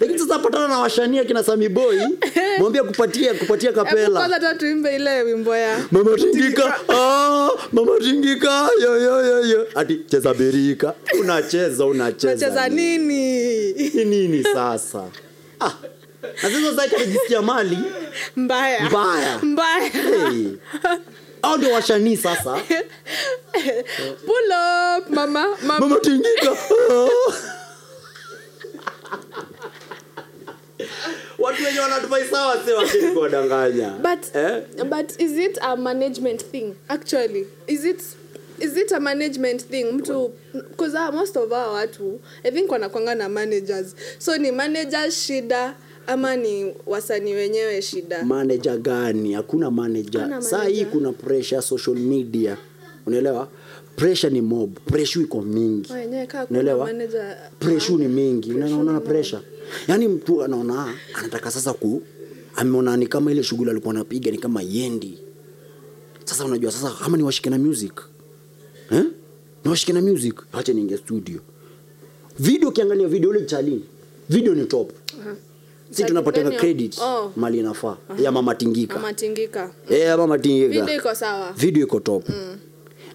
lakini 0.00 0.18
sasa 0.18 0.38
patana 0.38 0.68
na 0.68 0.78
washania 0.78 1.22
akina 1.22 1.42
Sami 1.44 1.68
Boy 1.68 1.96
mwambie 2.58 2.82
kupatia 2.82 3.34
kupatia 3.34 3.72
kapela. 3.72 4.10
kwanza 4.20 4.34
hata 4.34 4.54
tuimbe 4.54 4.96
ile 4.96 5.22
wimbo 5.22 5.56
ya 5.56 5.78
mama 5.90 6.16
tingika 6.16 6.74
ah, 6.88 7.48
mama 7.72 7.92
tingika 7.98 8.68
yo 8.82 9.00
yo 9.00 9.24
yo 9.26 9.44
yo. 9.46 9.66
Ati 9.74 9.96
cheza 10.06 10.34
birika. 10.34 10.94
Unacheza 11.20 11.86
unacheza. 11.86 12.46
Unacheza 12.46 12.68
nini? 12.68 13.72
nini 14.04 14.44
sasa? 14.44 15.04
Ah 15.60 15.72
na 16.42 16.50
sasa 16.50 16.76
sasa 16.76 16.96
kujisikia 16.96 17.42
mali. 17.42 17.78
Mbaya. 18.36 18.80
Mbaya. 18.90 19.38
mbaya. 19.42 19.88
Hey. 19.90 20.46
au 21.42 21.56
ndio 21.58 21.72
washanii 21.72 22.16
sasa. 22.16 22.56
Pull 24.26 24.50
up 24.98 25.10
mama 25.10 25.46
mama. 25.62 25.78
Mama 25.80 26.00
tingika 26.00 26.50
ah. 26.90 27.08
Watu 31.38 31.64
wenye 31.64 31.78
wanatufai 31.80 32.24
sawa 32.24 32.64
se 32.64 32.72
wacheni 32.72 33.12
kuwadanganya. 33.12 33.90
But 33.90 34.36
eh? 34.36 34.62
but 34.90 35.20
is 35.20 35.32
it 35.38 35.58
a 35.62 35.76
management 35.76 36.44
thing? 36.50 36.74
Actually 36.88 37.46
is 37.66 37.84
it 37.84 38.02
is 38.60 38.76
it 38.76 38.92
a 38.92 39.00
management 39.00 39.62
thing? 39.70 39.84
Mtu 39.92 40.30
because 40.52 40.94
most 41.12 41.36
of 41.36 41.52
our 41.52 41.72
watu 41.74 42.20
i 42.44 42.50
think 42.50 42.70
wanakwanga 42.70 43.14
na 43.14 43.28
managers. 43.28 43.94
So 44.18 44.36
ni 44.36 44.50
managers 44.50 45.14
shida 45.26 45.74
ama 46.06 46.36
ni 46.36 46.74
wasanii 46.86 47.32
wenyewe 47.34 47.82
shida? 47.82 48.22
Manager 48.24 48.78
gani? 48.78 49.32
Hakuna 49.32 49.70
manager. 49.70 50.42
Saa 50.42 50.64
hii 50.64 50.84
kuna 50.84 51.12
pressure 51.12 51.62
social 51.62 51.96
media. 51.96 52.56
Unaelewa 53.06 53.48
pressure 53.96 54.30
ni 54.32 54.40
mob. 54.40 54.78
Pressure 54.86 55.24
iko 55.24 55.42
mingi. 55.42 55.92
Unaelewa? 56.50 56.90
pressure 57.58 57.96
ni 57.98 58.08
mingi. 58.08 58.52
Unaona 58.52 58.92
na 58.92 59.00
pressure? 59.00 59.42
yaani 59.88 60.08
mtu 60.08 60.42
anaona 60.44 60.94
anataka 61.14 61.50
sasa 61.50 61.72
ku 61.72 62.02
ameona 62.56 62.96
ni 62.96 63.06
kama 63.06 63.32
ile 63.32 63.42
shughuli 63.42 63.70
alikuwa 63.70 63.94
anapiga 63.94 64.30
ni 64.30 64.38
kama 64.38 64.62
yendi. 64.62 65.18
Sasa 66.24 66.44
unajua 66.44 66.72
sasa 66.72 66.90
kama 66.90 67.16
ni 67.16 67.22
washike 67.22 67.50
na 67.50 67.58
music 67.58 68.00
eh? 68.90 69.04
ni 69.64 69.70
washike 69.70 69.92
na 69.92 70.00
music 70.02 70.34
acha 70.52 70.72
niingie 70.72 70.96
studio. 70.96 71.40
Video 72.38 72.68
ukiangalia 72.68 73.08
video 73.08 73.30
ile 73.36 73.44
chali 73.46 73.84
video 74.28 74.54
ni 74.54 74.64
top. 74.64 74.92
Uh-huh 75.18 75.36
si 75.90 76.02
gani? 76.02 76.56
credit 76.56 76.98
Oh. 77.00 77.32
mali 77.36 77.58
inafaa. 77.58 77.96
Ya 78.18 78.32
mama 78.32 78.54
tingika. 78.54 78.94
Mama 78.94 79.12
tingika. 79.14 79.70
Eh, 79.90 80.16
mama 80.16 80.38
tingika. 80.38 80.68
Video 80.68 80.94
iko 80.96 81.14
sawa. 81.14 81.52
Video 81.52 81.82
iko 81.86 82.00
top 82.00 82.24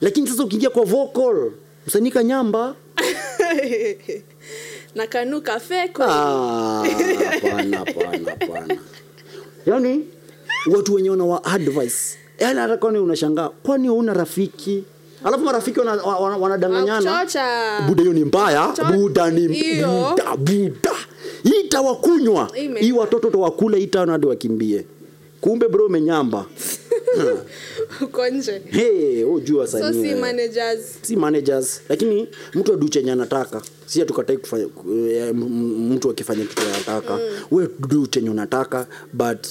lakini 0.02 0.28
sasa 0.28 0.44
ukiingia 0.44 0.70
kwa 0.70 0.84
vocal 0.86 1.52
msanika 1.88 2.24
nyamba. 2.24 2.76
Na 4.96 5.08
kanuka 5.08 5.60
feko. 5.60 6.04
Ah, 6.04 6.84
yaani 9.66 10.06
watu 10.72 10.94
wenye 10.94 11.10
wana 11.10 11.26
wa 11.26 11.44
advice. 11.46 12.18
Yani 12.40 12.60
hata 12.60 12.78
kwani 12.78 12.98
unashangaa 13.00 13.50
kwani 13.50 13.90
una 13.90 14.14
rafiki? 14.14 14.84
Alafu 15.24 15.44
marafiki 15.44 15.80
wana- 15.80 16.04
wana- 16.04 16.38
wanadanganyana. 16.38 17.26
Buda 17.88 18.02
hiyo 18.02 18.14
ni 18.14 18.26
mbaya 18.26 18.74
buda 18.92 19.32
ni 19.32 19.48
buda 19.48 20.38
buda. 20.38 20.92
Hii 21.44 21.64
tawakunywa 21.70 22.52
hii 22.80 22.92
watoto 22.92 23.30
tawakule 23.30 23.78
hii 23.80 23.88
tano 23.88 24.12
hadi 24.12 24.26
wakimbie. 24.28 24.86
Kumbe 25.42 25.68
bro 25.68 25.86
umenyamba 25.86 26.46
uko 28.02 28.28
nje. 28.30 28.62
Hey, 28.70 29.24
ujua 29.24 29.68
so 29.68 29.94
si 29.94 30.16
managers. 30.16 30.98
Si 31.02 31.16
managers. 31.16 31.82
Lakini 31.90 32.28
mtu 32.54 32.74
adu 32.74 32.90
chenye 32.90 33.12
anataka 33.12 33.62
si 33.86 34.00
hatukatai 34.00 34.38
kufanya 34.38 34.66
eh, 35.12 35.36
mtu 35.36 36.10
akifanya 36.10 36.46
kitu 36.46 36.62
anataka. 36.62 37.14
Mm. 37.18 37.22
we 37.52 37.68
du 37.80 38.08
chenye 38.08 38.30
unataka 38.30 38.88
but 39.14 39.48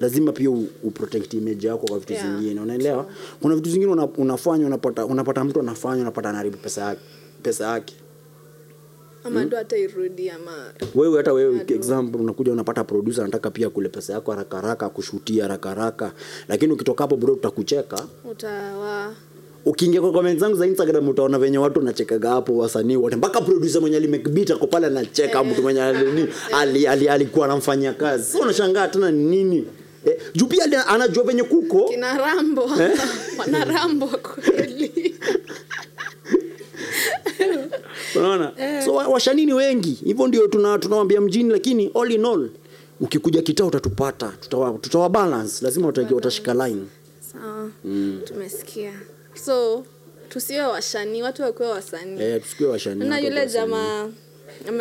lazima 0.00 0.32
pia 0.32 0.50
uprotect 0.82 1.34
image 1.34 1.66
yako 1.66 1.86
kwa 1.86 1.98
vitu 1.98 2.12
Yeah. 2.12 2.38
zingine 2.40 2.60
unaelewa? 2.60 3.06
Kuna 3.40 3.54
vitu 3.54 3.70
zingine 3.70 3.92
una, 3.92 4.06
unafanya 4.06 4.66
unapata 4.66 5.06
unapata 5.06 5.44
mtu 5.44 5.60
anafanya 5.60 6.02
unapata 6.02 6.28
anaharibu 6.28 6.56
pesa 6.56 6.80
yake 6.82 7.00
pesa 7.42 7.66
yake 7.66 7.94
ama 9.24 9.44
ndo 9.44 9.56
hata 9.56 9.76
irudi 9.76 10.30
ama 10.30 10.52
wewe 10.94 11.16
hata 11.16 11.32
wewe 11.32 11.60
example 11.68 12.20
unakuja 12.20 12.52
unapata 12.52 12.84
producer 12.84 13.22
anataka 13.24 13.50
pia 13.50 13.70
kule 13.70 13.88
pesa 13.88 14.12
yako 14.12 14.30
haraka 14.30 14.56
haraka 14.56 14.88
kushutia 14.88 15.42
haraka 15.42 15.68
haraka. 15.68 16.12
Lakini 16.48 16.72
ukitoka 16.72 17.04
hapo 17.04 17.16
bro 17.16 17.34
tutakucheka 17.34 18.04
utawa. 18.30 19.14
Ukiingia 19.64 20.00
kwa 20.00 20.12
comment 20.12 20.40
zangu 20.40 20.56
za 20.56 20.66
instagram 20.66 21.08
utaona 21.08 21.38
venye 21.38 21.58
watu 21.58 21.78
wanachekaga 21.78 22.30
hapo 22.30 22.56
wasanii 22.56 22.96
wote. 22.96 23.16
Mpaka 23.16 23.40
producer 23.40 23.80
mwenye 23.80 23.96
alimekbit 23.96 24.50
ako 24.50 24.66
pale 24.66 24.86
anacheka 24.86 25.44
mtu 25.44 25.62
mwenye 25.62 25.80
alini- 25.80 26.28
ali, 26.52 26.86
ali, 26.86 27.08
alikuwa 27.08 27.44
anamfanyia 27.46 27.92
kazi. 27.92 28.32
So 28.32 28.38
unashangaa 28.38 28.88
tena 28.88 29.10
ni 29.10 29.24
nini? 29.24 29.64
Eh, 30.06 30.16
juu 30.34 30.46
pia 30.46 30.86
anajua 30.88 31.24
venye 31.24 31.42
kuko. 31.42 31.88
Kina 31.88 32.18
rambo. 32.18 32.70
Wana 33.38 33.64
rambo 33.64 34.06
kweli 34.06 35.14
unaona? 38.16 38.52
So 38.84 38.94
wa- 38.94 39.06
washanini 39.08 39.52
wengi. 39.52 39.98
Hivyo 40.04 40.26
ndio 40.26 40.46
tuna- 40.48 40.78
tunawambia 40.78 41.20
mjini 41.20 41.50
lakini 41.50 41.90
all 42.00 42.12
in 42.12 42.24
all 42.24 42.50
ukikuja 43.00 43.42
kitaa 43.42 43.64
utatupata. 43.64 44.32
Tutawa, 44.40 44.78
tutawa 44.80 45.08
balance. 45.08 45.64
Lazima 45.64 45.88
utaki- 45.88 46.14
utashika 46.14 46.54
line. 46.54 46.82
Sawa. 47.32 47.70
Tumesikia. 48.24 48.92
So 49.44 49.84
tusiwe 50.28 50.60
washanii 50.62 51.22
watu 51.22 51.42
wakuwe 51.42 51.68
wasanii. 51.68 52.22
Eh, 52.22 52.42
na 53.08 53.18
yule 53.18 53.46
jamaa 53.46 54.08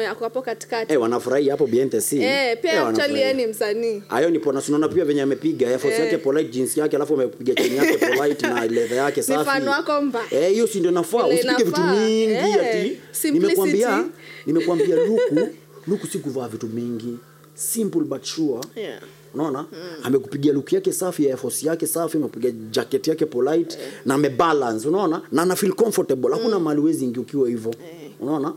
ako 0.10 0.24
hapo 0.24 0.42
katikati. 0.42 0.94
Eh, 0.94 1.02
wanafurahi 1.02 1.50
hapo 1.50 1.68
BNTC 1.68 2.14
eh, 2.14 2.58
pia 2.62 2.74
Eh, 2.74 2.88
actually 2.88 3.20
yeye 3.20 3.34
ni 3.34 3.48
msanii. 3.48 4.04
Hayo 4.08 4.30
ni 4.30 4.40
pona 4.40 4.62
sunaona 4.62 4.88
pia 4.88 5.06
venye 5.06 5.22
amepiga. 5.22 5.72
Effort 5.72 5.94
Eh. 5.94 6.00
yake 6.00 6.18
polite 6.18 6.50
jeans 6.52 6.78
yake 6.78 6.96
alafu 6.96 7.14
amepiga 7.14 7.56
chini 7.56 7.78
yake 7.78 7.98
polite 7.98 8.48
na 8.48 8.66
leather 8.68 8.98
yake 8.98 9.24
safi. 9.24 9.42
mfano 9.42 9.72
wako 9.72 10.02
mba. 10.02 10.22
eh 10.32 10.52
hiyo 10.52 10.68
si 10.68 10.80
ndio 10.80 10.92
nafaa? 10.92 11.28
Usipige 11.28 11.64
vitu 11.64 11.82
mingi 11.82 12.24
Eh. 12.32 12.56
ati. 12.56 13.32
nimekuambia 13.32 14.04
nimekuambia 14.46 14.96
luku 14.96 15.48
luku 15.88 16.08
si 16.08 16.18
kuvaa 16.20 16.48
vitu 16.48 16.68
mingi. 16.68 17.18
Simple 17.54 18.02
but 18.02 18.24
sure. 18.24 18.62
Yeah. 18.76 19.02
unaona? 19.34 19.66
Amekupigia 20.04 20.54
look 20.54 20.74
yake 20.74 20.92
safi 20.94 21.26
ya 21.26 21.38
force 21.38 21.68
yake 21.68 21.88
safi 21.88 22.18
amekupigia 22.18 22.52
jacket 22.52 23.08
yake 23.08 23.26
polite 23.26 23.78
na 24.06 24.14
amebalance 24.16 24.88
unaona? 24.88 25.22
Na 25.32 25.42
ana 25.42 25.56
feel 25.56 25.74
comfortable. 25.74 26.32
Hakuna 26.32 26.60
mahali 26.60 26.82
wezi 26.82 27.06
ingi 27.06 27.20
ukiwa 27.20 27.50
hivyo. 27.50 27.74
Unaona 28.20 28.54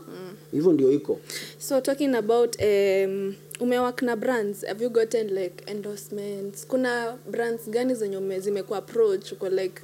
hivyo 0.55 0.73
ndio 0.73 0.91
iko. 0.91 1.19
So 1.59 1.81
talking 1.81 2.15
about 2.15 2.55
um, 2.61 3.33
umework 3.59 4.01
na 4.01 4.15
brands 4.15 4.65
have 4.65 4.83
you 4.83 4.89
gotten 4.89 5.27
like 5.27 5.63
endorsements? 5.71 6.67
Kuna 6.67 7.17
brands 7.31 7.69
gani 7.69 7.95
zenye 7.95 8.39
zimekuwa 8.39 8.79
approach 8.79 9.31
uko 9.31 9.49
like 9.49 9.81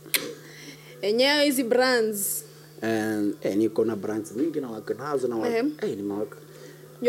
enyewe 1.02 1.46
hizi 1.46 1.64
brands? 1.64 2.44
And, 2.82 3.34
eh, 3.42 3.56
niko 3.58 3.86
na 3.86 3.96
brands 3.96 4.32
mingi 4.32 4.60
na 4.62 4.70
waka 4.70 4.94
nazo 4.94 5.28
na 5.28 5.58
eh, 5.58 5.66
nimewaka 5.98 6.38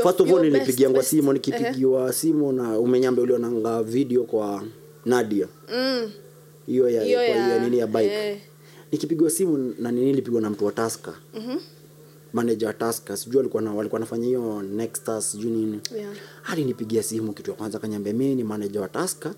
first 0.02 0.20
of 0.20 0.30
all 0.30 0.40
nilipigiangwa 0.42 1.02
simu 1.02 1.32
nikipigiwa 1.32 2.12
simu 2.12 2.52
na 2.52 2.78
umenyambe 2.78 3.22
ulionanga 3.22 3.82
video 3.82 4.24
kwa 4.24 4.64
Nadia. 5.04 5.48
Mm. 5.74 6.10
hiyo 6.66 6.88
ya, 6.90 7.02
Hiyo 7.04 7.22
ya- 7.24 7.58
nini 7.58 7.78
ya 7.78 7.86
bike. 7.86 8.14
eh. 8.14 8.38
nikipigwa 8.92 9.30
simu 9.30 9.74
na 9.78 9.92
nini 9.92 10.06
nilipigwa 10.06 10.40
na 10.40 10.50
mtu 10.50 10.66
wa 10.66 10.72
Tusker 10.72 11.14
manager 12.32 12.78
Tusker 12.78 13.16
sijui 13.16 13.40
alikuwa 13.40 13.62
na 13.62 13.74
walikuwa 13.74 14.00
nafanya 14.00 14.26
hiyo 14.26 14.62
Nextas 14.62 15.30
sijui 15.32 15.50
nini. 15.50 15.80
Yeah. 15.96 16.12
alinipigia 16.46 17.02
simu 17.02 17.32
kitu 17.32 17.50
ya 17.50 17.56
kwanza 17.56 17.78
akaniambia 17.78 18.12
mimi 18.12 18.34
ni 18.34 18.44
manager 18.44 18.82
wa 18.82 18.88
Tusker 18.88 19.34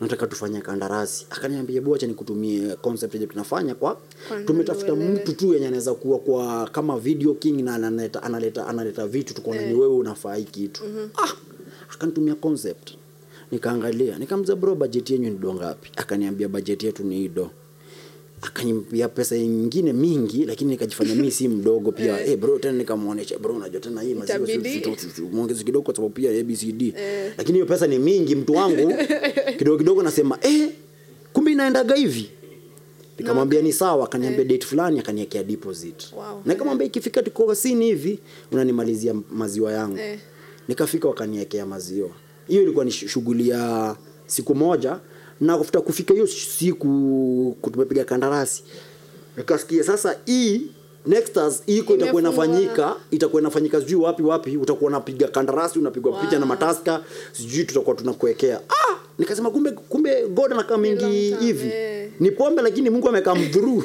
nataka 0.00 0.26
tufanye 0.26 0.60
kandarasi. 0.60 1.26
Akaniambia 1.30 1.80
bwana 1.82 2.06
nikutumie 2.06 2.76
concept 2.76 3.14
yenye 3.14 3.26
tunafanya 3.26 3.74
kwa 3.74 3.98
tumetafuta 4.46 4.94
mtu 4.94 5.32
tu 5.32 5.54
yenye 5.54 5.66
anaweza 5.66 5.94
kuwa 5.94 6.18
kwa 6.18 6.68
kama 6.68 6.98
video 6.98 7.34
king 7.34 7.60
na 7.64 7.74
analeta 7.74 8.22
analeta, 8.22 8.66
analeta 8.66 9.06
vitu 9.06 9.34
tukaona 9.34 9.62
ni 9.66 9.74
wewe 9.74 9.94
unafaa 9.94 10.34
hii 10.34 10.44
kitu 10.44 10.82
ah 11.24 11.28
akanitumia 11.94 12.34
concept. 12.34 12.90
Nikaangalia 13.50 14.18
nikamza 14.18 14.56
bro 14.56 14.74
budget 14.74 15.10
yenu 15.10 15.24
ni 15.30 15.38
do 15.38 15.54
ngapi? 15.54 15.90
Akaniambia 15.96 16.48
budget 16.48 16.82
yetu 16.82 17.04
ni 17.04 17.16
hii 17.16 17.28
do 18.92 19.08
pesa 19.08 19.36
nyingine 19.38 19.92
mingi 19.92 20.44
lakini 20.44 20.70
nikajifanya 20.70 21.14
mimi 21.14 21.30
si 21.30 21.48
mdogo 21.48 21.92
pia. 21.92 22.26
Eh. 22.26 22.36
Bro 22.38 22.58
tena 22.58 22.78
nikamuonesha 22.78 23.38
bro 23.38 23.54
unajua 23.54 23.80
tena 23.80 24.00
hii 24.02 24.14
maziwa 24.14 24.38
muongeze 25.32 25.64
kidogo 25.64 25.84
kwa 25.84 25.94
sababu 25.96 26.14
pia 26.14 26.30
ABCD 26.40 26.94
lakini 27.38 27.52
hiyo 27.58 27.66
pesa 27.66 27.86
ni 27.86 27.98
mingi 27.98 28.34
mtu 28.34 28.52
wangu 28.54 28.92
kidogo 29.58 29.78
kidogo 29.78 30.02
nasema 30.02 30.38
eh 30.42 30.70
kumbe 31.32 31.52
inaendaga 31.52 31.94
hivi. 31.94 32.30
Nikamwambia 33.18 33.62
ni 33.62 33.72
sawa. 33.72 34.04
Akaniambia 34.04 34.44
date 34.44 34.66
fulani 34.66 35.00
akaniwekea 35.00 35.42
deposit. 35.44 36.12
Wow. 36.16 36.42
na 36.44 36.52
nikamwambia 36.52 36.86
ikifika 36.86 37.22
tuko 37.22 37.54
sini 37.54 37.84
hivi 37.84 38.18
unanimalizia 38.52 39.14
maziwa 39.30 39.72
yangu. 39.72 39.98
Eh. 39.98 40.18
nikafika 40.68 41.08
wakaniwekea 41.08 41.66
maziwa. 41.66 42.10
Hiyo 42.48 42.62
ilikuwa 42.62 42.84
ni 42.84 42.90
shu- 42.90 43.08
shughuli 43.08 43.48
ya 43.48 43.96
siku 44.26 44.54
moja 44.54 44.98
na 45.40 45.58
kufuta 45.58 45.80
kufika 45.80 46.14
hiyo 46.14 46.26
siku 46.26 47.56
tumepiga 47.72 48.04
kandarasi. 48.04 48.62
Nikasikia 49.36 49.84
sasa 49.84 50.16
hii 50.26 50.62
Nextas 51.06 51.62
hii 51.66 51.78
iko 51.78 51.94
itakuwa 51.94 52.22
inafanyika 52.22 52.96
itakuwa 53.10 53.42
inafanyika 53.42 53.80
sijui 53.80 54.00
wapi 54.00 54.22
wapi 54.22 54.56
utakuwa 54.56 54.88
unapiga 54.88 55.28
kandarasi 55.28 55.78
unapigwa 55.78 56.12
Wow. 56.12 56.20
picha 56.20 56.38
na 56.38 56.46
mataska 56.46 57.00
sijui 57.32 57.64
tutakuwa 57.64 57.96
tunakuwekea. 57.96 58.56
Ah! 58.68 58.96
Nikasema 59.18 59.50
kumbe 59.50 59.70
kumbe 59.70 60.26
god 60.26 60.50
na 60.50 60.64
Ni 60.76 60.82
mingi 60.82 61.02
long 61.02 61.12
time, 61.12 61.36
hivi. 61.40 61.68
eh. 61.68 62.10
ni 62.20 62.30
pombe 62.30 62.62
lakini 62.62 62.90
mungu 62.90 63.08
amekaa 63.08 63.34
mdhuru 63.34 63.84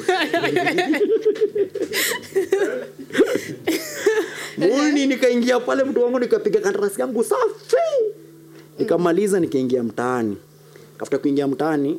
muni 4.58 5.06
nikaingia 5.06 5.60
pale 5.60 5.84
mtu 5.84 6.02
wangu 6.02 6.18
nikapiga 6.18 6.60
kandarasi 6.60 7.00
yangu 7.00 7.24
safi. 7.24 7.76
Nikamaliza 8.78 9.40
nikaingia 9.40 9.82
mtaani 9.82 10.36
kafuta 10.98 11.18
kuingia 11.18 11.48
mtaani 11.48 11.98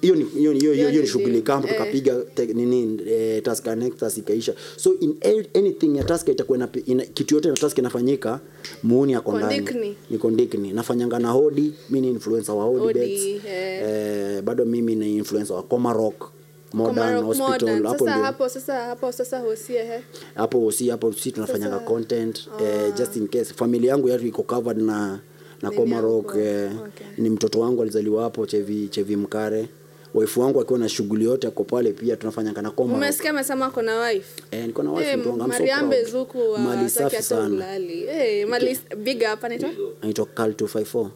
hiyo 0.00 0.14
ni 0.14 0.24
hiyo 0.24 0.52
hiyo 0.52 0.72
hiyo 0.72 0.74
hiyo 0.74 0.90
ni 0.90 0.98
ni 0.98 1.06
shughuli 1.06 1.42
kama 1.42 1.68
Eh. 1.68 1.72
tukapiga 1.72 2.16
nini 2.54 3.00
eh, 3.10 3.42
task 3.42 3.66
Nexus 3.66 4.18
ikaisha. 4.18 4.54
So 4.76 4.94
in 5.00 5.16
anything 5.54 5.96
ya 5.96 6.04
task 6.04 6.28
itakuwa 6.28 6.58
na 6.58 6.68
ina, 6.86 7.04
kitu 7.04 7.34
yote 7.34 7.48
na 7.48 7.54
task 7.54 7.78
inafanyika 7.78 8.40
muuni 8.82 9.14
ako 9.14 9.38
ndani. 9.38 9.58
Ndikni. 9.60 9.96
niko 10.10 10.30
ndikni 10.30 10.72
nafanyanga 10.72 11.18
na 11.18 11.30
hodi 11.30 11.72
mi 11.90 12.00
ni 12.00 12.08
influencer 12.10 12.54
wa 12.54 12.64
hodi, 12.64 12.80
Hodi, 12.84 12.98
bets 12.98 13.22
eh. 13.46 13.82
eh, 13.82 14.42
bado 14.42 14.64
mimi 14.64 14.94
ni 14.94 15.16
influencer 15.16 15.56
wa 15.56 15.62
Comarock 15.62 16.30
Modern 16.72 17.24
Hospital. 17.24 17.82
Hapo 17.86 18.04
ndio. 18.04 18.22
hapo 18.22 18.48
sasa 18.48 18.80
hapo 18.84 19.12
sasa 19.12 19.38
hosia 19.40 19.84
he 19.84 20.00
hapo 20.34 20.60
hosia 20.60 20.92
hapo 20.92 21.12
sisi 21.12 21.32
tunafanyanga 21.32 21.78
content 21.78 22.48
content 22.48 22.62
eh, 22.86 22.94
just 22.98 23.16
in 23.16 23.28
case. 23.28 23.54
Familia 23.54 23.90
yangu 23.90 24.08
yetu 24.08 24.26
iko 24.26 24.42
covered 24.42 24.78
na 24.82 25.20
na 25.62 25.70
Komarok 25.70 26.34
eh, 26.38 26.70
Okay. 26.80 27.06
ni 27.18 27.30
mtoto 27.30 27.60
wangu 27.60 27.82
alizaliwa 27.82 28.22
hapo 28.22 28.46
Chevi 28.46 28.88
Chevi 28.88 29.16
Mkare 29.16 29.68
wife 30.14 30.40
wangu 30.40 30.60
akiwa 30.60 30.78
na 30.78 30.88
shughuli 30.88 31.24
yote 31.24 31.46
ako 31.46 31.64
pale 31.64 31.92
pia 31.92 32.16
tunafanya 32.16 32.52
kana 32.52 32.70
koma. 32.70 32.94
umesikia 32.94 33.30
amesema 33.30 33.70
kuna 33.70 34.00
wife 34.00 34.42
eh, 34.50 34.66
niko 34.66 34.82
na 34.82 34.92
wife 34.92 35.10
Eh, 35.10 35.18
mtu 35.18 35.28
wangu 35.28 35.44
I'm 35.44 35.52
so 35.52 35.58
Mariambe 35.58 35.96
proud. 35.96 36.10
Zuku 36.12 36.50
wa 36.52 36.58
mali 36.58 36.90
safi 36.90 37.22
sana. 37.22 37.76
Eh, 37.78 38.48
mali 38.48 38.78
big 39.04 39.22
up 39.34 39.44
anaitwa? 39.44 39.70
anaitwa 40.02 40.26
Cal 40.26 40.50
254 40.50 41.08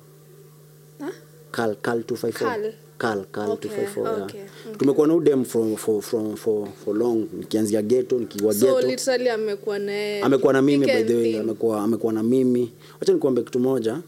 Ha? 1.00 1.10
Cal 1.50 1.76
Cal 1.82 1.98
254 2.00 2.32
Cal. 2.32 2.72
Cal 2.98 3.24
Cal 3.32 3.50
Okay, 3.50 3.70
254 3.70 4.02
yeah. 4.02 4.22
okay, 4.22 4.40
okay. 4.40 4.76
tumekuwa 4.78 5.06
na 5.06 5.14
udem 5.14 5.44
from 5.44 5.76
for 5.76 6.02
from 6.02 6.36
for 6.36 6.68
for 6.84 6.96
long 6.96 7.26
nikianzia 7.38 7.82
ghetto 7.82 8.18
nikiwa 8.18 8.54
So 8.54 8.66
ghetto 8.74 8.80
literally 8.88 9.28
amekuwa 9.28 9.78
na 9.78 10.22
amekuwa 10.22 10.52
na 10.52 10.62
mimi 10.62 10.86
by 10.86 11.02
the 11.02 11.14
way 11.16 11.38
amekuwa 11.38 11.80
amekuwa 11.82 12.12
na 12.12 12.22
mimi 12.22 12.72
Acha 13.02 13.12
nikuambia 13.12 13.44
kitu 13.44 13.60
moja 13.60 13.98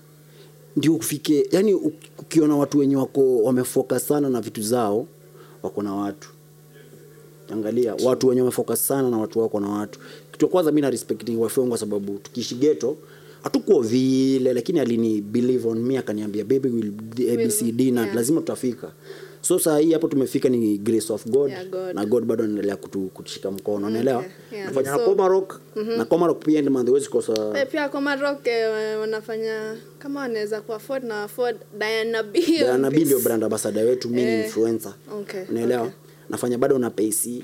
ndio 0.77 0.95
ufike 0.95 1.47
yani 1.53 1.75
ukiona 2.19 2.57
watu 2.57 2.79
wenye 2.79 2.97
wako 2.97 3.43
wamefocus 3.43 4.09
sana 4.09 4.31
na 4.31 4.41
vitu 4.41 4.63
zao 4.63 5.07
wako 5.63 5.83
na 5.83 5.95
watu. 5.95 6.29
Angalia 7.53 7.95
watu 8.05 8.29
wenye 8.29 8.41
wamefocus 8.41 8.87
sana 8.87 9.11
na 9.11 9.19
watu 9.19 9.39
wako 9.39 9.61
na 9.61 9.69
watu. 9.69 9.99
Kitu 10.33 10.49
kwanza 10.49 10.71
mimi 10.71 10.81
na 10.81 10.91
wife 11.37 11.61
wangu 11.61 11.69
kwa 11.71 11.79
sababu 11.79 12.19
tukiishi 12.19 12.55
ghetto 12.55 12.97
hatukuwa 13.43 13.83
vile 13.83 14.53
lakini 14.53 14.81
alini 14.81 15.21
believe 15.21 15.69
on 15.69 15.79
me 15.79 15.99
akaniambia 15.99 16.45
baby 16.45 16.69
will 16.69 16.93
abcd 17.33 17.81
na 17.81 18.15
lazima 18.15 18.41
tutafika 18.41 18.93
so 19.43 19.59
saa 19.59 19.79
hii 19.79 19.93
hapo 19.93 20.09
tumefika 20.09 20.49
ni 20.49 20.79
grace 20.79 21.13
of 21.13 21.27
god, 21.27 21.51
Yeah, 21.51 21.67
God. 21.67 21.95
na 21.95 22.07
god 22.07 22.25
bado 22.25 22.45
anaendelea 22.45 22.77
kutu, 22.77 23.01
kutushika 23.15 23.51
mkono 23.51 23.87
unaelewa? 23.87 24.25
Yeah. 24.53 24.67
nafanya 24.67 24.91
na 24.91 24.97
So- 24.97 25.05
comarock 25.05 25.61
na 25.97 26.05
comarok 26.05 26.45
pia 26.45 26.63
month 26.71 26.89
huwezi 26.89 27.09
kosa. 27.09 27.53
Eh, 27.59 27.67
pia 27.71 27.89
comarok 27.89 28.47
eh, 28.47 29.01
wanafanya 29.01 29.77
kama 29.99 30.21
wanaweza 30.21 30.61
kuafford 30.61 31.05
na 31.05 31.23
afford 31.23 31.57
Diana 31.79 32.23
B. 32.23 32.41
Diana 32.47 32.91
B 32.91 33.05
ndio 33.05 33.19
brand 33.25 33.45
ambassador 33.45 33.85
wetu 33.85 34.09
mimi 34.09 34.23
ni 34.23 34.29
Eh, 34.29 34.45
influencer. 34.45 34.93
okay, 35.21 35.41
unaelewa? 35.51 35.83
okay. 35.83 35.95
nafanya 36.31 36.59
bado 36.59 36.79
na 36.79 36.91
pc 36.91 37.43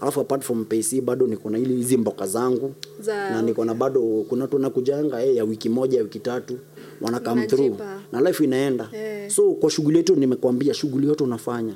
alafu 0.00 0.20
apart 0.20 0.42
from 0.42 0.64
pc 0.64 1.00
bado 1.00 1.26
niko 1.26 1.50
na 1.50 1.58
ili 1.58 1.74
hizi 1.76 1.96
mboka 1.96 2.26
zangu. 2.26 2.74
Za- 3.00 3.30
na 3.30 3.42
niko 3.42 3.64
na 3.64 3.74
bado 3.74 4.24
kuna 4.28 4.46
tunakujanga 4.46 5.22
eh, 5.24 5.36
ya 5.36 5.44
wiki 5.44 5.68
moja 5.68 5.96
ya 5.98 6.04
wiki 6.04 6.18
tatu 6.18 6.58
wana 7.04 7.20
come 7.20 7.46
through 7.46 7.80
na 8.12 8.20
life 8.20 8.44
inaenda. 8.44 8.88
Yeah. 8.92 9.30
so 9.30 9.52
kwa 9.54 9.70
shughuli 9.70 9.96
yetu 9.96 10.16
nimekwambia 10.16 10.74
shughuli 10.74 11.06
yote 11.06 11.24
unafanya. 11.24 11.74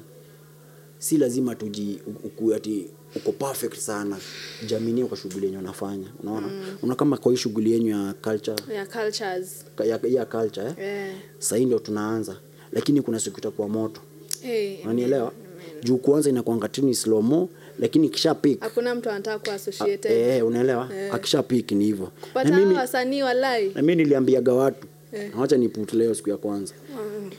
Si 0.99 1.17
lazima 1.19 1.55
tuji 1.55 1.99
ati 2.57 2.87
uko 3.17 3.33
perfect 3.33 3.77
sana. 3.77 4.17
Jaminie 4.67 5.05
kwa 5.05 5.17
shughuli 5.17 5.47
yenye 5.47 5.59
unafanya. 5.59 6.07
Unaona? 6.23 6.47
Mm. 6.47 6.63
una 6.83 6.95
kama 6.95 7.17
kwa 7.17 7.33
hii 7.33 7.39
shughuli 7.39 7.73
yenyu 7.73 7.91
ya 7.91 8.15
culture. 8.23 8.75
Ya 8.75 8.87
cultures. 8.87 9.65
ya, 9.87 10.01
ya 10.09 10.25
culture 10.25 10.67
eh? 10.67 10.75
yeah. 10.79 11.15
Sasa 11.39 11.57
hii 11.57 11.65
ndio 11.65 11.79
tunaanza. 11.79 12.37
Lakini 12.73 13.03
kuna 13.03 13.21
siku 13.21 13.39
itakuwa 13.39 13.69
moto. 13.69 14.01
Hey, 14.43 14.77
unanielewa? 14.85 15.33
juu 15.83 15.97
kuanza 15.97 16.31
inakuanga 16.31 16.69
tini 16.69 16.95
slow 16.95 17.23
mo 17.23 17.49
lakini 17.79 18.09
kisha 18.09 18.35
pick 18.35 18.61
hakuna 18.61 18.95
mtu 18.95 19.11
anataka 19.11 19.39
ku 19.39 19.51
associate 19.51 20.09
eh, 20.37 20.47
unaelewa? 20.47 20.89
Akisha 21.13 21.43
pick 21.43 21.73
ni 21.73 21.85
hivyo. 21.85 22.13
Kupata 22.21 22.51
na 22.51 22.57
mimi 22.59 22.75
wasanii 22.75 23.23
walai. 23.23 23.73
na 23.75 23.83
mimi 23.83 23.97
niliambiaga 24.03 24.53
watu 24.53 24.87
eh. 25.13 25.31
wacha 25.41 25.57
niput 25.57 25.93
leo 25.93 26.15
siku 26.15 26.31
ya 26.31 26.37
kwanza 26.37 26.75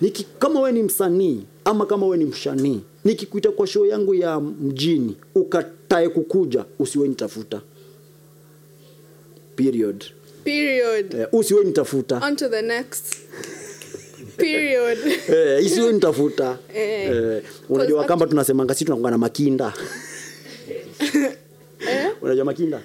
Niki, 0.02 0.28
kama 0.40 0.62
we 0.62 0.72
ni 0.72 0.84
msanii 0.84 1.44
ama 1.66 1.86
kama 1.86 2.08
we 2.08 2.18
ni 2.18 2.26
mshanii 2.26 2.82
nikikuita 3.06 3.52
kwa 3.52 3.68
show 3.68 3.86
yangu 3.86 4.16
ya 4.16 4.40
mjini 4.40 5.16
ukatae 5.36 6.10
kukuja 6.10 6.66
usiwe 6.80 7.08
nitafuta 7.08 7.62
period 9.56 10.04
Period. 10.44 11.14
eh, 11.14 11.28
usiwe 11.32 11.64
nitafuta 11.64 12.22
On 12.28 12.36
to 12.36 12.50
the 12.50 12.62
next. 12.62 13.16
Period. 14.38 14.98
eh, 15.36 15.66
isiwe 15.66 15.94
nitafuta 15.94 16.58
Eh. 16.76 17.12
eh, 17.12 17.44
unajua 17.70 18.04
kama 18.06 18.28
tunasemanga 18.28 18.74
sisi 18.74 18.86
tunakuwa 18.86 19.12
na 19.12 19.18
makinda 19.18 19.74
unajua 22.22 22.46
makinda 22.46 22.82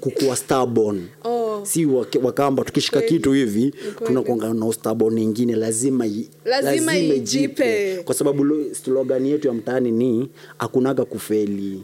kukuwa 0.00 0.36
stubborn 0.36 1.06
Oh. 1.24 1.43
Si 1.64 1.86
wakamba 2.22 2.64
tukishika 2.64 3.00
kitu 3.00 3.32
hivi 3.32 3.74
tunakuanga 4.06 4.54
na 4.54 4.72
stubborn 4.72 5.18
ingine 5.18 5.56
lazima 5.56 6.04
lazima, 6.04 6.26
Lazima 6.44 6.96
ijipe. 6.96 7.96
kwa 8.04 8.14
sababu 8.14 8.44
lo- 8.44 8.74
slogan 8.74 9.26
yetu 9.26 9.48
ya 9.48 9.54
mtaani 9.54 9.90
ni 9.90 10.30
akunaga 10.58 11.04
kufeli 11.04 11.82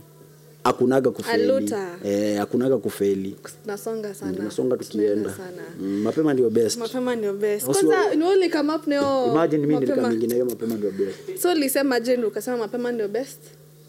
akunaga 0.65 1.11
kufeli 1.11 1.73
eh, 2.05 2.43
akunaga 2.43 2.79
kufeli 2.79 3.37
Nasonga 3.67 4.15
sana. 4.15 4.33
tunasonga 4.37 4.77
tukienda 4.77 5.31
sana. 5.31 5.63
mm, 5.81 6.03
mapema 6.03 6.35
ndio 6.35 6.51
best 6.51 6.79
Mapema 6.79 7.17
ndio 7.17 7.33
best. 7.33 7.65
Kwanza 7.67 8.15
ni 8.15 8.23
wewe 8.25 8.37
ulikama 8.37 8.77
up 8.77 8.87
nayo. 8.87 9.27
imagine 9.33 9.67
mimi 9.67 9.75
nilika 9.81 10.11
hiyo 10.35 10.45
mapema 10.47 10.75
ndio 10.75 10.91
best 10.91 11.43
So 11.43 11.51
ulisema 11.51 12.01
je 12.01 12.17
ukasema 12.17 12.57
mapema 12.57 12.93
ndio 12.93 13.09
best? 13.09 13.39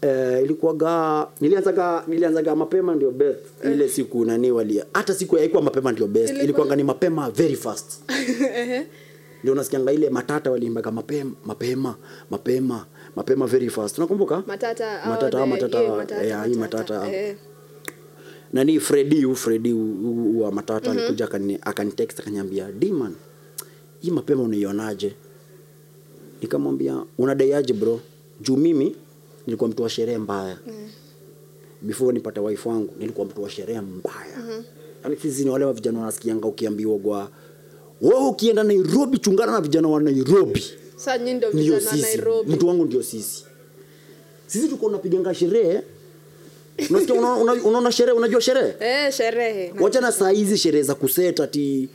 Eh, 0.02 0.42
ilikuwaga 0.42 1.26
nilianzaga 1.40 2.04
nilianzaga 2.08 2.56
mapema 2.56 2.94
ndio 2.94 3.10
best. 3.10 3.38
Ile 3.64 3.88
siku 3.88 4.24
nani 4.24 4.50
walia. 4.52 4.86
Hata 4.94 5.14
siku 5.14 5.36
haikuwa 5.36 5.62
mapema 5.62 5.92
ndio 5.92 6.06
best. 6.06 6.24
Ilikuwa- 6.28 6.44
ilikuwaga 6.44 6.76
ni 6.76 6.84
mapema 6.84 7.30
very 7.30 7.56
fast. 7.56 8.00
Ndio 9.42 9.52
unasikianga 9.52 9.92
ile 9.92 10.10
matata 10.10 10.50
waliimbaga 10.50 10.90
mapema 10.90 11.32
mapema 11.44 11.94
mapema 12.30 12.86
mapema 13.16 13.46
very 13.46 13.70
fast. 13.70 13.98
Unakumbuka? 13.98 14.42
Matata 14.46 15.02
au 15.02 15.10
matata 15.10 15.38
au 15.38 15.44
the- 15.44 15.50
matata 15.50 15.80
yeah, 15.82 15.96
matata, 15.96 16.24
eh, 16.24 16.44
hii 16.46 16.54
matata. 16.56 16.94
matata. 16.94 17.16
Eh. 17.16 17.36
nani 18.52 18.80
fredi 18.80 19.26
u 19.26 19.36
fredi 19.36 19.72
wa 20.36 20.52
matata 20.52 20.86
mm-hmm. 20.90 20.98
alikuja 20.98 21.24
akani 21.24 21.58
akanitext 21.62 22.20
akaniambia 22.20 22.72
Diman 22.72 23.14
hii 24.00 24.10
mapema 24.10 24.42
unaionaje? 24.42 25.12
Nikamwambia 26.42 27.02
unadaiaje 27.18 27.72
bro? 27.72 28.00
Juu 28.40 28.56
mimi 28.56 28.96
nilikuwa 29.46 29.70
mtu 29.70 29.82
wa 29.82 29.88
sherehe 29.88 30.18
mbaya. 30.18 30.58
Before 31.82 32.12
nipate 32.12 32.40
wife 32.40 32.68
wangu 32.68 32.94
nilikuwa 32.98 33.26
mtu 33.26 33.42
wa 33.42 33.50
sherehe 33.50 33.80
mbaya. 33.80 34.38
Mm 34.38 34.64
sisi 35.22 35.44
ni 35.44 35.50
wale 35.50 35.64
wa 35.64 35.72
vijana 35.72 35.98
wanasikianga 35.98 36.48
ukiambiwa 36.48 36.98
kwa 36.98 37.30
wewe 38.00 38.26
ukienda 38.28 38.62
Nairobi 38.62 39.18
chungana 39.18 39.52
na 39.52 39.60
vijana 39.60 39.88
wa 39.88 40.00
Nairobi. 40.02 40.64
Sasa 40.96 41.18
nyinyi 41.18 41.34
ndio 41.34 41.50
vijana 41.50 41.90
wa 41.90 41.96
Nairobi. 41.96 42.52
mtu 42.52 42.68
wangu 42.68 42.84
ndio 42.84 43.02
sisi. 43.02 43.44
Sisi 44.46 44.68
tuko 44.68 44.86
unapiganga 44.86 45.34
sherehe. 45.34 45.80
Unasikia 46.90 47.14
unaona 47.14 47.52
una, 47.52 47.64
unaona 47.64 47.92
sherehe 47.92 48.16
unajua 48.18 48.40
sherehe? 48.40 48.74
Eh, 48.80 49.12
sherehe. 49.12 49.72
Na- 49.72 49.82
wachana 49.82 50.12
saa 50.12 50.30
hizi 50.30 50.58
sherehe 50.58 50.82
za 50.82 50.94
kuseta 50.94 51.46
ti 51.46 51.88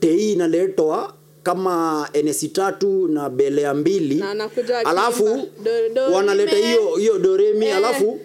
tei 0.00 0.32
inaletwa 0.32 1.14
kama 1.42 2.08
enesi 2.12 2.48
tatu 2.48 3.08
na 3.08 3.30
belea 3.30 3.74
mbili. 3.74 4.14
Na 4.14 4.30
alafu 4.84 5.24
do- 5.64 5.88
do- 5.94 6.12
wanaleta 6.12 6.56
hiyo 6.56 6.96
hiyo 6.96 7.18
doremi 7.18 7.66
Eh. 7.66 7.76
alafu 7.76 8.20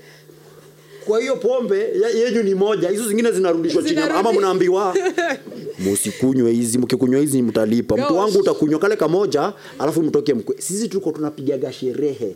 kwa 1.05 1.19
hiyo 1.19 1.35
pombe 1.35 1.89
yenyu 2.15 2.43
ni 2.43 2.55
moja 2.55 2.89
hizo 2.89 3.07
zingine 3.07 3.31
zinarudishwa 3.31 3.83
chini 3.83 4.01
ama 4.01 4.33
mnaambiwa? 4.33 4.95
Musikunywe 5.79 6.51
hizi 6.51 6.77
mkikunywa 6.77 7.19
hizi 7.21 7.41
mtalipa. 7.41 7.97
Mtu 7.97 8.17
wangu 8.17 8.39
utakunywa 8.39 8.79
kale 8.79 8.95
kamoja 8.95 9.53
alafu 9.79 10.03
mtoke 10.03 10.33
mkwe. 10.33 10.55
Sisi 10.59 10.87
tuko 10.87 11.11
tunapigaga 11.11 11.71
sherehe. 11.73 12.35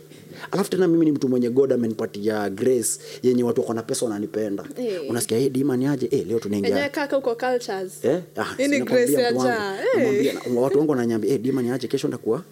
Alafu 0.50 0.70
tena 0.70 0.88
mimi 0.88 1.04
ni 1.04 1.12
mtu 1.12 1.28
mwenye 1.28 1.50
god 1.50 1.72
amenipatia 1.72 2.50
grace 2.50 2.90
yenye 3.22 3.42
watu 3.42 3.60
wako 3.60 3.74
na 3.74 3.82
pesa 3.82 4.06
wananipenda. 4.06 4.64
Eh. 4.76 5.00
unasikia 5.08 5.38
hey, 5.38 5.48
dima 5.48 5.76
ni 5.76 5.86
aje? 5.86 6.08
Eh, 6.10 6.24
leo 6.28 6.38
tunaingia. 6.38 6.70
Enyewe 6.70 6.88
kaka 6.88 7.16
huko 7.16 7.34
cultures. 7.34 8.04
Eh? 8.04 8.20
Ah, 8.36 8.66
ni 8.68 8.80
grace 8.80 9.12
ya 9.12 9.32
ja. 9.32 9.78
Eh. 10.02 10.34
Watu 10.56 10.78
wangu 10.78 10.90
wananiambia 10.90 11.30
eh, 11.34 11.40
dima 11.40 11.74
aje? 11.74 11.88
Kesho 11.88 12.08
ndakuwa 12.08 12.42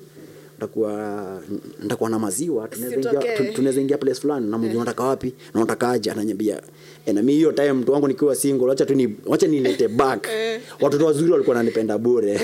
ndakuwa 0.59 1.40
ndakuwa 1.82 2.11
na 2.11 2.18
maziwa 2.18 2.68
tunaweza 2.68 2.96
ingia 2.96 3.52
tunaweza 3.52 3.80
ingia 3.80 3.98
place 3.98 4.20
fulani 4.20 4.50
na 4.50 4.59
mjua 4.59 4.76
unataka 4.76 5.04
wapi 5.04 5.34
na 5.54 5.61
unataka 5.61 5.90
aje 5.90 6.11
ananiambia 6.11 6.61
e, 7.06 7.12
na 7.12 7.20
mimi 7.22 7.32
hiyo 7.32 7.52
time 7.52 7.72
mtu 7.72 7.92
wangu 7.92 8.09
nikiwa 8.09 8.34
single 8.34 8.72
acha 8.72 8.86
tu 8.86 8.94
ni 8.94 9.16
acha 9.32 9.46
nilete 9.46 9.88
back. 9.88 10.28
Watoto 10.80 11.06
wazuri 11.06 11.32
walikuwa 11.32 11.56
wananipenda 11.56 11.98
bure. 11.98 12.40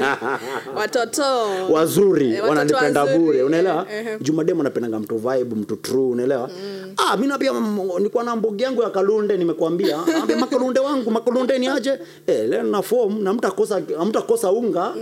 Watoto. 0.76 1.22
wazuri 1.70 2.30
Eh, 2.32 2.48
wananipenda 2.48 3.06
bure 3.06 3.42
unaelewa? 3.42 3.86
Eh, 3.92 4.06
eh. 4.06 4.60
anapendanga 4.60 4.98
mtu 5.00 5.16
vibe 5.16 5.54
mtu 5.54 5.76
true 5.76 6.06
unaelewa? 6.10 6.50
Ah 6.96 7.16
mimi 7.16 7.28
na 7.28 7.38
pia 7.38 7.52
mm, 7.52 7.80
nilikuwa 7.98 8.24
na 8.24 8.36
mbogi 8.36 8.62
yangu 8.62 8.82
ya 8.82 8.90
kalunde 8.90 9.36
nimekwambia 9.36 9.98
ambe 10.22 10.36
makalunde 10.36 10.80
wangu 10.80 11.10
makalunde 11.10 11.58
ni 11.58 11.66
aje? 11.68 11.98
Eh 12.26 12.48
leo 12.48 12.62
na 12.62 12.82
form 12.82 13.22
na 13.22 13.32
mtakosa 13.32 13.82
mtakosa 14.06 14.52
unga. 14.52 14.94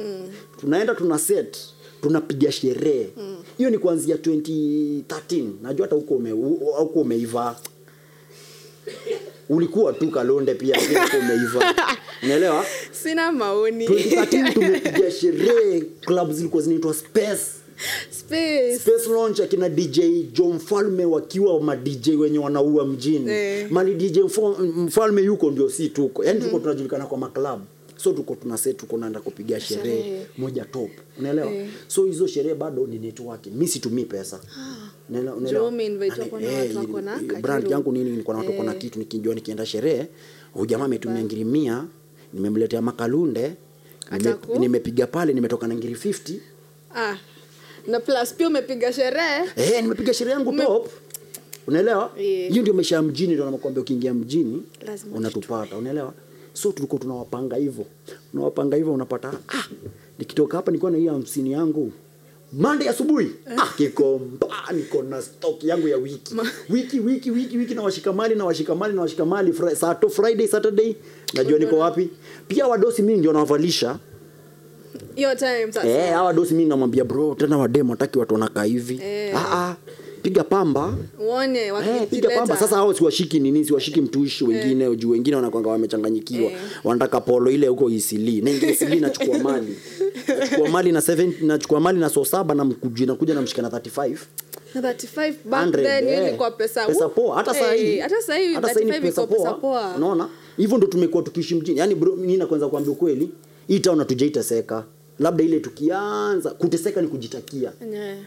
Tunaenda 0.61 0.95
tuna 0.95 1.19
set 1.19 1.57
tunapiga 2.07 2.53
sherehe. 2.53 3.09
Hiyo 3.59 3.71
ni 3.71 3.79
kuanzia 3.79 4.17
2013 4.17 5.45
najua 5.63 5.87
hata 5.87 5.97
huko 5.97 6.15
ume, 6.15 6.31
huko 6.31 7.01
umeiva. 7.01 7.57
Ulikuwa 9.49 9.93
tu 9.93 10.11
kalonde 10.11 10.55
pia 10.55 10.77
huko 10.77 11.17
umeiva. 11.19 11.75
Unaelewa 12.23 12.65
Sina 12.93 13.33
maoni. 13.33 13.87
2013 13.89 14.53
tumepiga 14.53 15.11
sherehe. 15.21 15.81
Club 16.01 16.33
zilikuwa 16.33 16.63
zinaitwa 16.63 16.95
space. 16.95 17.47
Space. 18.11 18.79
space 18.79 19.07
launch 19.11 19.41
akina 19.41 19.69
dj 19.69 20.01
jo 20.33 20.45
mfalme 20.45 21.05
wakiwa 21.05 21.61
madj 21.61 22.09
wenye 22.09 22.39
wanaua 22.39 22.87
mjini. 22.87 23.31
Eh. 23.31 23.71
mali 23.71 23.95
dj 23.95 24.19
mfalme 24.77 25.23
yuko 25.23 25.51
ndio 25.51 25.71
si 25.71 25.89
tuko. 25.89 26.25
Yani 26.25 26.41
tuko 26.41 26.59
tunajulikana 26.59 27.07
kwa 27.07 27.19
maklab 27.19 27.61
so 27.97 28.13
tuko 28.13 28.35
tunase 28.35 28.73
tuko 28.75 28.97
naenda 28.99 29.21
kupiga 29.21 29.61
sherehe 29.61 30.27
moja 30.39 30.65
top 30.65 30.91
unaelewa 31.19 31.53
e. 31.53 31.69
so 31.89 32.05
hizo 32.05 32.27
sherehe 32.27 32.55
bado 32.55 32.87
ni 32.87 32.99
networking 32.99 33.55
mi 33.55 33.69
situmii 33.69 34.05
pesa 34.05 34.41
wako 36.77 37.01
na 37.01 37.13
eh, 37.15 37.21
kakiru. 37.21 37.41
brand 37.43 37.71
yangu 37.71 37.93
nini 37.93 38.11
niko 38.11 38.33
na 38.33 38.39
watu 38.39 38.63
na 38.63 38.73
Eh. 38.75 38.79
kitu 38.79 38.99
nikijua 38.99 39.35
nikienda 39.35 39.67
sherehe 39.67 40.07
huyu 40.53 40.67
jamaa 40.67 40.85
ametumia 40.85 41.23
ngiri 41.25 41.45
mia 41.45 41.85
nimemletea 42.33 42.83
makalunde 42.83 43.53
nime- 44.13 44.59
nimepiga 44.59 45.07
pale 45.07 45.33
nimetoka 45.33 45.67
na 45.69 45.75
ngiri 45.75 45.95
50 45.95 46.39
Ah. 46.95 47.17
Na 47.87 48.01
plus 48.01 48.35
pia 48.35 48.49
umepiga 48.49 48.93
sherehe. 48.93 49.45
Eh, 49.57 49.83
nimepiga 49.83 50.15
sherehe 50.15 50.35
yangu 50.35 50.51
Ume- 50.51 50.65
top. 50.65 50.89
Unaelewa? 51.67 52.13
Yeah. 52.19 52.51
Ndio 52.57 52.75
maisha 52.75 52.97
ya 52.97 53.03
mjini 53.03 53.33
ndio 53.33 53.51
nakwambia 53.51 53.83
ukiingia 53.83 54.15
mjini 54.15 54.63
Lazima 54.87 55.17
unatupata, 55.17 55.77
unaelewa? 55.77 56.15
So 56.57 56.73
tulikuwa 56.73 57.01
tunawapanga 57.01 57.57
hivyo. 57.57 57.85
Unawapanga 58.35 58.77
hivyo 58.77 58.93
unapata 58.95 59.29
ah, 59.49 59.65
nikitoka 60.19 60.57
hapa 60.57 60.71
nilikuwa 60.71 60.91
na 60.93 60.99
hii 60.99 61.07
hamsini 61.07 61.53
yangu. 61.53 61.93
Monday 62.53 62.89
asubuhi 62.89 63.31
ah, 63.57 63.67
kikomba 63.77 64.49
niko 64.77 65.03
na 65.03 65.23
stock 65.23 65.65
yangu 65.65 65.89
ya 65.89 65.97
wiki. 65.97 66.35
wiki 66.71 67.01
wiki 67.01 67.31
wiki 67.31 67.59
wiki 67.59 67.75
na 67.75 67.83
washikamali 67.83 68.35
na 68.35 68.45
washikamali 68.45 68.95
na 68.95 69.01
washikamali 69.03 69.53
Fri- 69.53 69.75
Sato 69.77 70.09
Friday 70.09 70.47
Saturday 70.49 70.97
najua 71.35 71.59
niko 71.59 71.79
wapi. 71.79 72.11
Pia 72.49 72.67
wadosi 72.67 73.03
mingi 73.03 73.19
ndio 73.19 73.33
hiyo 75.15 75.35
time 75.35 75.67
sasa 75.73 75.89
Eh, 75.89 76.13
hawa 76.13 76.33
dosi 76.33 76.55
mi 76.55 76.65
namwambia 76.65 77.05
bro 77.05 77.35
tena 77.35 77.59
wademo 77.59 77.91
wataki 77.93 78.19
watu 78.19 78.35
wanakaa 78.35 78.65
hivi. 78.65 79.01
Eh. 79.05 79.37
ah, 79.37 79.53
ah, 79.71 79.77
piga 80.23 80.45
pamba. 80.45 80.95
Uone 81.21 81.59
Eh, 81.67 81.75
piga 82.11 82.31
pamba. 82.31 82.57
Sasa 82.57 82.77
hao 82.77 82.95
siwashiki 82.95 83.41
nini 83.41 83.65
siwashiki 83.65 84.01
mtuishi 84.01 84.45
wengine 84.45 84.97
juu 84.97 85.11
wengine 85.11 85.37
wanakwanga 85.37 85.69
wamechanganyikiwa. 85.71 86.51
Eh. 86.51 86.57
wanataka 86.85 87.21
polo 87.21 87.51
ile 87.51 87.67
huko 87.67 87.91
isili. 87.91 88.41
Naingia 88.43 88.71
isili 88.71 89.01
nachukua 89.07 89.39
mali. 89.39 89.77
Nachukua 90.41 90.69
mali 90.69 90.93
na 90.93 91.01
7 91.01 91.47
nachukua 91.47 91.81
mali 91.81 91.99
na 92.01 92.09
so 92.09 92.25
saba 92.25 92.55
na 92.55 92.65
mkuji 92.65 93.07
nakuja 93.07 93.35
namshika 93.35 93.63
na 93.63 93.69
35 93.69 94.17
Na 94.75 94.81
35 94.81 95.35
back 95.45 95.67
100, 95.69 95.83
then 95.83 96.05
hiyo 96.05 96.21
eh. 96.23 96.29
ilikuwa 96.29 96.51
pesa 96.51 96.87
pesa 96.87 97.09
poa. 97.09 97.37
Hata 97.37 97.55
saa 97.55 97.73
hii. 97.73 97.97
eh, 97.97 98.03
hata 98.03 98.23
saa 98.23 98.37
hii 98.37 98.55
hata 98.55 98.75
saa 98.75 98.81
hii 98.81 98.87
ni 98.87 98.93
35 98.93 99.09
iko 99.09 99.27
pesa 99.27 99.43
poa. 99.45 99.55
poa. 99.55 99.95
Unaona? 99.97 100.29
Hivyo 100.57 100.79
ndo 100.79 100.87
tumekuwa 100.87 101.23
tukiishi 101.23 101.55
mjini. 101.55 101.79
Yani 101.79 101.95
bro 101.95 102.17
mimi 102.17 102.37
nakwanza 102.37 102.69
kuambia 102.69 102.93
ukweli 102.93 103.31
hii 103.69 103.81
town 103.81 103.99
hatujaiteseka. 103.99 104.85
Labda 105.19 105.45
ile 105.45 105.61
tukianza 105.61 106.51
kuteseka 106.51 107.03
ni 107.03 107.09
kujitakia. 107.09 107.73
Yeah. 107.93 108.19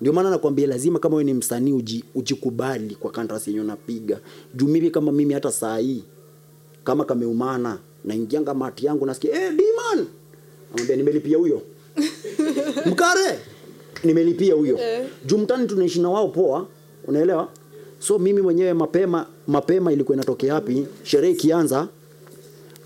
ndio 0.00 0.12
maana 0.12 0.30
nakwambia 0.30 0.66
lazima 0.66 0.98
kama 0.98 1.16
wewe 1.16 1.24
ni 1.24 1.34
msanii 1.34 1.72
uji, 1.72 2.04
ujikubali 2.14 2.94
kwa 2.94 3.10
kantrasi 3.10 3.50
yenye 3.50 3.60
unapiga. 3.60 4.20
Juu 4.54 4.66
mimi 4.66 4.90
kama 4.90 5.12
mimi 5.12 5.34
hata 5.34 5.52
saa 5.52 5.78
hii 5.78 6.04
kama 6.84 7.04
kameumana 7.04 7.78
naingianga 8.04 8.54
mati 8.54 8.86
yangu 8.86 9.06
nasikia 9.06 9.36
hey, 9.38 9.50
diman 9.50 10.06
namwambia 10.70 10.96
nimelipia 10.96 11.38
huyo. 11.38 11.62
Mkare! 12.90 13.38
Nimelipia 14.04 14.54
huyo. 14.54 14.78
Yeah. 14.78 15.06
juu 15.26 15.38
mtani 15.38 15.66
tunaishi 15.66 16.00
na 16.00 16.10
wao 16.10 16.28
poa 16.28 16.66
unaelewa? 17.06 17.48
So 17.98 18.18
mimi 18.18 18.40
mwenyewe 18.42 18.74
mapema 18.74 19.26
mapema 19.46 19.92
ilikuwa 19.92 20.16
inatokea 20.16 20.54
hapi 20.54 20.86
sherehe 21.02 21.32
ikianza 21.32 21.88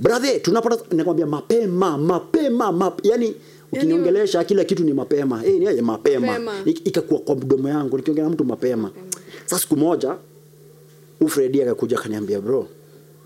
brother 0.01 0.43
tunapata 0.43 0.97
nakwambia 0.97 1.27
mapema 1.27 1.99
mapema 1.99 2.73
map, 2.73 3.01
yani 3.07 3.35
ukiniongelesha 3.73 4.45
kila 4.45 4.65
kitu 4.65 4.85
ni 4.85 4.93
mapema. 4.93 5.45
Eh 5.47 5.75
ni 5.75 5.81
mapema, 5.83 6.27
Mapema. 6.27 6.53
Ikakuwa 6.67 7.21
kwa 7.21 7.37
mdomo 7.37 7.69
yangu 7.69 7.97
nikiongea 7.97 8.25
na 8.25 8.31
mtu 8.31 8.45
mapema. 8.45 8.91
Sasa 9.45 9.63
siku 9.63 9.77
moja 9.77 10.17
ufredi 11.21 11.63
akakuja 11.63 11.99
akaniambia 11.99 12.41
bro 12.41 12.69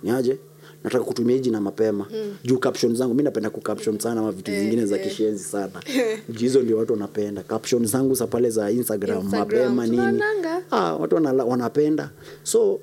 niaje 0.02 0.38
nataka 0.84 1.04
kutumia 1.04 1.38
jina 1.38 1.60
mapema. 1.60 2.06
Mm. 2.10 2.36
juu 2.44 2.58
caption 2.58 2.96
zangu 2.96 3.14
mi 3.14 3.22
napenda 3.22 3.50
kucaption 3.50 3.98
sana 3.98 4.20
ama 4.20 4.32
vitu 4.32 4.50
Eh, 4.50 4.84
za 4.84 4.98
eh. 5.00 5.08
kishenzi 5.08 5.44
sana. 5.44 5.72
Juu 6.28 6.38
hizo 6.40 6.62
ndio 6.62 6.78
watu 6.78 6.92
wanapenda. 6.92 7.42
Caption 7.42 7.86
zangu 7.86 8.14
za 8.14 8.26
pale 8.26 8.50
za 8.50 8.70
instagram, 8.70 9.22
Instagram, 9.24 9.74
mapema 9.74 9.86
nini. 9.86 10.22
ah, 10.70 10.94
watu 10.96 11.14
wanala, 11.14 11.44
wanapenda. 11.44 12.10
So 12.42 12.78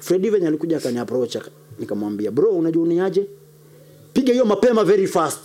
fredi 0.00 0.30
venye 0.30 0.46
alikuja 0.46 0.76
akaniapproach 0.76 1.36
aka- 1.36 1.50
nikamwambia 1.80 2.30
bro 2.30 2.50
unajua 2.50 2.82
uniaje? 2.82 3.26
Piga 4.12 4.32
hiyo 4.32 4.44
mapema 4.44 4.84
very 4.84 5.06
fast. 5.06 5.40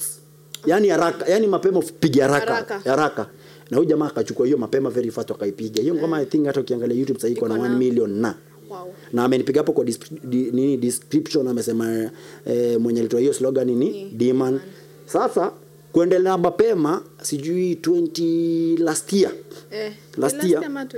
Yani 0.65 0.89
haraka 0.89 1.25
yani 1.31 1.47
mapema 1.47 1.81
piga 1.99 2.27
haraka 2.27 2.79
Haraka. 2.85 3.27
na 3.71 3.77
huyu 3.77 3.89
jamaa 3.89 4.05
akachukua 4.07 4.45
hiyo 4.45 4.57
mapema 4.57 4.89
very 4.89 5.11
fast 5.11 5.31
akaipiga 5.31 5.81
hiyo 5.81 5.95
ngoma 5.95 6.21
i 6.21 6.25
think 6.25 6.45
hata 6.45 6.59
ukiangalia 6.61 6.97
youtube 6.97 7.19
sasa 7.19 7.33
iko 7.33 7.47
na 7.47 7.55
1 7.57 7.77
million 7.77 8.11
na. 8.11 8.35
Wow. 8.69 8.93
na 9.13 9.23
amenipiga 9.23 9.59
hapo 9.61 9.71
kwa 9.73 9.83
dis- 9.85 10.19
di, 10.27 10.51
nini 10.51 10.77
description 10.77 11.47
amesema 11.47 12.09
eh, 12.45 12.79
mwenye 12.79 12.99
alitoa 12.99 13.19
hiyo 13.19 13.33
slogan 13.33 13.67
ni 13.67 13.75
Ni 13.75 14.09
demon. 14.11 14.59
Sasa 15.05 15.51
kuendelea 15.91 16.37
mapema 16.37 17.01
sijui 17.21 17.73
20 17.75 18.77
last 18.83 19.13
year. 19.13 19.31
Eh, 19.71 19.93
Last 20.17 20.43
year. 20.43 20.93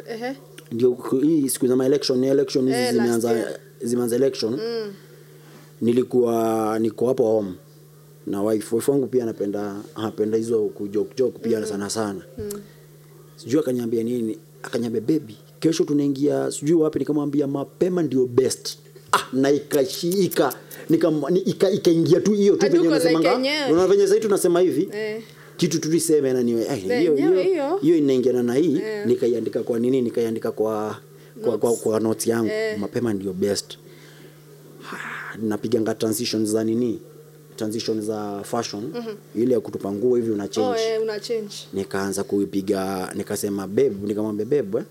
ndio 0.71 0.97
hii 1.21 1.49
siku 1.49 1.67
za 1.67 1.85
election 1.85 2.23
election 2.23 2.65
hizi 2.65 2.77
Eh, 2.77 2.85
last 2.85 2.93
zimeanza 3.01 3.31
year. 3.31 3.59
zimeanza 3.81 4.15
election. 4.15 4.53
Mm. 4.53 4.93
Nilikuwa 5.81 6.77
niko 6.79 7.07
hapo 7.07 7.23
home. 7.23 7.51
Na 8.27 8.43
wife 8.43 8.75
wife 8.75 8.91
wangu 8.91 9.07
pia 9.07 9.23
anapenda 9.23 9.75
anapenda 9.95 10.37
hizo 10.37 10.61
kujoke 10.63 11.13
joke 11.17 11.39
pia 11.39 11.65
sana 11.65 11.89
sana. 11.89 12.21
Sijui 13.35 13.59
akanyambia 13.59 14.03
nini 14.03 14.37
akanyambia 14.63 15.01
baby 15.01 15.37
kesho 15.59 15.83
tunaingia 15.83 16.51
sijui 16.51 16.73
wapi. 16.81 16.99
Nikamwambia 16.99 17.47
mapema 17.47 18.03
ndio 18.03 18.25
best. 18.25 18.77
Ah 19.11 19.19
na 19.33 19.51
ikashika. 19.51 20.53
Ikaingia 21.73 22.17
ika- 22.17 22.21
tu 22.21 22.31
hiyo 22.31 22.55
tu 22.55 22.69
venye 22.71 22.87
unasemanga 22.87 23.35
unaona 23.71 23.87
venye 23.87 24.07
sasa 24.07 24.19
tunasema 24.19 24.59
hivi? 24.59 24.89
Eh. 24.93 25.21
kitu 25.57 25.79
tuliseme 25.79 26.33
na 26.33 26.43
niwe 26.43 26.63
hiyo 26.75 27.15
hiyo 27.81 27.97
inaingiana 27.97 28.43
na 28.43 28.53
hii. 28.55 28.75
Yeah. 28.75 29.07
nikaiandika 29.07 29.63
kwa 29.63 29.79
nini? 29.79 30.01
Nikaiandika 30.01 30.51
kwa 30.51 30.97
kwa, 31.43 31.57
kwa, 31.57 31.73
kwa 31.75 31.99
notes 31.99 32.27
yangu. 32.27 32.47
Yeah. 32.49 32.79
mapema 32.79 33.13
ndio 33.13 33.33
best 33.33 33.77
napiganga 35.41 35.93
transition 35.95 36.45
za 36.45 36.63
nini? 36.63 36.99
Transition 37.55 38.01
za 38.01 38.41
fashion. 38.43 38.93
Ile 39.35 39.53
ya 39.53 39.59
kutupa 39.59 39.91
nguo 39.91 40.15
hivi 40.15 40.31
una 40.31 40.47
change. 40.47 40.67
Oh, 40.69 40.75
eh, 40.93 41.01
una 41.01 41.19
change. 41.19 41.55
Nikaanza 41.73 42.23
kuipiga 42.23 43.11
nikasema 43.15 43.67
babe 43.67 43.91
nikamwambia 44.03 44.45
babe 44.45 44.77
eh, 44.77 44.83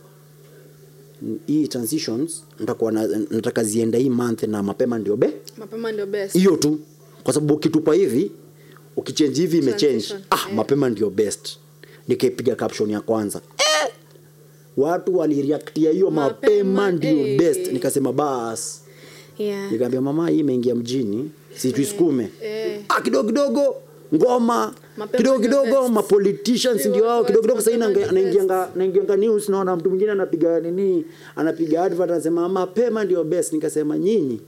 hii 1.46 1.68
transitions 1.68 2.44
nitakuwa 2.60 2.92
na, 2.92 3.06
nataka 3.30 3.64
zienda 3.64 3.98
hii 3.98 4.10
month 4.10 4.42
na 4.42 4.62
mapema 4.62 4.98
ndio 4.98 5.16
be. 5.16 5.30
Mapema 5.58 5.92
ndio 5.92 6.06
best. 6.06 6.32
Hiyo 6.34 6.56
tu. 6.56 6.78
Kwa 7.24 7.34
sababu 7.34 7.54
ukitupa 7.54 7.94
hivi 7.94 8.30
ukichange 8.96 9.40
hivi 9.40 9.58
imechange 9.58 10.04
ah, 10.30 10.36
yeah. 10.36 10.52
mapema 10.54 10.88
ndio 10.90 11.10
best. 11.10 11.56
Nikaipiga 12.08 12.54
caption 12.54 12.90
ya 12.90 13.00
kwanza. 13.00 13.40
Eh! 13.58 13.92
watu 14.76 15.16
walireactia 15.18 15.90
hiyo 15.90 16.10
mapema, 16.10 16.72
Mapema, 16.72 16.90
ndio 16.90 17.10
hey. 17.24 17.38
best. 17.38 17.72
Nikasema 17.72 18.12
bas 18.12 18.80
yeah. 19.38 19.72
nikaambia 19.72 20.00
mama 20.00 20.28
hii 20.30 20.38
imeingia 20.38 20.74
mjini 20.74 21.30
si 21.56 21.72
tuisukume 21.72 22.28
yeah. 22.42 22.80
ah, 22.88 23.00
kidogo 23.00 23.26
kidogo 23.28 23.76
ngoma 24.14 24.74
kidogo 25.16 25.38
kidogo 25.38 25.88
ma 25.88 26.02
ndio 26.90 27.04
wao 27.06 27.24
kidogo 27.24 27.42
kidogo 27.42 27.60
sasa 27.60 27.84
anaingianga 28.08 28.68
anaingianga 28.74 29.16
news 29.16 29.48
naona 29.48 29.76
mtu 29.76 29.88
mwingine 29.88 30.10
anapiga 30.10 30.60
nini 30.60 31.04
anapiga 31.36 31.82
advert 31.82 32.10
anasema 32.10 32.48
mapema 32.48 33.04
ndio 33.04 33.24
best. 33.24 33.52
Nikasema 33.52 33.98
nyinyi 33.98 34.40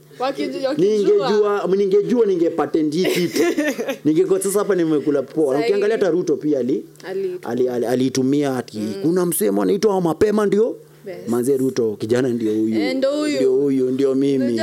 ningejua 0.77 1.69
ningejua 1.77 2.25
ningepatent 2.25 2.93
hii 2.95 3.05
kitu. 3.05 3.43
Ningekuwa 4.05 4.41
sasa 4.41 4.59
hapa 4.59 4.75
nimekula 4.75 5.21
poa. 5.23 5.59
Ukiangalia 5.59 5.95
hata 5.97 6.09
Ruto 6.09 6.37
pia 6.37 6.59
ali 6.59 6.85
Ali- 7.03 7.39
ali- 7.43 7.69
ali- 7.69 7.85
aliitumia 7.85 8.57
ati 8.57 8.79
kuna 9.01 9.25
msemo 9.25 9.61
anaitwa 9.61 10.01
mapema 10.01 10.45
ndio 10.45 10.75
Best. 11.07 11.27
manze 11.27 11.57
Ruto 11.57 11.95
kijana 11.95 12.29
ndio 12.29 12.53
huyu. 12.53 12.75
Eh, 12.79 12.95
ndio 12.95 13.11
huyu. 13.55 13.91
ndio 13.91 14.15
mimi. 14.15 14.59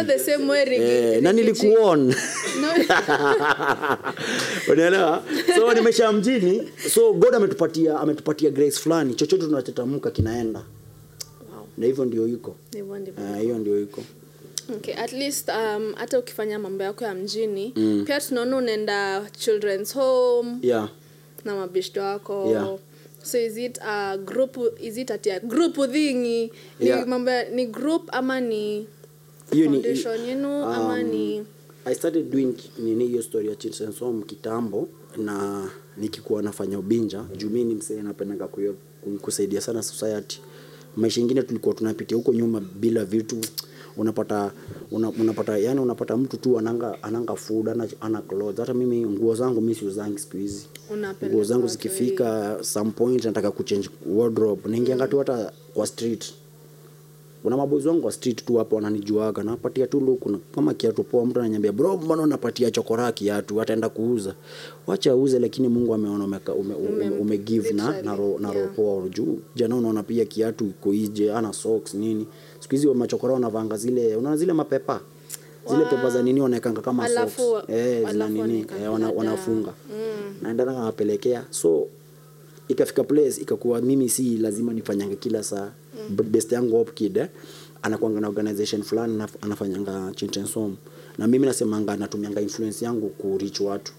Eh, 0.76 1.22
na 1.22 1.32
nilikuona 1.32 2.14
unaelewa? 4.72 5.22
So 5.56 5.74
nimesha 5.74 6.12
mjini. 6.12 6.68
So 6.94 7.12
god 7.12 7.34
ametupatia 7.34 8.00
ametupatia 8.00 8.50
grace 8.50 8.78
fulani. 8.80 9.14
Chochote 9.14 9.44
tunachotamka 9.44 10.10
kinaenda. 10.10 10.58
Wow. 10.58 11.66
na 11.78 11.86
hivyo 11.86 12.04
ndio 12.04 12.26
yuko. 12.26 12.56
Ndivyo. 12.68 12.96
Eh, 13.36 13.42
hiyo 13.42 13.58
ndio 13.58 13.78
yuko. 13.80 14.02
Okay 14.76 14.94
at 14.94 15.12
least 15.12 15.48
um, 15.48 15.92
hata 15.96 16.18
ukifanya 16.18 16.58
mambo 16.58 16.84
yako 16.84 17.04
ya 17.04 17.14
mjini 17.14 17.72
mm. 17.76 18.02
pia 18.06 18.20
tunaona 18.20 18.56
unaenda 18.56 19.26
children's 19.38 19.94
home 19.94 20.56
yeah. 20.62 20.88
na 21.44 21.54
mabishto 21.54 22.00
wako. 22.00 22.46
Yeah. 22.50 22.78
So 23.24 23.38
is 23.38 23.56
it 23.56 23.78
a 23.82 24.16
group 24.18 24.56
is 24.80 24.96
it 24.98 25.10
at 25.10 25.26
a 25.26 25.40
group 25.40 25.74
thingi 25.76 26.52
ni 26.80 26.86
Yeah. 26.86 27.06
mambo 27.06 27.30
ni 27.54 27.66
group 27.66 28.02
ama 28.12 28.40
ni 28.40 28.86
foundation 29.50 30.20
yenu 30.28 30.48
ama 30.64 30.94
um, 30.94 31.02
ni 31.02 31.46
I 31.86 31.94
started 31.94 32.30
doing 32.30 32.54
nini 32.78 33.06
hiyo 33.06 33.22
story 33.22 33.48
ya 33.48 33.54
children's 33.56 33.98
home 33.98 34.22
kitambo 34.24 34.88
na 35.16 35.68
nikikuwa 35.96 36.42
nafanya 36.42 36.78
ubinja. 36.78 37.24
Juu 37.36 37.48
mimi 37.48 37.64
ni 37.64 37.74
msee 37.74 38.02
napendaga 38.02 38.48
kusaidia 39.20 39.60
sana 39.60 39.82
society. 39.82 40.40
Maisha 40.96 41.20
ingine 41.20 41.42
tulikuwa 41.42 41.74
tunapitia 41.74 42.16
huko 42.16 42.32
nyuma 42.32 42.60
bila 42.60 43.04
vitu 43.04 43.36
unapata 43.96 44.52
una, 44.90 45.10
unapata 45.10 45.58
yani 45.58 45.80
unapata 45.80 46.16
mtu 46.16 46.36
tu 46.36 46.58
ananga 46.58 47.02
ananga 47.02 47.34
food 47.34 47.68
ana, 47.68 47.88
ana 48.00 48.20
clothes. 48.22 48.60
Hata 48.60 48.74
mimi 48.74 49.06
nguo 49.06 49.34
zangu 49.34 49.60
mimi 49.60 49.74
siuzangi 49.74 50.18
siku 50.18 50.36
hizi. 50.36 50.66
Nguo 51.32 51.44
zangu 51.44 51.66
zikifika 51.68 52.56
some 52.60 52.90
point 52.90 53.24
nataka 53.24 53.50
kuchange 53.50 53.88
wardrobe. 54.06 54.68
Naingianga 54.68 55.08
tu 55.08 55.18
hata 55.18 55.52
kwa 55.74 55.86
street. 55.86 56.34
Kuna 57.42 57.56
mabozi 57.56 57.88
wangu 57.88 58.06
wa 58.06 58.12
street 58.12 58.44
tu 58.44 58.54
hapo 58.56 58.76
wananijuaga 58.76 59.42
napatia 59.42 59.86
tu 59.86 60.00
luku 60.00 60.30
na- 60.30 60.38
kama 60.54 60.74
kiatu 60.74 61.02
poa 61.04 61.26
mtu 61.26 61.40
ananiambia 61.40 61.72
bro 61.72 61.96
mbona 61.96 62.22
unapatia 62.22 62.70
chokora 62.70 63.12
kiatu? 63.12 63.60
Ataenda 63.60 63.88
kuuza. 63.88 64.34
Wacha 64.86 65.12
auze 65.12 65.38
lakini 65.38 65.68
mungu 65.68 65.94
ameona 65.94 66.24
ume, 66.24 66.38
ume, 66.58 66.74
ume, 66.74 67.10
ume 67.10 67.38
give 67.38 67.72
na, 67.72 68.02
na, 68.02 68.16
ro, 68.16 68.36
na 68.40 68.48
Yeah. 68.48 68.60
roho 68.60 68.74
poa 68.76 69.08
juu 69.08 69.38
jana 69.54 69.76
unaona 69.76 70.02
pia 70.02 70.24
kiatu 70.24 70.64
iko 70.66 70.94
ije 70.94 71.32
ana 71.32 71.52
socks 71.52 71.94
nini 71.94 72.26
siku 72.64 72.74
hizi 72.74 72.86
machokora 72.88 73.34
wanavanga 73.34 73.76
zile 73.76 74.16
unaona 74.16 74.36
zile 74.36 74.52
mapepa? 74.52 75.00
Zile 75.70 75.84
pepa 75.84 76.10
za 76.10 76.22
nini 76.22 76.40
wanaekanga 76.40 76.80
kama 76.80 77.08
socks. 77.08 77.40
Eh, 77.68 78.10
zina 78.10 78.28
nini? 78.28 78.66
Eh, 78.82 78.92
wana, 78.92 79.10
wanafunga. 79.10 79.72
naenda 80.42 80.64
nawapelekea. 80.64 81.44
So 81.50 81.86
ikafika 82.68 83.04
place 83.04 83.40
ikakuwa 83.40 83.80
mimi 83.80 84.08
si 84.08 84.36
lazima 84.36 84.72
nifanyange 84.72 85.16
kila 85.16 85.42
saa. 85.42 85.70
Mm. 86.10 86.16
best 86.30 86.52
yangu 86.52 86.76
Hopkid 86.76 87.16
eh, 87.16 87.28
anakuanga 87.82 88.20
na 88.20 88.28
organization 88.28 88.82
fulani 88.82 89.22
anafanyanga 89.40 90.12
children's 90.16 90.54
home 90.54 90.74
na 91.18 91.26
mimi 91.26 91.46
nasemanga 91.46 91.96
natumianga 91.96 92.40
influence 92.40 92.84
yangu 92.84 93.08
ku 93.08 93.38
reach 93.38 93.60
watu 93.60 93.92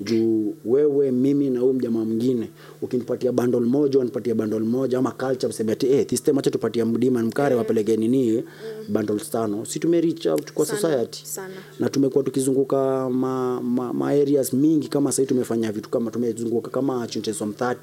juu 0.00 0.54
wewe 0.64 1.10
mimi 1.10 1.50
na 1.50 1.60
huyu 1.60 1.72
mjamaa 1.72 2.04
mwingine 2.04 2.50
ukinipatia 2.82 3.32
bundle 3.32 3.60
moja 3.60 3.98
unipatia 3.98 4.34
bundle 4.34 4.58
moja 4.58 4.98
ama 4.98 5.10
culture 5.10 5.48
mseme 5.48 5.72
ati 5.72 5.86
eh 5.92 6.06
this 6.06 6.22
time 6.22 6.38
acha 6.38 6.50
tupatie 6.50 6.84
mdima 6.84 7.22
mkare 7.22 7.54
wapeleke 7.54 7.96
nini 7.96 8.42
bundles 8.88 9.30
tano. 9.30 9.64
Si 9.64 9.78
tume 9.78 10.00
reach 10.00 10.26
out 10.26 10.52
kwa 10.52 10.66
Sana, 10.66 10.80
society? 10.80 11.26
sana. 11.26 11.54
na 11.80 11.88
tumekuwa 11.88 12.24
tukizunguka 12.24 13.10
ma, 13.10 13.60
ma, 13.60 13.92
ma 13.92 14.08
areas 14.08 14.52
mingi 14.52 14.88
kama 14.88 15.12
sasa 15.12 15.26
tumefanya 15.28 15.72
vitu 15.72 15.88
kama 15.90 16.10
tumezunguka 16.10 16.70
kama 16.70 17.06
Chinteswam 17.06 17.50
30 17.50 17.74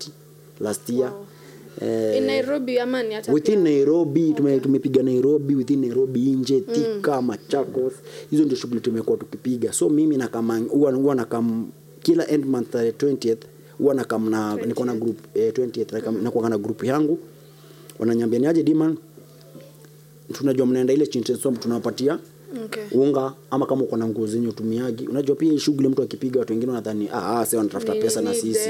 last 0.60 0.90
year. 0.90 1.12
Wow. 1.14 1.26
eh, 1.90 2.18
in 2.18 2.24
nairobi 2.24 2.80
ama 2.80 3.04
ni 3.04 3.14
hata 3.14 3.34
within 3.34 3.64
nairobi 3.64 4.34
tume, 4.34 4.60
tumepiga 4.60 5.04
nairobi 5.04 5.56
within 5.56 5.82
nairobi 5.82 6.20
nje 6.20 6.62
thika 6.62 7.22
machakos. 7.22 7.94
Hizo 8.32 8.44
ndio 8.44 8.58
shughuli 8.58 8.82
tumekuwa 8.82 9.18
tukipiga. 9.18 9.74
So 9.74 9.90
mimi 9.90 10.18
nakama 10.18 10.58
huwa 10.58 10.92
na 10.92 11.16
nakam 11.16 11.68
kila 12.04 12.28
end 12.28 12.46
month 12.46 12.70
tarehe 12.72 12.92
20th 12.92 13.38
huwa 13.78 13.94
nakam 13.94 14.30
na 14.30 14.56
niko 14.56 14.86
na 14.86 14.94
group 14.96 15.18
eh, 15.34 15.54
20th 15.54 15.86
nakam- 16.00 16.22
nakuwa 16.24 16.50
na 16.50 16.58
group 16.58 16.84
yangu. 16.84 17.20
Wananiambia 18.00 18.40
ni 18.40 18.48
aje 18.48 18.64
diman 18.64 18.98
tunajua 20.34 20.66
mnaenda 20.66 20.94
ile 20.94 21.08
chintesom 21.08 21.56
tunawapatia 21.56 22.20
okay. 22.66 22.84
unga 22.92 23.34
ama 23.52 23.66
kama 23.66 23.84
uko 23.84 23.98
na 23.98 24.08
nguo 24.08 24.28
zenye 24.28 24.48
utumiagi. 24.48 25.08
Unajua 25.08 25.36
pia 25.36 25.60
shughuli 25.60 25.88
mtu 25.88 26.02
akipiga 26.02 26.40
watu 26.40 26.54
wengine 26.54 26.72
wanadhani 26.72 27.10
ah, 27.14 27.40
ah 27.40 27.46
sasa 27.46 27.58
wanatafuta 27.58 27.94
pesa 27.96 28.22
na 28.22 28.34
sisi. 28.34 28.70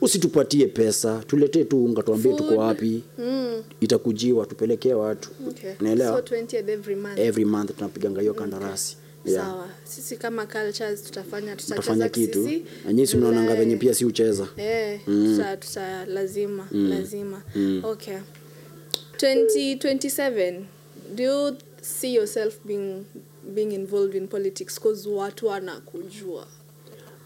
usitupatie 0.00 0.66
pesa 0.66 1.22
tuletee 1.26 1.64
tu 1.64 1.84
unga 1.84 2.02
tuambie 2.02 2.32
tuko 2.32 2.56
wapi. 2.56 3.02
Mm. 3.18 3.62
itakujiwa 3.80 4.46
tupelekee 4.46 4.92
watu. 4.94 5.30
Okay. 5.48 5.70
naelewa 5.80 6.16
So 6.28 6.34
20th 6.36 6.70
every 6.70 6.96
month. 6.96 7.18
every 7.18 7.44
month 7.44 7.76
tunapiganga 7.76 8.20
hiyo 8.20 8.34
kandarasi 8.34 8.96
yeah. 9.24 9.46
Sawa. 9.46 9.68
Sisi 9.84 10.16
kama 10.16 10.46
cultures 10.46 11.02
tutafanya 11.02 11.56
tutafanya 11.56 12.08
tutacheza 12.08 12.08
kitu 12.08 12.66
nyinyi 12.86 13.06
si 13.06 13.16
mnaonanga 13.16 13.54
venye 13.54 13.76
pia 13.76 13.94
si 13.94 14.04
ucheza 14.04 14.48
Eh, 14.56 15.00
tuta, 15.04 15.56
tuta 15.56 16.06
lazima 16.06 16.68
lazima. 16.72 17.42
Okay. 17.82 18.18
2027 19.16 20.64
do 21.14 21.22
you 21.22 21.56
see 21.82 22.14
yourself 22.14 22.58
being 22.64 23.04
being 23.54 23.72
involved 23.74 24.14
in 24.14 24.28
politics 24.28 24.78
cause 24.80 25.08
watu 25.08 25.46
wanakujua. 25.46 26.46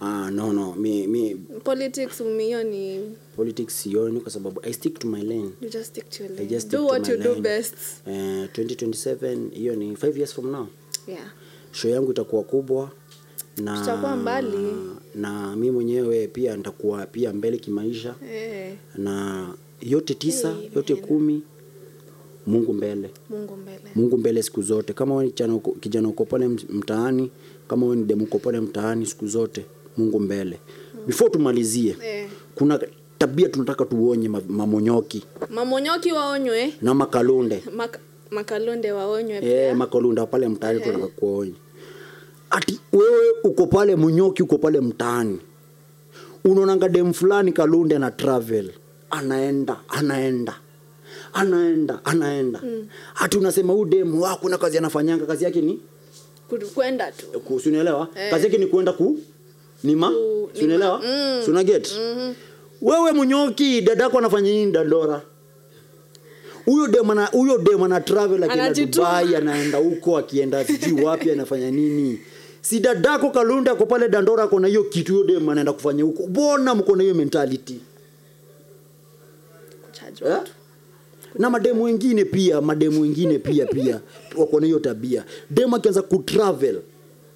ah, 0.01 0.31
no 0.31 0.53
no 0.53 0.75
mi, 0.75 1.07
mi 1.07 1.35
Politics 1.65 2.21
umio 2.21 2.63
ni 2.63 3.01
politics 3.37 3.83
sioni 3.83 4.21
kwa 4.21 4.31
sababu 4.33 4.61
i 4.65 4.73
stick 4.73 4.99
to 4.99 5.09
my 5.09 5.23
lane 5.23 5.51
you 5.61 5.69
just 5.71 5.85
stick 5.87 6.11
to 6.11 6.23
your 6.25 6.33
I 6.33 6.37
lane. 6.37 6.49
just 6.49 6.71
Do 6.71 6.87
what 6.87 7.09
you 7.09 7.17
do 7.17 7.35
best. 7.35 7.75
Eh, 8.07 8.49
2027 8.53 9.51
hiyo 9.55 9.77
ni 9.77 9.95
5 9.97 10.17
years 10.17 10.33
from 10.35 10.51
now 10.51 10.67
Yeah. 11.09 11.31
Show 11.75 11.91
yangu 11.91 12.11
itakuwa 12.11 12.43
kubwa 12.43 12.91
na 13.57 13.81
Tutakuwa 13.81 14.17
mbali. 14.17 14.59
na 15.15 15.57
mi 15.57 15.71
mwenyewe 15.71 16.27
pia 16.29 16.57
nitakuwa 16.57 17.07
pia 17.07 17.33
mbele 17.33 17.57
kimaisha. 17.59 18.15
Eh, 18.35 18.75
na 18.97 19.47
yote 19.83 20.15
tisa 20.15 20.53
Hey, 20.55 20.71
yote 20.77 20.95
kumi 20.95 21.43
mungu 22.47 22.73
mbele. 22.73 23.11
Mungu 23.31 23.57
mbele. 23.57 23.81
mungu 23.95 24.19
mbele 24.19 24.43
siku 24.43 24.63
zote. 24.63 24.93
Kama 24.93 25.15
wewe 25.15 25.25
ni 25.27 25.61
kijana 25.81 26.09
uko- 26.09 26.25
pale 26.25 26.49
mtaani 26.49 27.31
kama 27.69 27.87
wewe 27.87 27.97
ni 27.97 28.05
demu 28.05 28.25
uko 28.25 28.39
pale 28.39 28.61
mtaani 28.61 29.07
siku 29.07 29.27
zote 29.27 29.65
mungu 29.97 30.21
mbele. 30.21 30.59
Before 31.07 31.31
tumalizie 31.31 31.97
Eh. 32.05 32.29
kuna 32.55 32.81
tabia 33.19 33.49
tunataka 33.49 33.85
tuonye 33.85 34.29
mamonyoki. 34.29 35.25
Mamonyoki 35.51 36.13
waonywe. 36.13 36.73
na 36.83 36.95
makalunde 36.95 37.63
Mak 37.77 37.99
makalunde 38.31 38.93
waonywe 38.93 39.37
eh, 39.37 39.43
pia. 39.43 39.75
makalunda 39.75 40.27
pale 40.27 40.49
mtaani 40.49 40.81
tunataka 40.81 41.07
kuonya 41.07 41.55
ati 42.57 42.81
wewe 42.93 43.31
uko 43.45 43.67
pale 43.67 43.97
mnyoki 43.97 44.43
uko 44.43 44.59
pale 44.59 44.81
mtaani. 44.81 45.39
Unaonanga 46.45 46.89
dem 46.89 47.13
fulani 47.13 47.53
kalunde 47.53 47.97
ana 47.97 48.11
travel. 48.11 48.71
Anaenda 49.11 49.77
anaenda. 49.89 50.55
Anaenda 51.33 52.01
anaenda. 52.05 52.61
Hati 53.15 53.39
unasema 53.39 53.73
huu 53.73 53.85
dem 53.85 54.21
wakuna 54.21 54.59
kazi 54.59 54.79
anafanyanga 54.79 55.27
kazi 55.27 55.45
yake 55.45 55.61
ni? 55.61 55.81
Kwenda 56.75 57.13
tu. 57.13 57.27
sinaelewa 57.61 58.09
Eh. 58.17 58.31
kazi 58.31 58.45
yake 58.45 58.59
ni 58.59 58.67
kwenda 58.67 58.93
ku 58.93 59.19
nima 59.85 60.09
Ku- 60.11 60.51
si 60.53 60.65
unaelewa? 60.65 60.99
nima. 60.99 61.93
mm-hmm. 62.01 62.35
wewe 62.83 63.13
mnyoki 63.13 63.81
dadako 63.81 64.19
anafanya 64.19 64.51
nini 64.51 64.73
dandora 64.73 65.23
huyo 66.65 66.87
dem 66.87 67.11
huyo 67.33 67.59
dem 67.59 67.83
ana 67.83 68.01
travel 68.01 68.45
akienda 68.45 68.87
Dubai 68.87 69.37
anaenda 69.37 69.79
huko 69.79 70.19
akienda 70.19 70.65
sijui 70.65 71.03
wapi 71.05 71.31
anafanya 71.31 71.71
nini 71.71 72.21
si 72.65 72.81
dadako 72.81 73.31
kalunda 73.31 73.73
ako 73.73 73.87
pale 73.87 74.09
dandora 74.09 74.43
ako 74.45 74.61
na 74.61 74.69
hiyo 74.69 74.85
kitu 74.85 75.13
hiyo 75.13 75.25
dem 75.25 75.49
anaenda 75.49 75.73
kufanya 75.73 76.05
huko. 76.05 76.27
Mbona 76.27 76.75
mko 76.75 76.97
na 76.97 77.03
hiyo 77.03 77.15
mentality. 77.15 77.81
Eh? 80.27 80.39
na 81.39 81.51
mademu 81.51 81.83
wengine 81.85 82.25
pia 82.25 82.61
mademu 82.61 83.01
wengine 83.03 83.39
pia 83.39 83.67
pia. 83.67 84.01
Wako 84.37 84.61
na 84.61 84.67
hiyo 84.67 84.79
tabia. 84.79 85.25
Demu 85.51 85.77
akianza 85.77 86.03
kutravel 86.03 86.81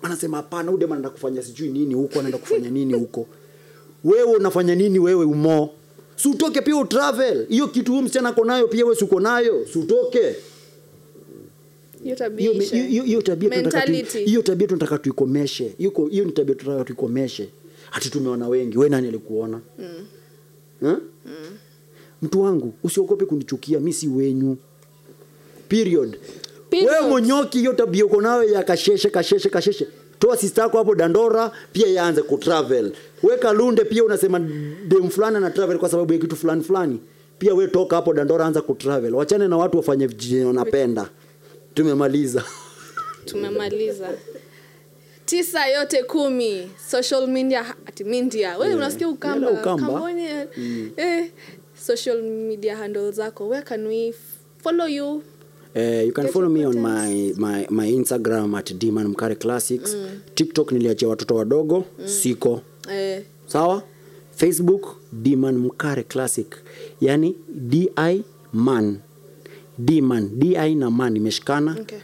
anasema 0.02 0.36
hapana 0.36 0.68
huyu 0.70 0.78
demu 0.80 0.92
anaenda 0.92 1.10
kufanya 1.10 1.42
sijui 1.42 1.68
nini 1.68 1.94
huko 1.94 2.18
anaenda 2.18 2.38
kufanya 2.38 2.70
nini 2.70 2.94
huko. 2.94 3.26
Wewe 4.04 4.36
unafanya 4.36 4.74
nini 4.74 4.98
wewe 4.98 5.24
umo? 5.24 5.70
Si 6.16 6.28
utoke 6.28 6.60
pia 6.60 6.76
utravel. 6.76 7.46
Hiyo 7.48 7.68
kitu 7.68 7.90
huyo 7.92 8.02
msichana 8.04 8.28
ako 8.28 8.44
nayo 8.44 8.68
pia 8.68 8.84
wewe 8.84 8.96
si 8.96 9.04
uko 9.04 9.20
nayo? 9.20 9.66
Si 9.72 9.78
utoke 9.78 10.36
Hiyo 14.24 14.42
tabia 14.42 14.66
tunataka 14.68 14.98
tuikomeshe 14.98 15.72
hiyo 15.78 16.24
ni 16.24 16.32
tabia 16.32 16.54
tunataka 16.54 16.84
tuikomeshe 16.84 17.48
hati 17.90 18.10
tumeona 18.10 18.48
wengi. 18.48 18.78
We 18.78 18.88
nani 18.88 19.08
alikuona? 19.08 19.60
Mm. 20.82 21.00
mtu 22.22 22.42
wangu 22.42 22.74
usiogope 22.84 23.24
kunichukia. 23.24 23.80
Mi 23.80 23.92
si 23.92 24.08
wenyu. 24.08 24.56
Period. 25.68 26.16
Period. 26.70 26.90
wewe 26.92 27.08
monyoki 27.08 27.58
hiyo 27.58 27.72
tabia 27.72 28.06
uko 28.06 28.20
nayo 28.22 28.42
ya 28.42 28.62
kasheshe 28.62 29.10
kasheshe 29.10 29.48
kasheshe. 29.48 29.86
Toa 30.18 30.36
sista 30.36 30.62
yako 30.62 30.78
hapo 30.78 30.94
dandora 30.94 31.52
pia 31.72 31.86
yaanze 31.88 32.22
kutravel 32.22 32.92
we 33.22 33.36
kalunde 33.36 33.84
pia 33.84 34.04
unasema 34.04 34.38
dem 34.88 35.08
fulani 35.10 35.36
ana 35.36 35.50
travel 35.50 35.78
kwa 35.78 35.88
sababu 35.88 36.12
ya 36.12 36.18
kitu 36.18 36.36
fulani 36.36 36.62
fulani. 36.62 37.00
Pia 37.38 37.54
we 37.54 37.66
toka 37.68 37.96
hapo 37.96 38.14
dandora 38.14 38.46
anza 38.46 38.60
kutravel 38.62 39.14
wachane 39.14 39.48
na 39.48 39.56
watu 39.56 39.76
wafanye 39.76 40.08
wanapenda 40.46 41.08
tumemaliza. 41.78 42.44
Tumemaliza. 43.24 44.08
Tisa 45.24 45.66
yote 45.66 46.02
kumi. 46.02 46.70
Social 46.90 47.26
media 47.26 47.74
at 47.86 48.00
media. 48.00 48.58
We 48.58 48.74
unasikia 48.74 49.08
ukamba, 49.08 49.50
Ukamba. 49.50 50.12
Mm. 50.56 50.90
eh, 50.96 51.30
social 51.86 52.22
media 52.22 52.76
handle 52.76 53.12
zako. 53.12 53.48
Where 53.48 53.62
can 53.64 53.86
we 53.86 54.14
follow 54.62 54.86
you? 54.86 55.22
Uh, 55.76 56.06
you 56.06 56.12
can 56.12 56.24
Get 56.24 56.32
follow 56.32 56.48
me 56.48 56.64
on 56.66 56.78
my, 56.80 57.32
my, 57.36 57.66
my 57.70 57.92
instagram 57.92 58.54
at 58.58 58.72
dman 58.74 59.08
mkare 59.08 59.34
classics. 59.34 59.96
Tiktok 60.34 60.72
niliachia 60.72 61.08
watoto 61.08 61.34
wadogo. 61.34 61.84
Siko. 62.04 62.60
Eh, 62.92 63.22
sawa? 63.46 63.82
Facebook 64.36 64.96
dman 65.12 65.56
mkare 65.58 66.02
classic. 66.02 66.56
Yani 67.00 67.36
di 67.48 67.90
man 68.52 69.00
dman 69.78 70.30
di 70.38 70.74
na 70.74 70.90
man 70.90 71.16
imeshikana. 71.16 71.76
Okay, 71.80 71.98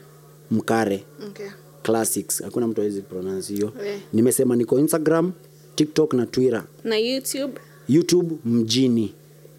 mkare. 0.50 1.04
Okay. 1.28 1.46
classics. 1.84 2.42
Hakuna 2.42 2.68
mtu 2.68 2.80
awezi 2.80 3.02
pronounce 3.02 3.54
hiyo. 3.54 3.72
Eh. 3.86 3.98
nimesema 4.12 4.56
niko 4.56 4.78
instagram 4.78 5.32
tiktok 5.74 6.14
na 6.14 6.26
twitter. 6.26 6.64
Na 6.84 6.96
youtube? 6.96 7.52
Youtube 7.88 8.34
mjini. 8.44 9.12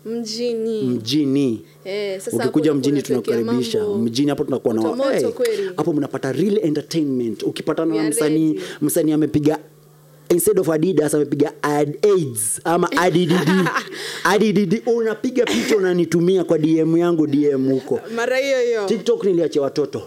Mjini. 0.05 0.81
Mjini. 0.81 1.61
Eh, 1.83 2.21
sasa 2.21 2.37
ukikuja 2.37 2.73
mjini 2.73 3.01
tunakukaribisha. 3.01 3.87
mjini 3.87 4.29
hapo 4.29 4.43
tunakuwa 4.43 4.73
na 4.73 4.81
moto 4.81 4.95
moto 4.95 5.83
hey, 5.83 5.93
mnapata 5.93 6.31
real 6.31 6.57
entertainment. 6.63 7.43
Ukipatana 7.43 7.95
na 8.03 8.09
msanii 8.09 8.59
msanii 8.81 9.11
amepiga 9.11 9.59
instead 10.35 10.59
of 10.59 10.69
adidas 10.69 11.13
amepiga 11.13 11.53
ad 11.61 11.97
aids 12.01 12.61
ama 12.63 12.91
addd 12.91 13.31
addd 14.33 14.81
unapiga 14.85 15.45
picha 15.45 15.77
unanitumia 15.77 16.43
kwa 16.43 16.57
dm 16.57 16.97
yangu 16.97 17.27
dm 17.27 17.71
huko. 17.71 17.99
Mara 18.15 18.37
hiyo 18.37 18.61
hiyo. 18.61 18.85
Tiktok 18.85 19.23
niliachia 19.23 19.61
watoto. 19.61 20.03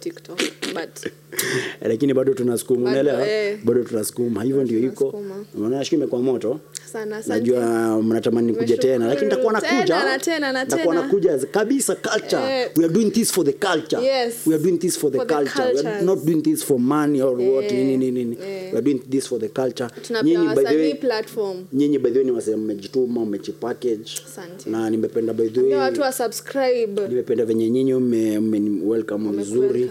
Tiktok 0.00 0.36
but 0.74 1.12
lakini 1.88 2.14
bado 2.14 2.34
tunasukuma 2.34 2.90
unaelewa 2.90 3.28
eh. 3.28 3.58
bado 3.64 3.84
tunasukuma. 3.84 4.42
Hivyo 4.42 4.64
ndio 4.64 4.78
iko. 4.78 5.10
tunasukuma. 5.10 5.84
imekuwa 5.96 6.22
moto 6.22 6.60
sana 6.86 7.22
najua 7.26 8.02
mnatamani 8.02 8.52
kuja 8.54 8.76
tena 8.76 9.06
lakini 9.06 9.24
nitakuwa 9.30 9.52
nakuja. 9.52 10.18
Nitakuwa 10.64 10.94
nakuja 10.94 11.38
kabisa 11.38 11.94
culture. 11.94 12.42
Eh. 12.60 12.70
we 12.76 12.84
are 12.84 12.94
doing 12.94 13.10
this 13.10 13.32
for 13.32 13.44
the 13.44 13.52
culture. 13.52 14.02
Yes. 14.02 14.34
we 14.46 14.54
are 14.54 14.62
doing 14.62 14.78
this 14.78 14.98
for 14.98 15.12
the 15.12 15.18
For 15.18 15.26
the 15.26 15.34
we 15.34 15.88
are 15.88 16.02
not 16.02 16.24
doing 16.24 16.42
this 16.42 16.64
for 16.64 16.78
money 16.78 17.22
or 17.22 17.36
what 17.36 17.64
Eh. 17.64 17.72
nini 17.72 17.96
nini 17.96 18.10
nini. 18.24 18.36
Eh. 18.42 18.72
we 18.72 18.78
are 18.78 18.82
doing 18.82 19.00
this 19.10 19.26
for 19.28 19.38
the 19.40 19.48
culture. 19.48 19.88
Nyinyi 20.22 20.54
by 20.54 20.62
the 20.64 20.76
way 20.76 20.94
platform. 20.94 21.56
nyinyi 21.72 21.98
by 21.98 22.10
the 22.10 22.18
way 22.18 22.24
ni 22.24 22.30
wasema 22.30 22.56
mmejituma 22.56 23.24
mmejipackage. 23.24 24.12
Asante. 24.26 24.70
na 24.70 24.90
nimependa 24.90 25.32
by 25.32 25.48
the 25.48 25.60
way 25.60 25.74
watu 25.74 26.00
wa 26.00 26.12
subscribe. 26.12 27.08
nimependa 27.08 27.44
venye 27.44 27.70
nyinyi 27.70 27.94
mme 27.94 28.38
mme- 28.40 28.80
welcome 28.84 29.30
vizuri 29.36 29.90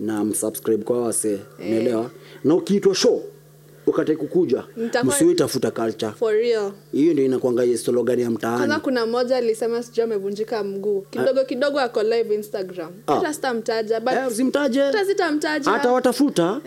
na 0.00 0.24
msubscribe 0.24 0.84
kwa 0.84 1.00
wase 1.02 1.38
unaelewa 1.58 2.10
na 2.44 2.54
ukiitwa 2.54 2.94
show 2.94 3.22
ukate 3.90 4.16
kukuja 4.16 4.64
msiwe 5.04 5.34
tafuta 5.34 5.70
culture. 5.70 6.12
For 6.12 6.34
real. 6.34 6.72
Hiyo 6.92 7.12
ndio 7.12 7.24
inakwanga 7.24 7.78
slogan 7.78 8.18
ya 8.20 8.30
kwanza 8.30 8.58
mtaani 8.58 8.80
kuna 8.82 9.06
mmoja 9.06 9.36
alisema 9.36 9.82
sijui 9.82 10.02
amevunjika 10.04 10.64
mguu. 10.64 11.00
Kidogo 11.10 11.44
kidogo 11.44 11.80
ako 11.80 12.02
live 12.02 12.34
instagram. 12.34 12.90
Ah. 13.06 13.14
hata 13.14 13.34
sitamtaja 13.34 14.00
but 14.00 14.12
yeah, 14.12 14.28
usimtaje. 14.28 14.80
Hata 14.80 15.04
sitamtaja. 15.04 15.70
Hata 15.70 15.92
watafuta 15.92 16.60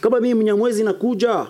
kama 0.00 0.20
mimi 0.20 0.34
mnyamwezi 0.34 0.84
nakuja. 0.84 1.46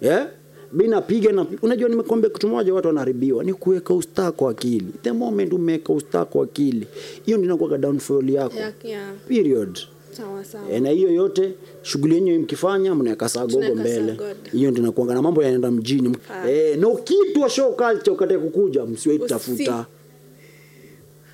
Yeah? 0.00 0.28
mi 0.72 0.88
napiga 0.88 1.32
na 1.32 1.46
unajua 1.62 1.88
nimekwambia 1.88 2.30
kitu 2.30 2.48
moja 2.48 2.74
watu 2.74 2.88
wanaharibiwa. 2.88 3.44
Ni 3.44 3.54
kuweka 3.54 3.94
ustaa 3.94 4.32
kwa 4.32 4.50
akili. 4.50 4.86
The 5.02 5.12
moment 5.12 5.52
umeweka 5.52 5.92
ustaa 5.92 6.24
kwa 6.24 6.44
akili 6.44 6.86
hiyo 7.26 7.38
ndio 7.38 7.48
inakuwa 7.50 7.78
downfall 7.78 8.30
yako. 8.30 8.56
Yeah, 8.56 8.72
yeah. 8.84 9.14
period 9.28 9.78
sawa 10.16 10.44
sawa. 10.44 10.70
E, 10.72 10.80
na 10.80 10.90
hiyo 10.90 11.12
yote 11.12 11.52
shughuli 11.82 12.14
yenyewe 12.14 12.38
mkifanya 12.38 12.94
mnaweka 12.94 13.28
saa 13.28 13.46
gogo 13.46 13.74
mbele. 13.74 14.16
hiyo 14.52 14.70
ndio 14.70 14.82
nakuanga 14.84 15.14
na 15.14 15.22
mambo 15.22 15.42
yanaenda 15.42 15.70
mjini. 15.70 16.16
E, 16.48 16.76
no 16.76 16.96
kitu 16.96 17.40
wa 17.40 17.50
show 17.50 17.72
culture 17.76 18.10
ukataka 18.10 18.40
kukuja 18.40 18.84
msiwaitafuta 18.86 19.86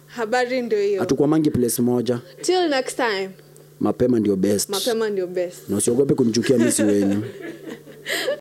habari 0.06 0.62
ndio 0.62 0.80
hiyo. 0.80 1.00
Hatukwamangi 1.00 1.50
place 1.50 1.82
moja. 1.82 2.18
Till 2.42 2.68
next 2.68 2.96
time. 2.96 3.30
Mapema 3.80 4.20
ndio 4.20 4.36
best. 4.36 4.68
Mapema 4.68 5.10
ndio 5.10 5.26
best. 5.26 5.68
Na 5.68 5.76
usiogope 5.76 6.14
kunichukia 6.14 6.58
misi 6.58 6.82
wenyu 6.82 7.22